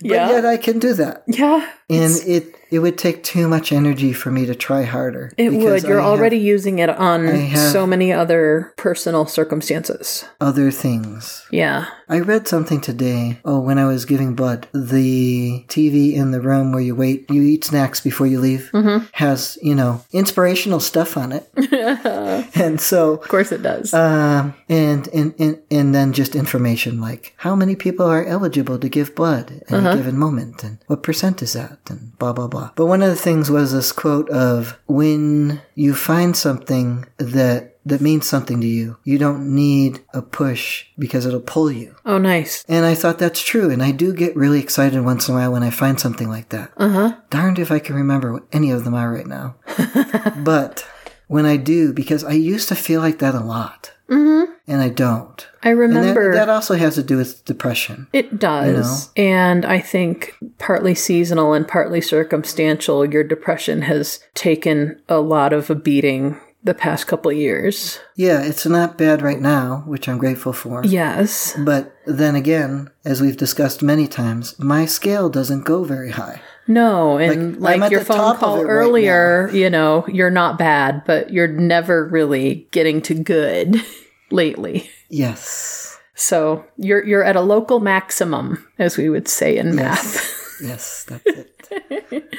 Yeah. 0.00 0.30
yet 0.30 0.44
I 0.46 0.56
can 0.56 0.78
do 0.78 0.94
that. 0.94 1.22
Yeah. 1.26 1.68
And 1.90 2.14
it, 2.26 2.54
it 2.70 2.80
would 2.80 2.98
take 2.98 3.22
too 3.22 3.48
much 3.48 3.72
energy 3.72 4.12
for 4.12 4.30
me 4.30 4.46
to 4.46 4.54
try 4.54 4.82
harder. 4.82 5.32
It 5.36 5.50
would. 5.52 5.82
You're 5.84 6.00
I 6.00 6.04
already 6.04 6.36
using 6.38 6.78
it 6.78 6.90
on 6.90 7.50
so 7.56 7.86
many 7.86 8.12
other 8.12 8.72
personal 8.76 9.26
circumstances. 9.26 10.24
Other 10.40 10.70
things. 10.70 11.46
Yeah. 11.50 11.86
I 12.08 12.20
read 12.20 12.48
something 12.48 12.80
today. 12.80 13.38
Oh, 13.44 13.60
when 13.60 13.78
I 13.78 13.84
was 13.86 14.04
giving 14.06 14.34
blood, 14.34 14.66
the 14.72 15.64
TV 15.68 16.14
in 16.14 16.30
the 16.30 16.40
room 16.40 16.72
where 16.72 16.80
you 16.82 16.94
wait, 16.94 17.28
you 17.30 17.42
eat 17.42 17.64
snacks 17.64 18.00
before 18.00 18.26
you 18.26 18.40
leave, 18.40 18.70
Mm-hmm. 18.72 19.06
has 19.12 19.58
you 19.62 19.74
know 19.74 20.02
inspirational 20.12 20.80
stuff 20.80 21.16
on 21.16 21.32
it, 21.32 21.48
and 22.54 22.80
so. 22.80 23.14
Of 23.14 23.28
course 23.28 23.52
it 23.52 23.62
does. 23.62 23.92
Um, 23.94 24.54
and, 24.68 25.08
and, 25.08 25.34
and, 25.38 25.58
and 25.70 25.94
then 25.94 26.12
just 26.12 26.34
information 26.34 27.00
like 27.00 27.34
how 27.36 27.54
many 27.54 27.74
people 27.76 28.06
are 28.06 28.24
eligible 28.24 28.78
to 28.78 28.88
give 28.88 29.14
blood 29.14 29.62
at 29.68 29.72
Uh-huh. 29.72 29.90
a 29.90 29.96
given 29.96 30.16
moment 30.18 30.64
and 30.64 30.78
what 30.86 31.02
percent 31.02 31.42
is 31.42 31.52
that 31.52 31.78
and 31.90 32.16
blah, 32.18 32.32
blah, 32.32 32.46
blah. 32.46 32.57
But 32.76 32.86
one 32.86 33.02
of 33.02 33.10
the 33.10 33.16
things 33.16 33.50
was 33.50 33.72
this 33.72 33.92
quote 33.92 34.28
of 34.30 34.78
when 34.86 35.60
you 35.74 35.94
find 35.94 36.36
something 36.36 37.06
that 37.18 37.76
that 37.86 38.00
means 38.02 38.26
something 38.26 38.60
to 38.60 38.66
you. 38.66 38.98
You 39.04 39.16
don't 39.16 39.54
need 39.54 40.00
a 40.12 40.20
push 40.20 40.86
because 40.98 41.24
it'll 41.24 41.40
pull 41.40 41.70
you. 41.72 41.96
oh, 42.04 42.18
nice. 42.18 42.64
And 42.68 42.84
I 42.84 42.94
thought 42.94 43.18
that's 43.18 43.42
true. 43.42 43.70
And 43.70 43.82
I 43.82 43.92
do 43.92 44.12
get 44.12 44.36
really 44.36 44.60
excited 44.60 45.00
once 45.02 45.26
in 45.28 45.34
a 45.34 45.38
while 45.38 45.52
when 45.52 45.62
I 45.62 45.70
find 45.70 45.98
something 45.98 46.28
like 46.28 46.50
that. 46.50 46.70
Uh 46.76 46.88
huh. 46.90 47.16
Darned 47.30 47.58
if 47.58 47.70
I 47.70 47.78
can 47.78 47.96
remember 47.96 48.32
what 48.32 48.46
any 48.52 48.70
of 48.70 48.84
them 48.84 48.94
are 48.94 49.10
right 49.10 49.26
now. 49.26 49.56
but 50.36 50.86
when 51.28 51.46
I 51.46 51.56
do, 51.56 51.92
because 51.92 52.24
I 52.24 52.32
used 52.32 52.68
to 52.68 52.74
feel 52.74 53.00
like 53.00 53.20
that 53.20 53.34
a 53.34 53.40
lot. 53.40 53.92
Mm-hmm. 54.08 54.52
And 54.66 54.82
I 54.82 54.88
don't. 54.88 55.48
I 55.62 55.70
And 55.70 55.78
that, 55.78 55.82
remember. 55.82 56.34
that 56.34 56.48
also 56.48 56.74
has 56.74 56.94
to 56.96 57.02
do 57.02 57.16
with 57.16 57.44
depression. 57.44 58.06
It 58.12 58.38
does. 58.38 59.10
And 59.16 59.64
I 59.64 59.80
think 59.80 60.34
partly 60.58 60.94
seasonal 60.94 61.52
and 61.52 61.66
partly 61.66 62.00
circumstantial, 62.00 63.04
your 63.04 63.24
depression 63.24 63.82
has 63.82 64.20
taken 64.34 65.00
a 65.08 65.20
lot 65.20 65.52
of 65.52 65.70
a 65.70 65.74
beating 65.74 66.38
the 66.64 66.74
past 66.74 67.06
couple 67.06 67.30
of 67.30 67.36
years. 67.36 68.00
Yeah, 68.16 68.42
it's 68.42 68.66
not 68.66 68.98
bad 68.98 69.22
right 69.22 69.40
now, 69.40 69.84
which 69.86 70.08
I'm 70.08 70.18
grateful 70.18 70.52
for. 70.52 70.84
Yes. 70.84 71.56
But 71.58 71.94
then 72.04 72.34
again, 72.34 72.90
as 73.04 73.20
we've 73.20 73.36
discussed 73.36 73.82
many 73.82 74.08
times, 74.08 74.58
my 74.58 74.84
scale 74.84 75.28
doesn't 75.28 75.64
go 75.64 75.84
very 75.84 76.10
high. 76.10 76.40
No, 76.68 77.16
and 77.16 77.58
Like, 77.60 77.80
like, 77.80 77.90
your 77.90 78.04
phone 78.04 78.36
call 78.36 78.56
it 78.60 78.64
right 78.64 78.68
earlier, 78.68 79.50
you 79.52 79.70
know, 79.70 80.06
you're 80.06 80.30
not 80.30 80.58
bad, 80.58 81.02
but 81.06 81.32
you're 81.32 81.48
never 81.48 82.06
really 82.06 82.68
getting 82.70 83.00
to 83.02 83.14
good 83.14 83.76
lately. 84.30 84.88
Yes. 85.08 85.98
So 86.14 86.64
you're 86.76 87.04
you're 87.04 87.24
at 87.24 87.36
a 87.36 87.40
local 87.40 87.80
maximum, 87.80 88.66
as 88.78 88.98
we 88.98 89.08
would 89.08 89.28
say 89.28 89.56
in 89.56 89.74
math. 89.74 90.60
Yes, 90.60 91.04
that's 91.08 91.24
it. 91.26 92.34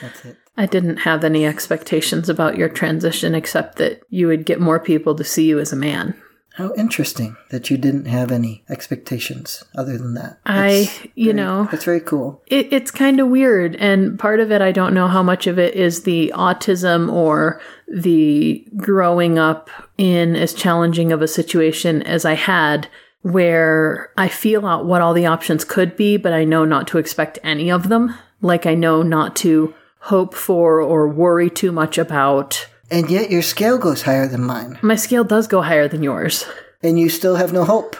that's 0.00 0.24
it. 0.26 0.36
I 0.56 0.66
didn't 0.66 0.98
have 0.98 1.24
any 1.24 1.46
expectations 1.46 2.28
about 2.28 2.58
your 2.58 2.68
transition 2.68 3.34
except 3.34 3.78
that 3.78 4.02
you 4.10 4.26
would 4.26 4.44
get 4.44 4.60
more 4.60 4.78
people 4.78 5.14
to 5.14 5.24
see 5.24 5.46
you 5.48 5.58
as 5.58 5.72
a 5.72 5.76
man. 5.76 6.14
How 6.54 6.74
interesting 6.74 7.36
that 7.50 7.70
you 7.70 7.78
didn't 7.78 8.04
have 8.06 8.30
any 8.30 8.62
expectations 8.68 9.64
other 9.74 9.96
than 9.96 10.14
that. 10.14 10.38
I, 10.44 10.90
you 11.14 11.32
very- 11.32 11.36
know, 11.36 11.68
That's 11.70 11.84
very 11.84 12.00
cool. 12.00 12.42
it, 12.46 12.72
it's 12.72 12.90
kind 12.90 13.20
of 13.20 13.28
weird. 13.28 13.74
And 13.76 14.18
part 14.18 14.38
of 14.38 14.52
it, 14.52 14.60
I 14.60 14.70
don't 14.70 14.92
know 14.92 15.08
how 15.08 15.22
much 15.22 15.46
of 15.46 15.58
it 15.58 15.74
is 15.74 16.02
the 16.02 16.30
autism 16.36 17.10
or 17.10 17.60
the 17.88 18.66
growing 18.76 19.38
up 19.38 19.70
in 19.96 20.36
as 20.36 20.52
challenging 20.52 21.10
of 21.10 21.22
a 21.22 21.28
situation 21.28 22.02
as 22.02 22.24
I 22.24 22.34
had 22.34 22.88
where 23.22 24.10
I 24.18 24.28
feel 24.28 24.66
out 24.66 24.84
what 24.84 25.00
all 25.00 25.14
the 25.14 25.26
options 25.26 25.64
could 25.64 25.96
be, 25.96 26.16
but 26.16 26.32
I 26.32 26.44
know 26.44 26.64
not 26.64 26.86
to 26.88 26.98
expect 26.98 27.38
any 27.42 27.70
of 27.70 27.88
them. 27.88 28.14
Like 28.40 28.66
I 28.66 28.74
know 28.74 29.02
not 29.02 29.36
to 29.36 29.74
hope 30.00 30.34
for 30.34 30.80
or 30.82 31.08
worry 31.08 31.48
too 31.48 31.70
much 31.72 31.96
about. 31.98 32.66
And 32.92 33.10
yet 33.10 33.30
your 33.30 33.40
scale 33.40 33.78
goes 33.78 34.02
higher 34.02 34.28
than 34.28 34.44
mine. 34.44 34.78
My 34.82 34.96
scale 34.96 35.24
does 35.24 35.46
go 35.46 35.62
higher 35.62 35.88
than 35.88 36.02
yours. 36.02 36.44
And 36.82 37.00
you 37.00 37.08
still 37.08 37.36
have 37.36 37.50
no 37.50 37.64
hope. 37.64 37.96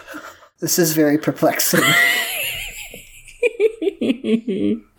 This 0.59 0.77
is 0.77 0.93
very 0.93 1.17
perplexing. 1.17 1.81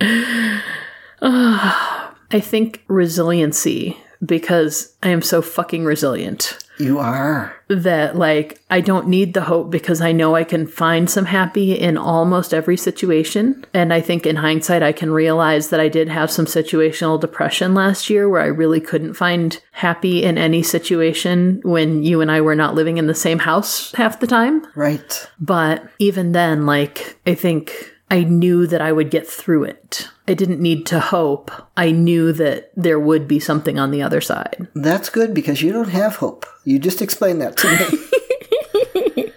I 1.22 2.40
think 2.40 2.82
resiliency 2.88 3.96
because 4.24 4.96
I 5.00 5.10
am 5.10 5.22
so 5.22 5.40
fucking 5.40 5.84
resilient 5.84 6.58
you 6.78 6.98
are. 6.98 7.54
that 7.68 8.16
like 8.16 8.60
I 8.70 8.80
don't 8.80 9.08
need 9.08 9.34
the 9.34 9.42
hope 9.42 9.70
because 9.70 10.00
I 10.00 10.12
know 10.12 10.34
I 10.34 10.44
can 10.44 10.66
find 10.66 11.08
some 11.08 11.26
happy 11.26 11.72
in 11.72 11.96
almost 11.96 12.52
every 12.52 12.76
situation. 12.76 13.64
And 13.72 13.92
I 13.92 14.00
think 14.00 14.26
in 14.26 14.36
hindsight 14.36 14.82
I 14.82 14.92
can 14.92 15.10
realize 15.12 15.70
that 15.70 15.80
I 15.80 15.88
did 15.88 16.08
have 16.08 16.30
some 16.30 16.46
situational 16.46 17.20
depression 17.20 17.74
last 17.74 18.10
year 18.10 18.28
where 18.28 18.42
I 18.42 18.46
really 18.46 18.80
couldn't 18.80 19.14
find 19.14 19.60
happy 19.72 20.22
in 20.22 20.36
any 20.38 20.62
situation 20.62 21.60
when 21.64 22.02
you 22.02 22.20
and 22.20 22.30
I 22.30 22.40
were 22.40 22.56
not 22.56 22.74
living 22.74 22.98
in 22.98 23.06
the 23.06 23.14
same 23.14 23.38
house 23.38 23.92
half 23.92 24.20
the 24.20 24.26
time. 24.26 24.66
Right. 24.74 25.28
But 25.40 25.88
even 25.98 26.32
then 26.32 26.66
like 26.66 27.18
I 27.26 27.34
think 27.34 27.92
I 28.10 28.24
knew 28.24 28.66
that 28.66 28.80
I 28.80 28.92
would 28.92 29.10
get 29.10 29.26
through 29.26 29.64
it. 29.64 30.08
I 30.26 30.34
didn't 30.34 30.60
need 30.60 30.86
to 30.86 31.00
hope. 31.00 31.50
I 31.76 31.90
knew 31.90 32.32
that 32.32 32.70
there 32.76 32.98
would 32.98 33.28
be 33.28 33.38
something 33.38 33.78
on 33.78 33.90
the 33.90 34.02
other 34.02 34.20
side. 34.20 34.68
That's 34.74 35.10
good 35.10 35.34
because 35.34 35.62
you 35.62 35.72
don't 35.72 35.90
have 35.90 36.16
hope. 36.16 36.46
You 36.64 36.78
just 36.78 37.02
explained 37.02 37.42
that 37.42 37.56
to 37.58 37.68
me. 39.16 39.32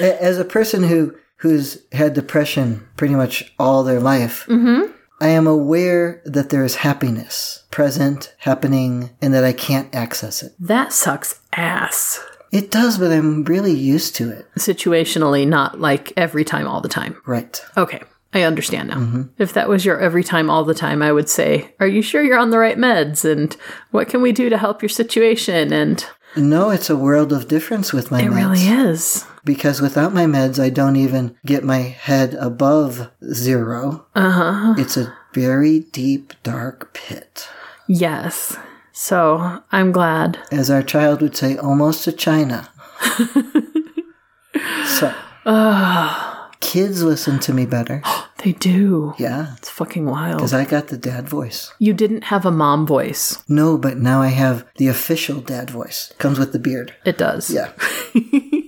As 0.00 0.38
a 0.38 0.44
person 0.44 0.82
who 0.84 1.14
who's 1.36 1.82
had 1.92 2.14
depression 2.14 2.86
pretty 2.96 3.14
much 3.14 3.52
all 3.58 3.82
their 3.82 4.00
life, 4.00 4.46
mm-hmm. 4.46 4.92
I 5.20 5.28
am 5.28 5.46
aware 5.46 6.22
that 6.24 6.48
there 6.48 6.64
is 6.64 6.76
happiness 6.76 7.64
present, 7.70 8.34
happening, 8.38 9.10
and 9.20 9.34
that 9.34 9.44
I 9.44 9.52
can't 9.52 9.94
access 9.94 10.42
it. 10.42 10.54
That 10.58 10.92
sucks 10.92 11.40
ass. 11.52 12.24
It 12.50 12.70
does, 12.70 12.98
but 12.98 13.12
I'm 13.12 13.44
really 13.44 13.72
used 13.72 14.16
to 14.16 14.30
it. 14.30 14.46
Situationally, 14.58 15.46
not 15.46 15.80
like 15.80 16.12
every 16.16 16.44
time, 16.44 16.66
all 16.66 16.80
the 16.80 16.88
time. 16.88 17.20
Right. 17.26 17.62
Okay, 17.76 18.02
I 18.32 18.42
understand 18.42 18.88
now. 18.90 19.24
If 19.38 19.52
that 19.54 19.68
was 19.68 19.84
your 19.84 19.98
every 19.98 20.22
time, 20.22 20.48
all 20.50 20.64
the 20.64 20.74
time, 20.74 21.02
I 21.02 21.10
would 21.12 21.28
say, 21.28 21.74
Are 21.80 21.86
you 21.88 22.00
sure 22.02 22.22
you're 22.22 22.38
on 22.38 22.50
the 22.50 22.58
right 22.58 22.78
meds? 22.78 23.24
And 23.30 23.56
what 23.90 24.08
can 24.08 24.22
we 24.22 24.30
do 24.32 24.48
to 24.48 24.56
help 24.58 24.82
your 24.82 24.88
situation? 24.88 25.72
And 25.72 26.04
No, 26.36 26.70
it's 26.70 26.88
a 26.88 26.96
world 26.96 27.32
of 27.32 27.48
difference 27.48 27.92
with 27.92 28.10
my 28.12 28.22
it 28.22 28.30
meds. 28.30 28.36
really 28.36 28.68
is. 28.90 29.24
Because 29.44 29.80
without 29.80 30.12
my 30.14 30.26
meds, 30.26 30.62
I 30.62 30.70
don't 30.70 30.96
even 30.96 31.36
get 31.44 31.64
my 31.64 31.78
head 31.78 32.34
above 32.34 33.10
zero. 33.32 34.06
Uh 34.14 34.30
huh. 34.30 34.74
It's 34.78 34.96
a 34.96 35.12
very 35.34 35.80
deep, 35.80 36.34
dark 36.44 36.92
pit. 36.94 37.48
Yes. 37.88 38.56
So 38.92 39.62
I'm 39.72 39.90
glad. 39.92 40.38
As 40.52 40.70
our 40.70 40.82
child 40.82 41.20
would 41.22 41.36
say, 41.36 41.56
almost 41.56 42.04
to 42.04 42.12
China. 42.12 42.68
so, 44.86 45.14
kids 46.60 47.02
listen 47.02 47.38
to 47.40 47.52
me 47.52 47.66
better. 47.66 48.02
They 48.42 48.52
do. 48.52 49.12
Yeah, 49.18 49.52
It's 49.58 49.68
fucking 49.68 50.06
wild. 50.06 50.38
because 50.38 50.54
I 50.54 50.64
got 50.64 50.88
the 50.88 50.96
dad 50.96 51.28
voice. 51.28 51.74
You 51.78 51.92
didn't 51.92 52.24
have 52.32 52.46
a 52.46 52.50
mom 52.50 52.86
voice. 52.86 53.44
No, 53.46 53.76
but 53.76 53.98
now 53.98 54.22
I 54.22 54.28
have 54.28 54.64
the 54.76 54.88
official 54.88 55.42
dad 55.42 55.68
voice. 55.68 56.10
Comes 56.16 56.38
with 56.38 56.52
the 56.54 56.58
beard. 56.58 56.94
It 57.04 57.18
does. 57.18 57.50
Yeah. 57.50 57.70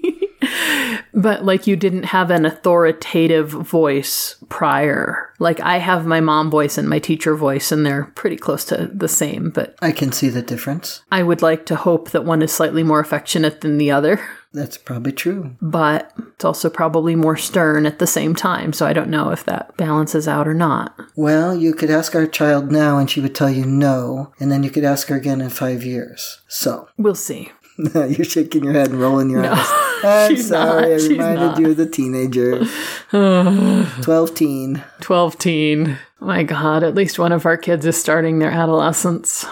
But 1.14 1.44
like 1.44 1.66
you 1.66 1.76
didn't 1.76 2.04
have 2.04 2.30
an 2.30 2.46
authoritative 2.46 3.50
voice 3.50 4.36
prior. 4.48 5.32
Like 5.38 5.60
I 5.60 5.78
have 5.78 6.06
my 6.06 6.20
mom 6.20 6.50
voice 6.50 6.78
and 6.78 6.88
my 6.88 6.98
teacher 6.98 7.36
voice, 7.36 7.70
and 7.70 7.84
they're 7.84 8.04
pretty 8.14 8.36
close 8.36 8.64
to 8.66 8.90
the 8.92 9.08
same. 9.08 9.50
But 9.50 9.76
I 9.82 9.92
can 9.92 10.12
see 10.12 10.28
the 10.28 10.42
difference. 10.42 11.02
I 11.10 11.22
would 11.22 11.42
like 11.42 11.66
to 11.66 11.76
hope 11.76 12.10
that 12.10 12.24
one 12.24 12.42
is 12.42 12.52
slightly 12.52 12.82
more 12.82 13.00
affectionate 13.00 13.60
than 13.60 13.78
the 13.78 13.90
other. 13.90 14.20
That's 14.54 14.76
probably 14.76 15.12
true. 15.12 15.56
But 15.62 16.12
it's 16.34 16.44
also 16.44 16.68
probably 16.68 17.16
more 17.16 17.36
stern 17.36 17.86
at 17.86 17.98
the 17.98 18.06
same 18.06 18.34
time. 18.34 18.72
So 18.72 18.86
I 18.86 18.92
don't 18.92 19.08
know 19.08 19.30
if 19.30 19.44
that 19.46 19.74
balances 19.78 20.28
out 20.28 20.46
or 20.46 20.54
not. 20.54 20.94
Well, 21.16 21.56
you 21.56 21.72
could 21.72 21.90
ask 21.90 22.14
our 22.14 22.26
child 22.26 22.70
now 22.70 22.98
and 22.98 23.10
she 23.10 23.20
would 23.20 23.34
tell 23.34 23.50
you 23.50 23.64
no, 23.64 24.32
and 24.38 24.52
then 24.52 24.62
you 24.62 24.70
could 24.70 24.84
ask 24.84 25.08
her 25.08 25.16
again 25.16 25.40
in 25.40 25.48
five 25.48 25.84
years. 25.84 26.42
So, 26.48 26.88
We'll 26.98 27.14
see. 27.14 27.50
you're 27.94 28.24
shaking 28.24 28.64
your 28.64 28.72
head 28.72 28.90
and 28.90 29.00
rolling 29.00 29.30
your 29.30 29.44
eyes. 29.44 29.66
I'm 30.04 30.36
sorry, 30.36 30.90
not. 30.90 31.00
I 31.00 31.08
reminded 31.08 31.40
not. 31.40 31.60
you 31.60 31.70
of 31.70 31.76
the 31.76 31.86
teenager. 31.86 32.64
12 34.02 34.34
teen. 34.34 34.82
12 35.00 35.38
teen. 35.38 35.98
Oh 36.20 36.26
my 36.26 36.42
God, 36.42 36.82
at 36.82 36.94
least 36.94 37.18
one 37.18 37.32
of 37.32 37.46
our 37.46 37.56
kids 37.56 37.86
is 37.86 37.96
starting 37.96 38.38
their 38.38 38.50
adolescence. 38.50 39.44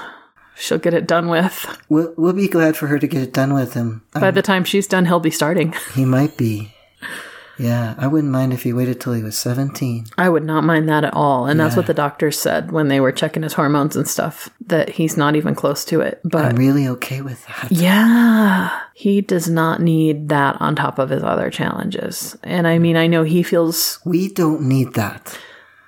She'll 0.56 0.78
get 0.78 0.92
it 0.92 1.06
done 1.06 1.28
with. 1.28 1.66
We'll, 1.88 2.12
we'll 2.16 2.32
be 2.32 2.48
glad 2.48 2.76
for 2.76 2.86
her 2.88 2.98
to 2.98 3.06
get 3.06 3.22
it 3.22 3.32
done 3.32 3.54
with 3.54 3.74
him. 3.74 4.02
By 4.12 4.28
um, 4.28 4.34
the 4.34 4.42
time 4.42 4.64
she's 4.64 4.86
done, 4.86 5.06
he'll 5.06 5.20
be 5.20 5.30
starting. 5.30 5.74
He 5.94 6.04
might 6.04 6.36
be. 6.36 6.74
Yeah, 7.60 7.94
I 7.98 8.06
wouldn't 8.06 8.32
mind 8.32 8.54
if 8.54 8.62
he 8.62 8.72
waited 8.72 9.00
till 9.00 9.12
he 9.12 9.22
was 9.22 9.36
17. 9.36 10.06
I 10.16 10.28
would 10.30 10.44
not 10.44 10.64
mind 10.64 10.88
that 10.88 11.04
at 11.04 11.12
all. 11.12 11.46
And 11.46 11.60
that's 11.60 11.76
what 11.76 11.86
the 11.86 11.92
doctors 11.94 12.38
said 12.38 12.72
when 12.72 12.88
they 12.88 13.00
were 13.00 13.12
checking 13.12 13.42
his 13.42 13.52
hormones 13.52 13.96
and 13.96 14.08
stuff, 14.08 14.48
that 14.66 14.88
he's 14.88 15.16
not 15.18 15.36
even 15.36 15.54
close 15.54 15.84
to 15.86 16.00
it. 16.00 16.20
But 16.24 16.46
I'm 16.46 16.56
really 16.56 16.88
okay 16.88 17.20
with 17.20 17.46
that. 17.46 17.70
yeah, 17.70 18.80
he 18.94 19.20
does 19.20 19.48
not 19.48 19.82
need 19.82 20.28
that 20.30 20.56
on 20.60 20.74
top 20.74 20.98
of 20.98 21.10
his 21.10 21.22
other 21.22 21.50
challenges. 21.50 22.36
And 22.42 22.66
I 22.66 22.78
mean, 22.78 22.96
I 22.96 23.06
know 23.06 23.24
he 23.24 23.42
feels 23.42 24.00
We 24.06 24.28
don't 24.32 24.62
need 24.62 24.94
that. 24.94 25.38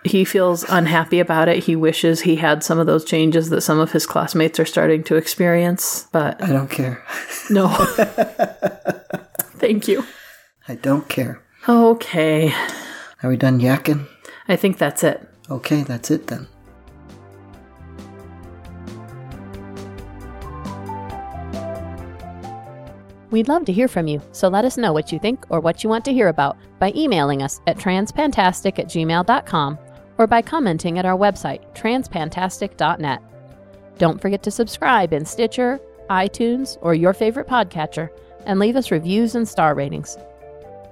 he 0.04 0.24
feels 0.26 0.64
unhappy 0.68 1.20
about 1.20 1.48
it. 1.48 1.64
He 1.64 1.74
wishes 1.76 2.20
he 2.20 2.36
had 2.36 2.62
some 2.62 2.78
of 2.78 2.86
those 2.86 3.04
changes 3.04 3.48
that 3.50 3.62
some 3.62 3.78
of 3.78 3.92
his 3.92 4.04
classmates 4.04 4.60
are 4.60 4.66
starting 4.66 5.02
to 5.04 5.16
experience, 5.16 6.06
but 6.12 6.42
I 6.42 6.48
don't 6.48 6.68
care. 6.70 7.02
no. 7.50 7.68
Thank 9.58 9.88
you. 9.88 10.04
I 10.68 10.74
don't 10.76 11.08
care. 11.08 11.41
Okay. 11.68 12.52
Are 13.22 13.30
we 13.30 13.36
done 13.36 13.60
yakking? 13.60 14.08
I 14.48 14.56
think 14.56 14.78
that's 14.78 15.04
it. 15.04 15.28
Okay, 15.48 15.82
that's 15.82 16.10
it 16.10 16.26
then. 16.26 16.48
We'd 23.30 23.48
love 23.48 23.64
to 23.64 23.72
hear 23.72 23.88
from 23.88 24.08
you, 24.08 24.20
so 24.32 24.48
let 24.48 24.64
us 24.64 24.76
know 24.76 24.92
what 24.92 25.10
you 25.10 25.18
think 25.18 25.46
or 25.48 25.60
what 25.60 25.82
you 25.82 25.88
want 25.88 26.04
to 26.04 26.12
hear 26.12 26.28
about 26.28 26.58
by 26.78 26.92
emailing 26.94 27.42
us 27.42 27.60
at 27.66 27.78
transpantastic 27.78 28.78
at 28.78 28.88
gmail.com 28.88 29.78
or 30.18 30.26
by 30.26 30.42
commenting 30.42 30.98
at 30.98 31.06
our 31.06 31.16
website, 31.16 31.62
transpantastic.net. 31.74 33.22
Don't 33.98 34.20
forget 34.20 34.42
to 34.42 34.50
subscribe 34.50 35.12
in 35.14 35.24
Stitcher, 35.24 35.80
iTunes, 36.10 36.76
or 36.82 36.94
your 36.94 37.14
favorite 37.14 37.48
podcatcher, 37.48 38.10
and 38.44 38.58
leave 38.58 38.76
us 38.76 38.90
reviews 38.90 39.34
and 39.34 39.48
star 39.48 39.74
ratings. 39.74 40.18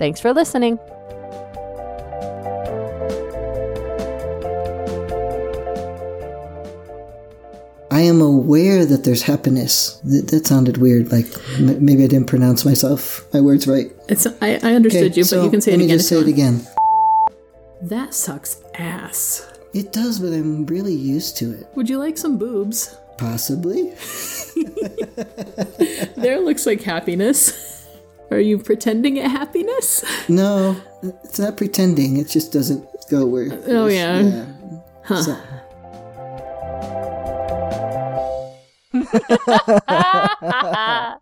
Thanks 0.00 0.18
for 0.18 0.32
listening. 0.32 0.78
I 7.92 8.02
am 8.02 8.20
aware 8.22 8.86
that 8.86 9.02
there's 9.04 9.22
happiness. 9.22 10.00
Th- 10.08 10.24
that 10.26 10.46
sounded 10.46 10.76
weird. 10.78 11.10
Like 11.10 11.26
m- 11.58 11.84
maybe 11.84 12.04
I 12.04 12.06
didn't 12.06 12.28
pronounce 12.28 12.64
myself 12.64 13.26
my 13.34 13.40
words 13.40 13.66
right. 13.66 13.90
It's 14.08 14.26
I, 14.40 14.58
I 14.62 14.74
understood 14.74 15.16
you, 15.16 15.24
but 15.24 15.28
so 15.28 15.44
you 15.44 15.50
can 15.50 15.60
say 15.60 15.72
it 15.72 15.80
again. 15.80 15.88
just 15.98 16.10
if 16.12 16.16
you 16.16 16.24
say 16.24 16.30
it 16.30 16.34
want. 16.48 16.62
again. 16.62 16.66
That 17.82 18.14
sucks 18.14 18.62
ass. 18.74 19.46
It 19.74 19.92
does, 19.92 20.20
but 20.20 20.28
I'm 20.32 20.66
really 20.66 20.94
used 20.94 21.36
to 21.38 21.52
it. 21.52 21.66
Would 21.74 21.90
you 21.90 21.98
like 21.98 22.16
some 22.16 22.38
boobs? 22.38 22.96
Possibly. 23.18 23.92
There 26.16 26.38
looks 26.40 26.66
like 26.66 26.82
happiness. 26.82 27.79
Are 28.30 28.40
you 28.40 28.58
pretending 28.58 29.18
at 29.18 29.30
happiness? 29.30 30.04
No, 30.28 30.76
it's 31.02 31.38
not 31.38 31.56
pretending. 31.56 32.16
It 32.16 32.28
just 32.28 32.52
doesn't 32.52 32.86
go 33.10 33.26
where. 33.26 33.48
Oh, 33.66 33.86
yeah. 33.86 34.46
So- 35.08 35.36